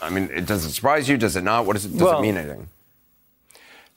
I 0.00 0.08
mean, 0.08 0.30
it, 0.32 0.46
does 0.46 0.64
it 0.64 0.70
surprise 0.70 1.06
you? 1.06 1.18
Does 1.18 1.36
it 1.36 1.44
not? 1.44 1.66
What 1.66 1.74
does 1.74 1.84
it, 1.84 1.92
does 1.92 2.00
well, 2.00 2.18
it 2.18 2.22
mean 2.22 2.38
anything? 2.38 2.70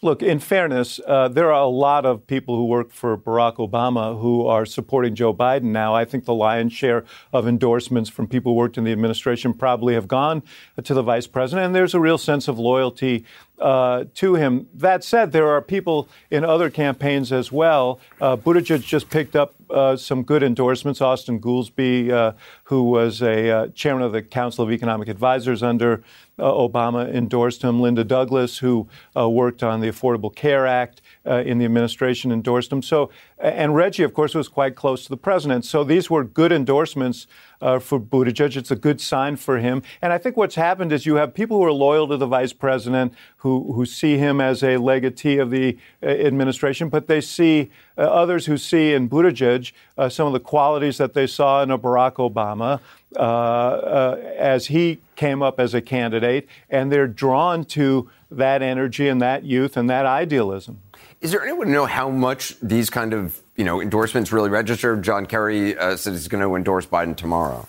Look, 0.03 0.21
in 0.21 0.37
fairness, 0.37 0.99
uh, 1.07 1.27
there 1.27 1.51
are 1.51 1.63
a 1.63 1.67
lot 1.67 2.05
of 2.05 2.27
people 2.27 2.55
who 2.55 2.65
work 2.65 2.91
for 2.91 3.17
Barack 3.17 3.55
Obama 3.55 4.21
who 4.21 4.45
are 4.45 4.63
supporting 4.63 5.15
Joe 5.15 5.33
Biden 5.33 5.71
now. 5.71 5.95
I 5.95 6.05
think 6.05 6.25
the 6.25 6.35
lion's 6.35 6.71
share 6.71 7.03
of 7.33 7.47
endorsements 7.47 8.07
from 8.07 8.27
people 8.27 8.51
who 8.51 8.57
worked 8.57 8.77
in 8.77 8.83
the 8.83 8.91
administration 8.91 9.55
probably 9.55 9.95
have 9.95 10.07
gone 10.07 10.43
to 10.83 10.93
the 10.93 11.01
vice 11.01 11.25
president, 11.25 11.65
and 11.65 11.75
there's 11.75 11.95
a 11.95 11.99
real 11.99 12.19
sense 12.19 12.47
of 12.47 12.59
loyalty 12.59 13.25
uh, 13.57 14.05
to 14.13 14.35
him. 14.35 14.67
That 14.71 15.03
said, 15.03 15.31
there 15.31 15.47
are 15.47 15.63
people 15.63 16.07
in 16.29 16.45
other 16.45 16.69
campaigns 16.69 17.31
as 17.31 17.51
well. 17.51 17.99
Uh, 18.21 18.37
Buttigieg 18.37 18.83
just 18.83 19.09
picked 19.09 19.35
up 19.35 19.55
uh, 19.71 19.97
some 19.97 20.21
good 20.21 20.43
endorsements. 20.43 20.99
Austan 20.99 21.39
Goolsbee, 21.39 22.11
uh, 22.11 22.33
who 22.65 22.83
was 22.83 23.23
a 23.23 23.49
uh, 23.49 23.67
chairman 23.69 24.03
of 24.03 24.11
the 24.11 24.21
Council 24.21 24.63
of 24.63 24.71
Economic 24.71 25.07
Advisors 25.07 25.63
under 25.63 26.03
Uh, 26.39 26.51
Obama, 26.51 27.11
endorsed 27.13 27.63
him. 27.63 27.79
Linda 27.81 28.03
Douglass, 28.03 28.59
who 28.59 28.87
uh, 29.15 29.27
worked 29.27 29.63
on 29.63 29.81
the 29.81 29.87
Affordable 29.87 30.33
Care 30.33 30.67
Act 30.67 31.01
in 31.27 31.57
the 31.57 31.65
administration, 31.65 32.31
endorsed 32.31 32.71
him. 32.71 32.81
So, 32.81 33.09
and 33.37 33.75
Reggie, 33.75 34.03
of 34.03 34.13
course, 34.13 34.33
was 34.33 34.47
quite 34.47 34.75
close 34.75 35.03
to 35.03 35.09
the 35.09 35.17
president. 35.17 35.65
So 35.65 35.83
these 35.83 36.09
were 36.09 36.23
good 36.23 36.51
endorsements 36.51 37.27
uh, 37.61 37.79
for 37.79 37.99
Buttigieg. 37.99 38.55
It's 38.55 38.71
a 38.71 38.75
good 38.75 39.01
sign 39.01 39.35
for 39.35 39.59
him. 39.59 39.81
And 40.01 40.13
I 40.13 40.17
think 40.17 40.37
what's 40.37 40.55
happened 40.55 40.91
is 40.91 41.05
you 41.05 41.15
have 41.15 41.33
people 41.33 41.57
who 41.57 41.65
are 41.65 41.71
loyal 41.71 42.07
to 42.07 42.17
the 42.17 42.27
vice 42.27 42.53
president 42.53 43.13
who, 43.37 43.73
who 43.73 43.85
see 43.85 44.17
him 44.17 44.39
as 44.39 44.63
a 44.63 44.77
legatee 44.77 45.37
of 45.37 45.51
the 45.51 45.77
uh, 46.01 46.07
administration, 46.07 46.89
but 46.89 47.07
they 47.07 47.21
see 47.21 47.69
uh, 47.97 48.01
others 48.01 48.45
who 48.45 48.57
see 48.57 48.93
in 48.93 49.09
Buttigieg 49.09 49.71
uh, 49.97 50.09
some 50.09 50.27
of 50.27 50.33
the 50.33 50.39
qualities 50.39 50.97
that 50.97 51.13
they 51.13 51.27
saw 51.27 51.63
in 51.63 51.71
a 51.71 51.77
Barack 51.77 52.13
Obama 52.13 52.79
uh, 53.15 53.19
uh, 53.19 54.33
as 54.37 54.67
he 54.67 54.99
came 55.15 55.41
up 55.41 55.59
as 55.59 55.73
a 55.73 55.81
candidate, 55.81 56.47
and 56.69 56.91
they're 56.91 57.07
drawn 57.07 57.63
to 57.63 58.09
that 58.29 58.61
energy 58.61 59.07
and 59.07 59.21
that 59.21 59.43
youth 59.43 59.77
and 59.77 59.89
that 59.89 60.05
idealism. 60.05 60.79
Is 61.21 61.31
there 61.31 61.43
anyone 61.43 61.71
know 61.71 61.85
how 61.85 62.09
much 62.09 62.55
these 62.61 62.89
kind 62.89 63.13
of 63.13 63.41
you 63.55 63.63
know 63.63 63.81
endorsements 63.81 64.31
really 64.31 64.49
register? 64.49 64.95
John 64.95 65.25
Kerry 65.25 65.77
uh, 65.77 65.97
said 65.97 66.13
he's 66.13 66.27
going 66.27 66.43
to 66.43 66.55
endorse 66.55 66.85
Biden 66.85 67.15
tomorrow. 67.15 67.67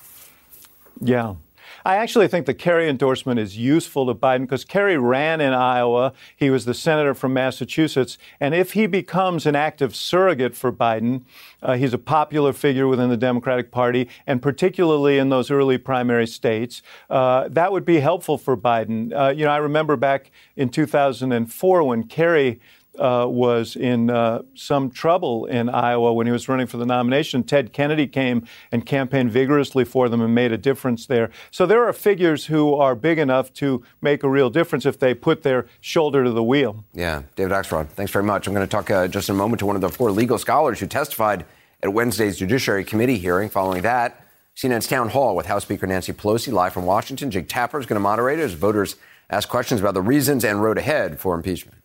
Yeah. 1.01 1.37
I 1.85 1.97
actually 1.97 2.29
think 2.29 2.45
the 2.45 2.53
Kerry 2.53 2.89
endorsement 2.89 3.41
is 3.41 3.57
useful 3.57 4.07
to 4.07 4.15
Biden 4.15 4.41
because 4.41 4.65
Kerry 4.65 4.99
ran 4.99 5.41
in 5.41 5.55
Iowa. 5.55 6.13
He 6.37 6.51
was 6.51 6.67
the 6.67 6.75
senator 6.75 7.15
from 7.15 7.33
Massachusetts. 7.33 8.19
And 8.41 8.55
if 8.55 8.73
he 8.73 8.87
becomes 8.87 9.47
an 9.47 9.57
active 9.57 9.97
surrogate 9.97 10.55
for 10.55 10.71
Biden, 10.71 11.23
uh, 11.63 11.77
he's 11.77 11.95
a 11.95 11.99
popular 11.99 12.53
figure 12.53 12.87
within 12.87 13.09
the 13.09 13.17
Democratic 13.17 13.71
Party, 13.71 14.09
and 14.27 14.43
particularly 14.43 15.17
in 15.17 15.31
those 15.31 15.51
early 15.51 15.79
primary 15.79 16.27
states. 16.27 16.83
Uh, 17.09 17.49
that 17.49 17.73
would 17.73 17.85
be 17.85 18.01
helpful 18.01 18.37
for 18.37 18.57
Biden. 18.57 19.13
Uh, 19.17 19.31
you 19.31 19.45
know, 19.45 19.51
I 19.51 19.57
remember 19.59 19.97
back 19.97 20.31
in 20.57 20.69
2004 20.69 21.83
when 21.85 22.05
Kerry 22.05 22.61
uh, 22.99 23.27
was 23.29 23.77
in 23.77 24.11
uh, 24.11 24.43
some 24.55 24.91
trouble 24.91 25.47
in 25.47 25.69
Iowa 25.69 26.13
when 26.13 26.27
he 26.27 26.33
was 26.33 26.49
running 26.49 26.67
for 26.67 26.77
the 26.77 26.87
nomination. 26.87 27.43
Ted 27.43 27.73
Kennedy 27.73 28.07
came 28.07 28.47
and 28.73 28.85
campaigned 28.85 29.31
vigorously 29.31 29.85
for 29.85 30.09
them 30.09 30.21
and 30.21 30.35
made 30.35 30.53
a 30.53 30.59
difference 30.59 31.07
there. 31.07 31.31
So 31.51 31.67
there 31.67 31.85
are 31.87 31.93
figures 31.93 32.47
who 32.47 32.75
are 32.75 32.95
big 32.95 33.19
enough 33.19 33.53
to 33.55 33.83
make 34.01 34.23
a 34.23 34.29
real 34.29 34.51
difference 34.51 34.87
if 34.87 34.99
they 34.99 35.15
put 35.15 35.43
their 35.43 35.67
shoulder 35.81 36.25
to 36.25 36.31
the 36.31 36.43
wheel. 36.43 36.85
Yeah, 36.93 37.23
David 37.37 37.53
Axelrod, 37.53 37.89
thanks 37.89 38.13
very 38.13 38.25
much. 38.25 38.47
I'm 38.47 38.55
going 38.55 38.67
to 38.67 38.71
talk 38.71 38.91
uh, 38.91 39.09
just 39.09 39.29
in 39.29 39.35
a 39.35 39.39
moment 39.39 39.61
to 39.61 39.67
one 39.67 39.77
of 39.77 39.83
the 39.83 39.91
four 39.91 40.11
legal 40.11 40.39
scholars 40.39 40.81
who 40.81 40.87
testified 40.87 41.45
at 41.83 41.93
Wednesday's 41.93 42.39
Judiciary 42.39 42.85
Committee 42.85 43.19
hearing. 43.19 43.49
Following 43.49 43.83
that, 43.83 44.25
CNN's 44.57 44.89
Town 44.89 45.09
Hall 45.09 45.37
with 45.37 45.47
House 45.47 45.63
Speaker 45.63 45.87
Nancy 45.87 46.13
Pelosi 46.13 46.53
live 46.53 46.73
from 46.73 46.85
Washington. 46.85 47.31
Jake 47.31 47.49
Tapper 47.49 47.79
is 47.79 47.87
going 47.87 47.95
to 47.97 48.01
moderate 48.01 48.41
as 48.41 48.55
voters 48.55 48.97
ask 49.31 49.49
questions 49.49 49.81
about 49.81 49.95
the 49.95 50.03
reasons 50.03 50.45
and 50.45 50.63
road 50.63 50.79
ahead 50.79 51.21
for 51.21 51.35
impeachment. 51.35 51.78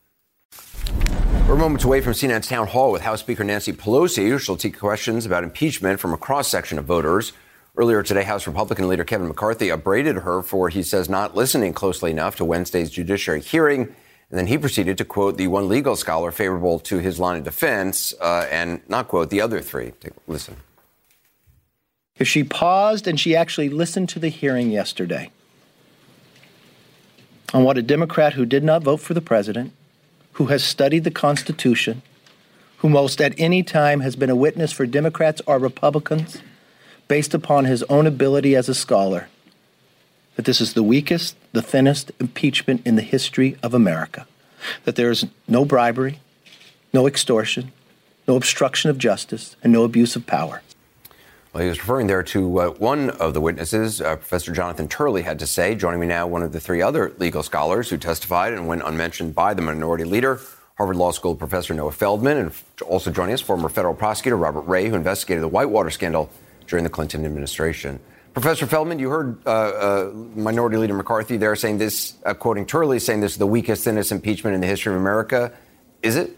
We're 1.48 1.58
moments 1.58 1.84
away 1.84 2.00
from 2.00 2.14
CNN's 2.14 2.48
town 2.48 2.68
hall 2.68 2.92
with 2.94 3.02
House 3.02 3.20
Speaker 3.20 3.44
Nancy 3.44 3.74
Pelosi. 3.74 4.40
She'll 4.40 4.56
take 4.56 4.80
questions 4.80 5.26
about 5.26 5.44
impeachment 5.44 6.00
from 6.00 6.14
a 6.14 6.18
cross 6.18 6.48
section 6.48 6.80
of 6.80 6.86
voters. 6.86 7.34
Earlier 7.76 8.02
today, 8.02 8.24
House 8.24 8.48
Republican 8.48 8.88
leader 8.88 9.04
Kevin 9.04 9.28
McCarthy 9.28 9.70
upbraided 9.70 10.16
her 10.18 10.42
for, 10.42 10.70
he 10.70 10.82
says, 10.82 11.10
not 11.10 11.36
listening 11.36 11.74
closely 11.74 12.12
enough 12.12 12.38
to 12.38 12.46
Wednesday's 12.46 12.90
judiciary 12.90 13.42
hearing. 13.42 13.94
And 14.30 14.40
then 14.40 14.48
he 14.48 14.58
proceeded 14.58 14.98
to 15.00 15.06
quote 15.06 15.38
the 15.38 15.48
one 15.48 15.68
legal 15.68 15.98
scholar 15.98 16.32
favorable 16.32 16.80
to 16.80 17.00
his 17.00 17.20
line 17.20 17.40
of 17.40 17.44
defense 17.44 18.14
uh, 18.22 18.48
and 18.50 18.82
not 18.88 19.10
quote 19.10 19.30
the 19.30 19.42
other 19.42 19.60
three. 19.60 19.92
Take, 20.00 20.14
listen. 20.28 20.56
If 22.18 22.28
she 22.28 22.46
paused 22.46 23.06
and 23.06 23.20
she 23.20 23.36
actually 23.36 23.70
listened 23.70 24.08
to 24.10 24.20
the 24.20 24.30
hearing 24.30 24.72
yesterday 24.72 25.30
on 27.54 27.66
what 27.66 27.78
a 27.78 27.82
Democrat 27.82 28.34
who 28.34 28.46
did 28.46 28.64
not 28.64 28.82
vote 28.82 29.02
for 29.02 29.14
the 29.14 29.22
president 29.22 29.74
who 30.34 30.48
has 30.48 30.64
studied 30.64 31.04
the 31.04 31.12
Constitution, 31.12 32.02
who 32.78 32.90
most 32.90 33.22
at 33.22 33.34
any 33.38 33.64
time 33.64 34.02
has 34.02 34.16
been 34.16 34.30
a 34.30 34.36
witness 34.36 34.72
for 34.72 34.86
Democrats 34.86 35.42
or 35.46 35.58
Republicans, 35.58 36.42
based 37.08 37.34
upon 37.34 37.66
his 37.66 37.84
own 37.84 38.08
ability 38.08 38.56
as 38.56 38.68
a 38.68 38.74
scholar, 38.74 39.30
that 40.36 40.46
this 40.46 40.60
is 40.60 40.74
the 40.74 40.84
weakest, 40.84 41.36
the 41.52 41.62
thinnest 41.62 42.12
impeachment 42.20 42.82
in 42.86 42.96
the 42.96 43.02
history 43.02 43.58
of 43.62 43.74
America, 43.74 44.28
that 44.86 44.96
there 44.96 45.12
is 45.12 45.26
no 45.48 45.66
bribery, 45.66 46.20
no 46.92 47.08
extortion, 47.08 47.72
no 48.28 48.36
obstruction 48.36 48.90
of 48.90 48.98
justice, 48.98 49.56
and 49.64 49.72
no 49.72 49.84
abuse 49.84 50.16
of 50.16 50.26
power. 50.26 50.62
Well, 51.54 51.62
he 51.62 51.70
was 51.70 51.78
referring 51.78 52.08
there 52.08 52.24
to 52.24 52.60
uh, 52.60 52.70
one 52.72 53.12
of 53.12 53.36
the 53.36 53.42
witnesses, 53.42 54.02
uh, 54.02 54.16
Professor 54.16 54.52
Jonathan 54.52 54.88
Turley, 54.88 55.22
had 55.22 55.38
to 55.38 55.46
say. 55.46 55.76
Joining 55.76 56.00
me 56.00 56.08
now, 56.08 56.26
one 56.26 56.42
of 56.42 56.52
the 56.52 56.60
three 56.60 56.82
other 56.82 57.14
legal 57.20 57.44
scholars 57.44 57.92
who 57.92 57.98
testified 57.98 58.54
and 58.54 58.68
went 58.68 58.82
unmentioned 58.84 59.36
by 59.36 59.54
the 59.54 59.62
minority 59.62 60.04
leader, 60.04 60.40
Harvard 60.80 60.96
Law 60.96 61.12
School 61.12 61.36
professor 61.36 61.76
Noah 61.76 61.92
Feldman, 61.92 62.38
and 62.38 62.52
also 62.88 63.12
joining 63.12 63.36
us, 63.36 63.42
former 63.42 63.70
federal 63.70 63.94
prosecutor 63.94 64.36
Robert 64.36 64.62
Ray, 64.62 64.90
who 64.90 64.96
investigated 64.96 65.44
the 65.44 65.48
Whitewater 65.48 65.92
scandal 65.92 66.28
during 66.66 66.84
the 66.84 66.90
Clinton 66.90 67.24
administration. 67.24 68.00
Professor 68.34 68.66
Feldman, 68.66 68.98
you 68.98 69.10
heard 69.10 69.38
uh, 69.46 69.50
uh 69.50 70.12
Minority 70.36 70.78
Leader 70.78 70.96
McCarthy 70.96 71.38
there 71.38 71.56
saying 71.56 71.78
this, 71.78 72.16
uh, 72.26 72.34
quoting 72.34 72.66
Turley, 72.66 72.98
saying 72.98 73.22
this 73.22 73.34
is 73.34 73.38
the 73.38 73.46
weakest, 73.46 73.84
thinnest 73.84 74.12
impeachment 74.12 74.56
in 74.56 74.62
the 74.62 74.66
history 74.66 74.92
of 74.92 75.00
America. 75.00 75.54
Is 76.02 76.16
it? 76.16 76.36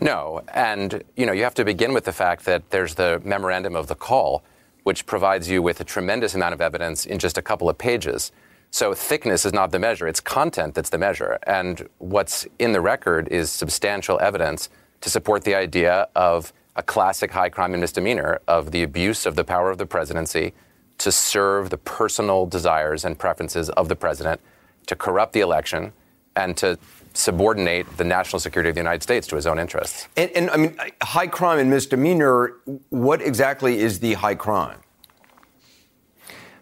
No. 0.00 0.42
And, 0.52 1.02
you 1.16 1.26
know, 1.26 1.32
you 1.32 1.44
have 1.44 1.54
to 1.54 1.64
begin 1.64 1.92
with 1.92 2.04
the 2.04 2.12
fact 2.12 2.44
that 2.44 2.70
there's 2.70 2.94
the 2.94 3.20
memorandum 3.24 3.76
of 3.76 3.86
the 3.86 3.94
call, 3.94 4.42
which 4.82 5.06
provides 5.06 5.48
you 5.48 5.62
with 5.62 5.80
a 5.80 5.84
tremendous 5.84 6.34
amount 6.34 6.54
of 6.54 6.60
evidence 6.60 7.06
in 7.06 7.18
just 7.18 7.38
a 7.38 7.42
couple 7.42 7.68
of 7.68 7.78
pages. 7.78 8.32
So 8.70 8.94
thickness 8.94 9.46
is 9.46 9.52
not 9.52 9.70
the 9.72 9.78
measure, 9.78 10.06
it's 10.06 10.20
content 10.20 10.74
that's 10.74 10.90
the 10.90 10.98
measure. 10.98 11.38
And 11.46 11.88
what's 11.98 12.46
in 12.58 12.72
the 12.72 12.80
record 12.80 13.28
is 13.28 13.50
substantial 13.50 14.20
evidence 14.20 14.68
to 15.00 15.10
support 15.10 15.44
the 15.44 15.54
idea 15.54 16.08
of 16.14 16.52
a 16.74 16.82
classic 16.82 17.30
high 17.30 17.48
crime 17.48 17.72
and 17.72 17.80
misdemeanor 17.80 18.40
of 18.46 18.70
the 18.72 18.82
abuse 18.82 19.24
of 19.24 19.34
the 19.34 19.44
power 19.44 19.70
of 19.70 19.78
the 19.78 19.86
presidency 19.86 20.52
to 20.98 21.10
serve 21.10 21.70
the 21.70 21.78
personal 21.78 22.46
desires 22.46 23.04
and 23.04 23.18
preferences 23.18 23.70
of 23.70 23.88
the 23.88 23.96
president, 23.96 24.40
to 24.86 24.96
corrupt 24.96 25.32
the 25.32 25.40
election, 25.40 25.92
and 26.34 26.56
to 26.56 26.78
subordinate 27.16 27.96
the 27.96 28.04
national 28.04 28.40
security 28.40 28.68
of 28.68 28.74
the 28.74 28.80
United 28.80 29.02
States 29.02 29.26
to 29.28 29.36
his 29.36 29.46
own 29.46 29.58
interests. 29.58 30.08
And, 30.16 30.30
and, 30.32 30.50
I 30.50 30.56
mean, 30.56 30.76
high 31.02 31.26
crime 31.26 31.58
and 31.58 31.70
misdemeanor, 31.70 32.54
what 32.90 33.22
exactly 33.22 33.78
is 33.78 33.98
the 34.00 34.14
high 34.14 34.34
crime? 34.34 34.78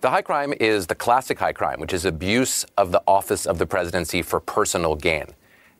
The 0.00 0.10
high 0.10 0.22
crime 0.22 0.52
is 0.60 0.86
the 0.86 0.94
classic 0.94 1.38
high 1.38 1.52
crime, 1.52 1.80
which 1.80 1.92
is 1.92 2.04
abuse 2.04 2.64
of 2.76 2.92
the 2.92 3.02
office 3.06 3.46
of 3.46 3.58
the 3.58 3.66
presidency 3.66 4.22
for 4.22 4.38
personal 4.38 4.94
gain. 4.94 5.26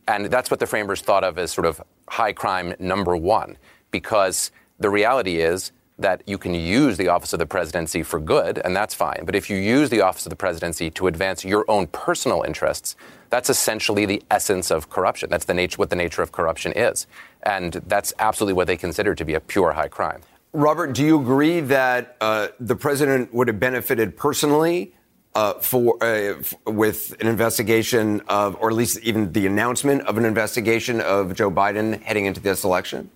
And 0.09 0.27
that's 0.27 0.51
what 0.51 0.61
the 0.61 0.67
framers 0.67 1.01
thought 1.01 1.25
of 1.25 1.39
as 1.39 1.53
sort 1.53 1.67
of 1.67 1.81
high 2.09 2.33
crime 2.33 2.75
number 2.79 3.17
one, 3.17 3.59
because 3.91 4.51
the 4.79 4.91
reality 4.91 5.41
is 5.41 5.73
that 5.99 6.23
you 6.27 6.39
can 6.39 6.55
use 6.55 6.97
the 6.97 7.09
office 7.09 7.33
of 7.33 7.39
the 7.39 7.47
presidency 7.47 8.03
for 8.03 8.19
good, 8.19 8.59
and 8.65 8.75
that's 8.75 8.95
fine. 8.95 9.23
But 9.25 9.37
if 9.37 9.49
you 9.49 9.57
use 9.57 9.91
the 9.91 10.01
office 10.01 10.27
of 10.27 10.31
the 10.31 10.37
presidency 10.37 10.91
to 10.91 11.07
advance 11.07 11.45
your 11.45 11.65
own 11.69 11.87
personal 11.89 12.43
interests, 12.43 12.97
that's 13.31 13.49
essentially 13.49 14.05
the 14.05 14.23
essence 14.31 14.71
of 14.71 14.91
corruption. 14.91 15.31
That's 15.31 15.45
the 15.45 15.55
nature, 15.55 15.77
what 15.77 15.91
the 15.91 15.97
nature 15.97 16.23
of 16.23 16.33
corruption 16.33 16.73
is. 16.73 17.07
And 17.43 17.75
that's 17.87 18.13
absolutely 18.19 18.55
what 18.55 18.67
they 18.67 18.77
consider 18.77 19.15
to 19.15 19.25
be 19.25 19.35
a 19.35 19.41
pure 19.41 19.73
high 19.73 19.89
crime. 19.89 20.23
Robert, 20.53 20.93
do 20.93 21.05
you 21.05 21.21
agree 21.21 21.61
that 21.61 22.17
uh, 22.21 22.49
the 22.61 22.77
president 22.77 23.35
would 23.35 23.49
have 23.49 23.59
benefited 23.59 24.17
personally 24.17 24.95
uh, 25.35 25.55
for 25.55 25.97
uh, 26.01 26.39
f- 26.39 26.55
with 26.65 27.17
an 27.21 27.27
investigation 27.27 28.21
of, 28.29 28.57
or 28.61 28.69
at 28.69 28.77
least 28.77 29.01
even 29.01 29.33
the 29.33 29.47
announcement 29.47 30.03
of 30.03 30.17
an 30.17 30.25
investigation 30.25 31.01
of 31.01 31.35
Joe 31.35 31.51
Biden 31.51 32.01
heading 32.03 32.27
into 32.27 32.41
this 32.41 32.63
election? 32.63 33.11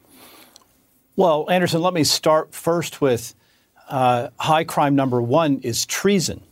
Well, 1.18 1.50
Anderson, 1.50 1.82
let 1.82 1.94
me 1.94 2.04
start 2.04 2.54
first 2.54 3.00
with 3.00 3.34
uh, 3.88 4.28
high 4.38 4.62
crime 4.62 4.94
number 4.94 5.20
one 5.20 5.58
is 5.64 5.84
treason, 5.84 6.44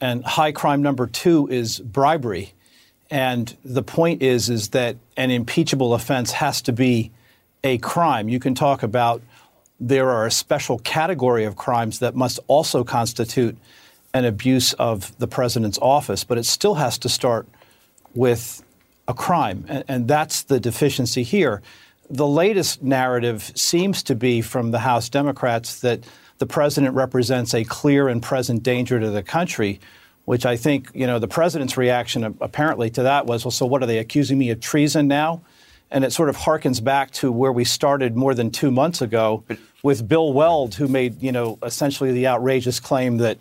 and 0.00 0.24
high 0.24 0.50
crime 0.50 0.82
number 0.82 1.06
two 1.06 1.46
is 1.46 1.78
bribery. 1.78 2.54
And 3.08 3.56
the 3.64 3.84
point 3.84 4.20
is, 4.20 4.50
is 4.50 4.70
that 4.70 4.96
an 5.16 5.30
impeachable 5.30 5.94
offense 5.94 6.32
has 6.32 6.60
to 6.62 6.72
be 6.72 7.12
a 7.62 7.78
crime. 7.78 8.28
You 8.28 8.40
can 8.40 8.56
talk 8.56 8.82
about 8.82 9.22
there 9.78 10.10
are 10.10 10.26
a 10.26 10.30
special 10.32 10.80
category 10.80 11.44
of 11.44 11.54
crimes 11.54 12.00
that 12.00 12.16
must 12.16 12.40
also 12.48 12.82
constitute 12.82 13.56
an 14.12 14.24
abuse 14.24 14.72
of 14.72 15.16
the 15.18 15.28
president's 15.28 15.78
office, 15.80 16.24
but 16.24 16.36
it 16.36 16.46
still 16.46 16.74
has 16.74 16.98
to 16.98 17.08
start 17.08 17.46
with 18.12 18.60
a 19.06 19.14
crime. 19.14 19.64
And, 19.68 19.84
and 19.86 20.08
that's 20.08 20.42
the 20.42 20.58
deficiency 20.58 21.22
here. 21.22 21.62
The 22.14 22.28
latest 22.28 22.80
narrative 22.80 23.50
seems 23.56 24.04
to 24.04 24.14
be 24.14 24.40
from 24.40 24.70
the 24.70 24.78
House 24.78 25.08
Democrats 25.08 25.80
that 25.80 26.04
the 26.38 26.46
president 26.46 26.94
represents 26.94 27.54
a 27.54 27.64
clear 27.64 28.06
and 28.06 28.22
present 28.22 28.62
danger 28.62 29.00
to 29.00 29.10
the 29.10 29.24
country, 29.24 29.80
which 30.24 30.46
I 30.46 30.56
think, 30.56 30.92
you 30.94 31.08
know, 31.08 31.18
the 31.18 31.26
president's 31.26 31.76
reaction 31.76 32.22
apparently 32.40 32.88
to 32.90 33.02
that 33.02 33.26
was, 33.26 33.44
well, 33.44 33.50
so 33.50 33.66
what 33.66 33.82
are 33.82 33.86
they 33.86 33.98
accusing 33.98 34.38
me 34.38 34.50
of 34.50 34.60
treason 34.60 35.08
now? 35.08 35.42
And 35.90 36.04
it 36.04 36.12
sort 36.12 36.28
of 36.28 36.36
harkens 36.36 36.82
back 36.82 37.10
to 37.12 37.32
where 37.32 37.50
we 37.50 37.64
started 37.64 38.14
more 38.14 38.32
than 38.32 38.52
two 38.52 38.70
months 38.70 39.02
ago 39.02 39.42
with 39.82 40.06
Bill 40.06 40.32
Weld, 40.32 40.76
who 40.76 40.86
made, 40.86 41.20
you 41.20 41.32
know, 41.32 41.58
essentially 41.64 42.12
the 42.12 42.28
outrageous 42.28 42.78
claim 42.78 43.16
that 43.16 43.38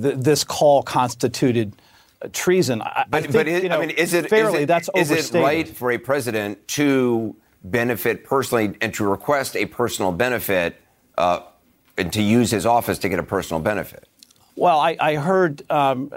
th- 0.00 0.16
this 0.16 0.44
call 0.44 0.82
constituted 0.82 1.74
uh, 2.22 2.28
treason. 2.32 2.80
I, 2.80 3.04
But, 3.10 3.18
I 3.18 3.20
think, 3.20 3.32
but 3.34 3.48
it, 3.48 3.62
you 3.64 3.68
know, 3.68 3.76
I 3.76 3.86
mean, 3.86 3.90
is 3.90 4.14
it 4.14 4.30
fairly 4.30 4.58
is 4.58 4.62
it, 4.62 4.66
that's 4.66 4.88
is 4.96 5.10
it 5.10 5.14
overstated. 5.14 5.44
right 5.44 5.68
for 5.68 5.90
a 5.90 5.98
president 5.98 6.66
to 6.68 7.36
benefit 7.70 8.24
personally 8.24 8.76
and 8.80 8.92
to 8.94 9.06
request 9.08 9.56
a 9.56 9.66
personal 9.66 10.12
benefit 10.12 10.76
uh, 11.16 11.40
and 11.96 12.12
to 12.12 12.22
use 12.22 12.50
his 12.50 12.66
office 12.66 12.98
to 12.98 13.08
get 13.08 13.18
a 13.18 13.22
personal 13.22 13.60
benefit? 13.60 14.08
Well, 14.56 14.78
I, 14.78 14.96
I 14.98 15.14
heard 15.16 15.62
um, 15.70 16.10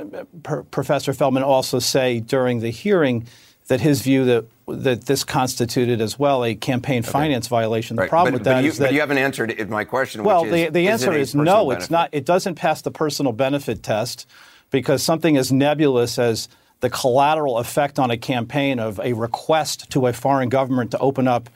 P- 0.43 0.55
Professor 0.71 1.13
Feldman 1.13 1.43
also 1.43 1.79
say 1.79 2.19
during 2.19 2.59
the 2.59 2.71
hearing 2.71 3.27
that 3.67 3.81
his 3.81 4.01
view 4.01 4.25
that 4.25 4.45
that 4.67 5.05
this 5.05 5.23
constituted 5.25 5.99
as 5.99 6.17
well 6.17 6.45
a 6.45 6.55
campaign 6.55 7.03
finance 7.03 7.47
violation. 7.47 7.97
The 7.97 8.03
Right. 8.03 8.09
problem 8.09 8.33
but, 8.33 8.39
with 8.39 8.45
but 8.45 8.49
that 8.55 8.63
you, 8.63 8.69
is 8.69 8.79
but 8.79 8.85
that 8.85 8.93
you 8.93 9.01
haven't 9.01 9.17
answered 9.17 9.69
my 9.69 9.83
question. 9.83 10.23
well, 10.23 10.43
which 10.43 10.51
the, 10.51 10.65
is, 10.67 10.71
the 10.71 10.87
is 10.87 10.91
answer 10.91 11.13
is 11.13 11.33
personal 11.33 11.65
no. 11.65 11.71
It's 11.71 11.89
not. 11.89 12.09
It 12.13 12.25
doesn't 12.25 12.55
pass 12.55 12.81
the 12.81 12.91
personal 12.91 13.33
benefit 13.33 13.83
test 13.83 14.27
because 14.71 15.03
something 15.03 15.35
as 15.37 15.51
nebulous 15.51 16.17
as 16.17 16.47
the 16.81 16.89
collateral 16.89 17.57
effect 17.59 17.97
on 17.99 18.11
a 18.11 18.17
campaign 18.17 18.79
of 18.79 18.99
a 18.99 19.13
request 19.13 19.89
to 19.91 20.07
a 20.07 20.13
foreign 20.13 20.49
government 20.49 20.91
to 20.91 20.99
open 20.99 21.27
up 21.27 21.49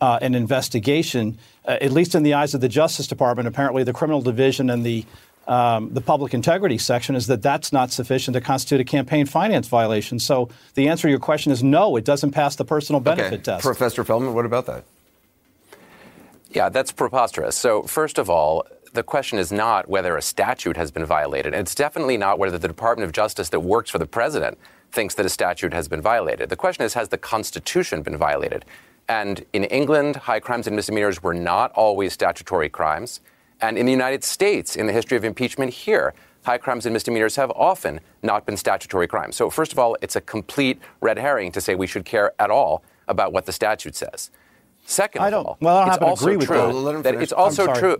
uh, 0.00 0.18
an 0.22 0.34
investigation, 0.34 1.38
uh, 1.66 1.78
at 1.80 1.90
least 1.90 2.14
in 2.14 2.22
the 2.22 2.34
eyes 2.34 2.54
of 2.54 2.60
the 2.60 2.68
Justice 2.68 3.06
Department, 3.06 3.48
apparently 3.48 3.82
the 3.82 3.92
criminal 3.94 4.20
division 4.22 4.70
and 4.70 4.84
the 4.84 5.04
um, 5.48 5.94
the 5.94 6.00
public 6.00 6.34
integrity 6.34 6.76
section 6.76 7.14
is 7.14 7.28
that 7.28 7.40
that's 7.40 7.72
not 7.72 7.92
sufficient 7.92 8.34
to 8.34 8.40
constitute 8.40 8.80
a 8.80 8.84
campaign 8.84 9.26
finance 9.26 9.68
violation. 9.68 10.18
So 10.18 10.48
the 10.74 10.88
answer 10.88 11.02
to 11.06 11.10
your 11.10 11.20
question 11.20 11.52
is 11.52 11.62
no. 11.62 11.94
It 11.94 12.04
doesn't 12.04 12.32
pass 12.32 12.56
the 12.56 12.64
personal 12.64 12.98
benefit 12.98 13.32
Okay. 13.34 13.42
test. 13.42 13.62
Professor 13.62 14.02
Feldman, 14.02 14.34
what 14.34 14.44
about 14.44 14.66
that? 14.66 14.82
Yeah, 16.50 16.68
that's 16.68 16.90
preposterous. 16.90 17.54
So, 17.54 17.82
first 17.84 18.18
of 18.18 18.28
all, 18.28 18.66
the 18.96 19.02
question 19.04 19.38
is 19.38 19.52
not 19.52 19.88
whether 19.88 20.16
a 20.16 20.22
statute 20.22 20.76
has 20.76 20.90
been 20.90 21.04
violated. 21.04 21.54
It's 21.54 21.74
definitely 21.74 22.16
not 22.16 22.38
whether 22.38 22.58
the 22.58 22.66
Department 22.66 23.04
of 23.04 23.12
Justice 23.12 23.50
that 23.50 23.60
works 23.60 23.90
for 23.90 23.98
the 23.98 24.06
president 24.06 24.58
thinks 24.90 25.14
that 25.14 25.26
a 25.26 25.28
statute 25.28 25.72
has 25.74 25.86
been 25.86 26.00
violated. 26.00 26.48
The 26.48 26.56
question 26.56 26.84
is, 26.84 26.94
has 26.94 27.10
the 27.10 27.18
Constitution 27.18 28.02
been 28.02 28.16
violated? 28.16 28.64
And 29.08 29.44
in 29.52 29.64
England, 29.64 30.16
high 30.16 30.40
crimes 30.40 30.66
and 30.66 30.74
misdemeanors 30.74 31.22
were 31.22 31.34
not 31.34 31.70
always 31.72 32.14
statutory 32.14 32.68
crimes. 32.70 33.20
And 33.60 33.76
in 33.78 33.84
the 33.86 33.92
United 33.92 34.24
States, 34.24 34.74
in 34.76 34.86
the 34.86 34.92
history 34.92 35.16
of 35.16 35.24
impeachment 35.24 35.72
here, 35.72 36.14
high 36.44 36.58
crimes 36.58 36.86
and 36.86 36.92
misdemeanors 36.92 37.36
have 37.36 37.50
often 37.50 38.00
not 38.22 38.46
been 38.46 38.56
statutory 38.56 39.06
crimes. 39.06 39.36
So, 39.36 39.50
first 39.50 39.72
of 39.72 39.78
all, 39.78 39.96
it's 40.00 40.16
a 40.16 40.20
complete 40.22 40.80
red 41.00 41.18
herring 41.18 41.52
to 41.52 41.60
say 41.60 41.74
we 41.74 41.86
should 41.86 42.04
care 42.04 42.32
at 42.38 42.50
all 42.50 42.82
about 43.08 43.32
what 43.32 43.44
the 43.46 43.52
statute 43.52 43.94
says. 43.94 44.30
Second 44.86 45.22
I 45.22 45.26
of 45.26 45.32
don't- 45.32 45.46
all, 45.46 45.58
well, 45.60 45.76
I 45.76 45.84
don't 45.84 45.94
it's 45.94 46.02
also 46.02 46.24
agree 46.24 46.36
with 46.38 46.46
true 46.46 46.92
that. 46.92 47.02
That 47.02 47.14
it's 47.22 47.32
also 47.32 47.72
true. 47.74 47.98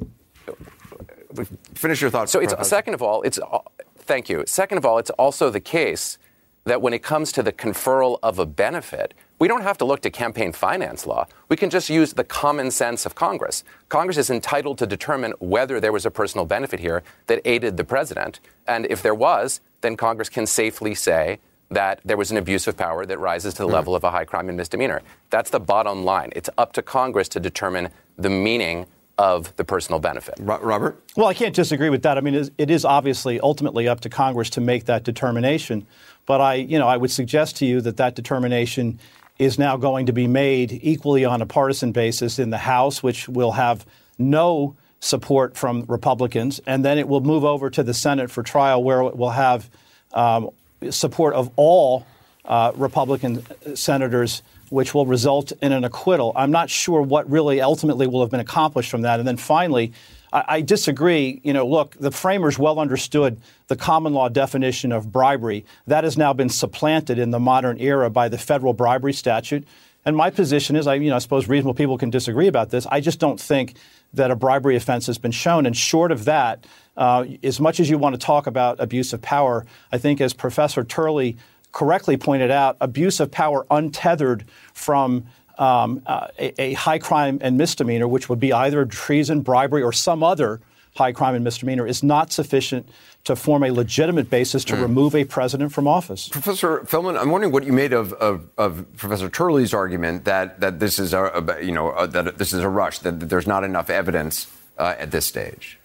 Finish 1.74 2.01
your 2.01 2.11
thoughts. 2.11 2.32
So 2.32 2.41
it's 2.41 2.53
Professor. 2.53 2.68
second 2.68 2.95
of 2.95 3.03
all, 3.03 3.22
it's 3.22 3.39
uh, 3.39 3.59
thank 3.99 4.28
you. 4.28 4.45
Second 4.47 4.78
of 4.78 4.87
all, 4.87 4.99
it's 4.99 5.11
also 5.11 5.51
the 5.51 5.61
case 5.61 6.18
that 6.64 6.82
when 6.82 6.93
it 6.93 7.03
comes 7.03 7.32
to 7.32 7.43
the 7.43 7.53
conferral 7.53 8.18
of 8.22 8.39
a 8.39 8.47
benefit, 8.47 9.14
we 9.39 9.49
don't 9.49 9.62
have 9.62 9.78
to 9.78 9.84
look 9.84 10.01
to 10.01 10.11
campaign 10.11 10.53
finance 10.53 11.07
law. 11.07 11.26
We 11.49 11.57
can 11.57 11.70
just 11.70 11.89
use 11.89 12.12
the 12.14 12.24
common 12.24 12.70
sense 12.70 13.07
of 13.07 13.14
Congress. 13.14 13.64
Congress 13.89 14.16
is 14.16 14.30
entitled 14.30 14.78
to 14.78 14.87
determine 14.87 15.32
whether 15.39 15.78
there 15.78 15.93
was 15.93 16.07
a 16.07 16.11
personal 16.11 16.45
benefit 16.45 16.80
here 16.80 17.03
that 17.28 17.41
aided 17.45 17.76
the 17.76 17.84
president. 17.84 18.41
And 18.66 18.87
if 18.87 19.03
there 19.03 19.14
was, 19.14 19.61
then 19.80 19.97
Congress 19.97 20.28
can 20.28 20.47
safely 20.47 20.95
say 20.95 21.39
that 21.70 22.01
there 22.05 22.16
was 22.16 22.30
an 22.30 22.37
abuse 22.37 22.66
of 22.66 22.76
power 22.76 23.07
that 23.07 23.18
rises 23.18 23.55
to 23.55 23.59
the 23.59 23.66
mm-hmm. 23.66 23.74
level 23.74 23.95
of 23.95 24.05
a 24.05 24.11
high 24.11 24.24
crime 24.24 24.49
and 24.49 24.57
misdemeanor. 24.57 25.03
That's 25.30 25.51
the 25.51 25.61
bottom 25.61 26.05
line. 26.05 26.32
It's 26.34 26.51
up 26.59 26.72
to 26.74 26.82
Congress 26.82 27.28
to 27.30 27.41
determine 27.41 27.91
the 28.16 28.30
meaning 28.30 28.87
of 29.19 29.55
the 29.57 29.64
personal 29.64 29.99
benefit. 29.99 30.35
Robert? 30.39 31.01
Well, 31.17 31.27
I 31.27 31.35
can't 31.35 31.55
disagree 31.55 31.89
with 31.89 32.03
that. 32.03 32.19
I 32.19 32.21
mean, 32.21 32.35
it 32.35 32.41
is- 32.41 32.51
it 32.59 32.71
is 32.71 32.85
obviously 32.85 33.41
ultimately 33.41 33.89
up 33.89 34.01
to 34.01 34.11
Congress 34.11 34.51
to 34.51 34.61
make 34.61 34.85
that 34.87 35.05
determination. 35.05 35.87
But 36.27 36.41
I, 36.41 36.55
you 36.55 36.79
know, 36.79 36.89
I 36.89 36.97
would 36.97 37.11
suggest 37.11 37.57
to 37.57 37.67
you 37.67 37.81
that 37.83 37.97
that 37.97 38.14
determination 38.14 38.99
is 39.39 39.59
now 39.59 39.77
going 39.77 40.07
to 40.07 40.12
be 40.12 40.27
made 40.27 40.79
equally 40.83 41.25
on 41.25 41.41
a 41.41 41.47
partisan 41.47 41.93
basis 41.93 42.39
in 42.39 42.51
the 42.51 42.59
House, 42.59 43.03
which 43.03 43.29
will 43.29 43.53
have 43.53 43.87
no 44.19 44.75
support 45.01 45.57
from 45.57 45.85
Republicans, 45.89 46.61
and 46.67 46.85
then 46.85 46.99
it 46.99 47.07
will 47.07 47.21
move 47.21 47.45
over 47.45 47.69
to 47.71 47.83
the 47.83 47.95
Senate 47.95 48.31
for 48.31 48.43
trial, 48.43 48.83
where 48.83 49.03
it 49.03 49.17
will 49.17 49.31
have 49.31 49.69
um, 50.14 50.51
support 50.91 51.35
of 51.35 51.51
all 51.57 52.07
uh, 52.47 52.73
Republican 52.77 53.45
senators, 53.75 54.43
which 54.71 54.95
will 54.95 55.07
result 55.07 55.53
in 55.62 55.73
an 55.73 55.85
acquittal. 55.85 56.33
I'm 56.35 56.51
not 56.51 56.71
sure 56.71 57.01
what 57.03 57.29
really 57.31 57.61
ultimately 57.61 58.07
will 58.07 58.21
have 58.21 58.31
been 58.31 58.41
accomplished 58.41 58.91
from 58.91 59.03
that. 59.03 59.19
And 59.19 59.27
then 59.27 59.37
finally, 59.37 59.93
I, 60.33 60.45
I 60.49 60.61
disagree. 60.61 61.41
You 61.45 61.53
know, 61.53 61.67
look, 61.67 61.97
the 61.99 62.11
framers 62.11 62.59
well 62.59 62.79
understood 62.79 63.41
the 63.69 63.77
common 63.77 64.12
law 64.12 64.29
definition 64.29 64.93
of 64.93 65.12
bribery. 65.12 65.64
That 65.87 66.05
has 66.05 66.17
now 66.17 66.33
been 66.33 66.49
supplanted 66.49 67.19
in 67.19 67.31
the 67.31 67.41
modern 67.41 67.81
era 67.81 68.11
by 68.11 68.29
the 68.29 68.39
federal 68.39 68.73
bribery 68.73 69.12
statute. 69.12 69.67
And 70.05 70.17
my 70.17 70.31
position 70.31 70.77
is, 70.77 70.87
I, 70.87 70.95
you 70.95 71.11
know, 71.11 71.17
I 71.17 71.19
suppose 71.19 71.49
reasonable 71.49 71.75
people 71.75 71.99
can 71.99 72.11
disagree 72.11 72.47
about 72.47 72.71
this. 72.71 72.87
I 72.87 73.01
just 73.01 73.19
don't 73.19 73.41
think 73.41 73.75
that 74.14 74.31
a 74.31 74.37
bribery 74.37 74.77
offense 74.77 75.07
has 75.09 75.19
been 75.19 75.33
shown. 75.33 75.67
And 75.67 75.77
short 75.77 76.12
of 76.12 76.27
that, 76.27 76.64
uh, 76.97 77.27
as 77.43 77.61
much 77.61 77.81
as 77.81 77.91
you 77.91 77.99
want 77.99 78.14
to 78.14 78.19
talk 78.19 78.47
about 78.47 78.79
abuse 78.79 79.12
of 79.12 79.21
power, 79.21 79.67
I 79.91 79.99
think 79.99 80.21
as 80.21 80.33
Professor 80.33 80.85
Turley 80.85 81.37
correctly 81.77 82.16
pointed 82.16 82.51
out, 82.51 82.74
abuse 82.81 83.20
of 83.20 83.31
power 83.31 83.66
untethered 83.70 84.47
from 84.72 85.27
um, 85.59 86.01
uh, 86.07 86.27
a, 86.39 86.59
a 86.59 86.72
high 86.72 86.99
crime 86.99 87.39
and 87.43 87.59
misdemeanor, 87.59 88.09
which 88.09 88.31
would 88.31 88.41
be 88.41 88.51
either 88.51 88.87
treason, 88.87 89.43
bribery, 89.43 89.83
or 89.83 89.93
some 89.93 90.22
other 90.22 90.59
high 90.97 91.12
crime 91.12 91.35
and 91.35 91.45
misdemeanor, 91.45 91.87
is 91.87 92.03
not 92.03 92.33
sufficient 92.33 92.89
to 93.24 93.37
form 93.37 93.62
a 93.62 93.70
legitimate 93.70 94.31
basis 94.31 94.64
to 94.64 94.74
remove 94.74 95.14
a 95.14 95.27
president 95.27 95.70
from 95.70 95.87
office. 95.87 96.31
Professor 96.31 96.83
Feldman, 96.87 97.18
I'm 97.18 97.29
wondering 97.29 97.53
what 97.53 97.64
you 97.64 97.74
made 97.74 97.93
of, 97.93 98.14
of, 98.14 98.49
of 98.57 98.87
Professor 98.97 99.29
Turley's 99.29 99.74
argument 99.74 100.24
that, 100.24 100.61
that 100.61 100.81
this 100.81 100.99
is 100.99 101.12
a, 101.12 101.24
a 101.24 101.62
you 101.62 101.72
know 101.72 101.91
uh, 101.91 102.07
that 102.07 102.39
this 102.39 102.55
is 102.55 102.61
a 102.61 102.70
rush 102.70 103.01
that, 103.01 103.20
that 103.20 103.29
there's 103.29 103.47
not 103.47 103.64
enough 103.64 103.91
evidence 103.91 104.51
uh, 104.79 104.95
at 104.99 105.11
this 105.11 105.27
stage. 105.27 105.79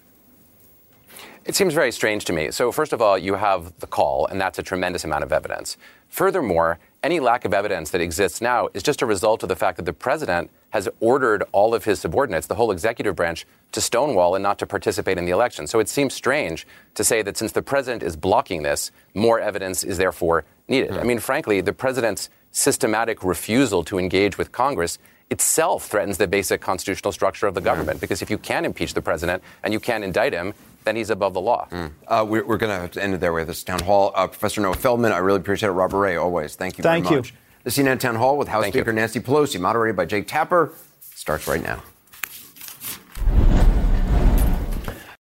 It 1.44 1.56
seems 1.56 1.74
very 1.74 1.90
strange 1.90 2.24
to 2.26 2.32
me. 2.32 2.50
So, 2.52 2.70
first 2.70 2.92
of 2.92 3.02
all, 3.02 3.18
you 3.18 3.34
have 3.34 3.78
the 3.80 3.86
call, 3.86 4.26
and 4.26 4.40
that's 4.40 4.58
a 4.58 4.62
tremendous 4.62 5.04
amount 5.04 5.24
of 5.24 5.32
evidence. 5.32 5.76
Furthermore, 6.08 6.78
any 7.02 7.18
lack 7.18 7.44
of 7.44 7.52
evidence 7.52 7.90
that 7.90 8.00
exists 8.00 8.40
now 8.40 8.68
is 8.74 8.82
just 8.82 9.02
a 9.02 9.06
result 9.06 9.42
of 9.42 9.48
the 9.48 9.56
fact 9.56 9.76
that 9.78 9.86
the 9.86 9.92
president 9.92 10.50
has 10.70 10.88
ordered 11.00 11.42
all 11.50 11.74
of 11.74 11.84
his 11.84 12.00
subordinates, 12.00 12.46
the 12.46 12.54
whole 12.54 12.70
executive 12.70 13.16
branch, 13.16 13.44
to 13.72 13.80
stonewall 13.80 14.36
and 14.36 14.42
not 14.42 14.58
to 14.60 14.66
participate 14.66 15.18
in 15.18 15.24
the 15.24 15.32
election. 15.32 15.66
So 15.66 15.80
it 15.80 15.88
seems 15.88 16.14
strange 16.14 16.66
to 16.94 17.02
say 17.02 17.22
that 17.22 17.36
since 17.36 17.52
the 17.52 17.62
president 17.62 18.02
is 18.02 18.14
blocking 18.14 18.62
this, 18.62 18.92
more 19.14 19.40
evidence 19.40 19.82
is 19.82 19.98
therefore 19.98 20.44
needed. 20.68 20.92
Hmm. 20.92 21.00
I 21.00 21.02
mean, 21.02 21.18
frankly, 21.18 21.60
the 21.60 21.72
president's 21.72 22.30
systematic 22.52 23.24
refusal 23.24 23.82
to 23.84 23.98
engage 23.98 24.38
with 24.38 24.52
Congress 24.52 24.98
itself 25.30 25.86
threatens 25.86 26.18
the 26.18 26.28
basic 26.28 26.60
constitutional 26.60 27.10
structure 27.10 27.46
of 27.46 27.54
the 27.54 27.60
hmm. 27.60 27.64
government. 27.64 28.00
Because 28.00 28.22
if 28.22 28.30
you 28.30 28.38
can 28.38 28.64
impeach 28.64 28.94
the 28.94 29.02
president 29.02 29.42
and 29.64 29.72
you 29.72 29.80
can 29.80 30.04
indict 30.04 30.32
him, 30.32 30.54
then 30.84 30.96
he's 30.96 31.10
above 31.10 31.34
the 31.34 31.40
law. 31.40 31.68
Uh, 32.08 32.24
we're 32.28 32.44
we're 32.44 32.58
going 32.58 32.74
to 32.74 32.80
have 32.80 32.90
to 32.92 33.02
end 33.02 33.14
it 33.14 33.20
there 33.20 33.32
with 33.32 33.46
this 33.48 33.62
town 33.64 33.80
hall. 33.82 34.12
Uh, 34.14 34.26
Professor 34.26 34.60
Noah 34.60 34.74
Feldman, 34.74 35.12
I 35.12 35.18
really 35.18 35.38
appreciate 35.40 35.68
it. 35.68 35.72
Robert 35.72 35.98
Ray, 35.98 36.16
always. 36.16 36.54
Thank 36.54 36.78
you 36.78 36.82
Thank 36.82 37.04
very 37.04 37.16
you. 37.16 37.20
much. 37.20 37.34
The 37.64 37.70
CNN 37.70 38.00
town 38.00 38.16
hall 38.16 38.36
with 38.36 38.48
House 38.48 38.62
Thank 38.62 38.74
you. 38.74 38.80
Speaker 38.80 38.92
Nancy 38.92 39.20
Pelosi, 39.20 39.60
moderated 39.60 39.96
by 39.96 40.04
Jake 40.04 40.26
Tapper, 40.26 40.72
starts 41.14 41.46
right 41.46 41.62
now. 41.62 41.82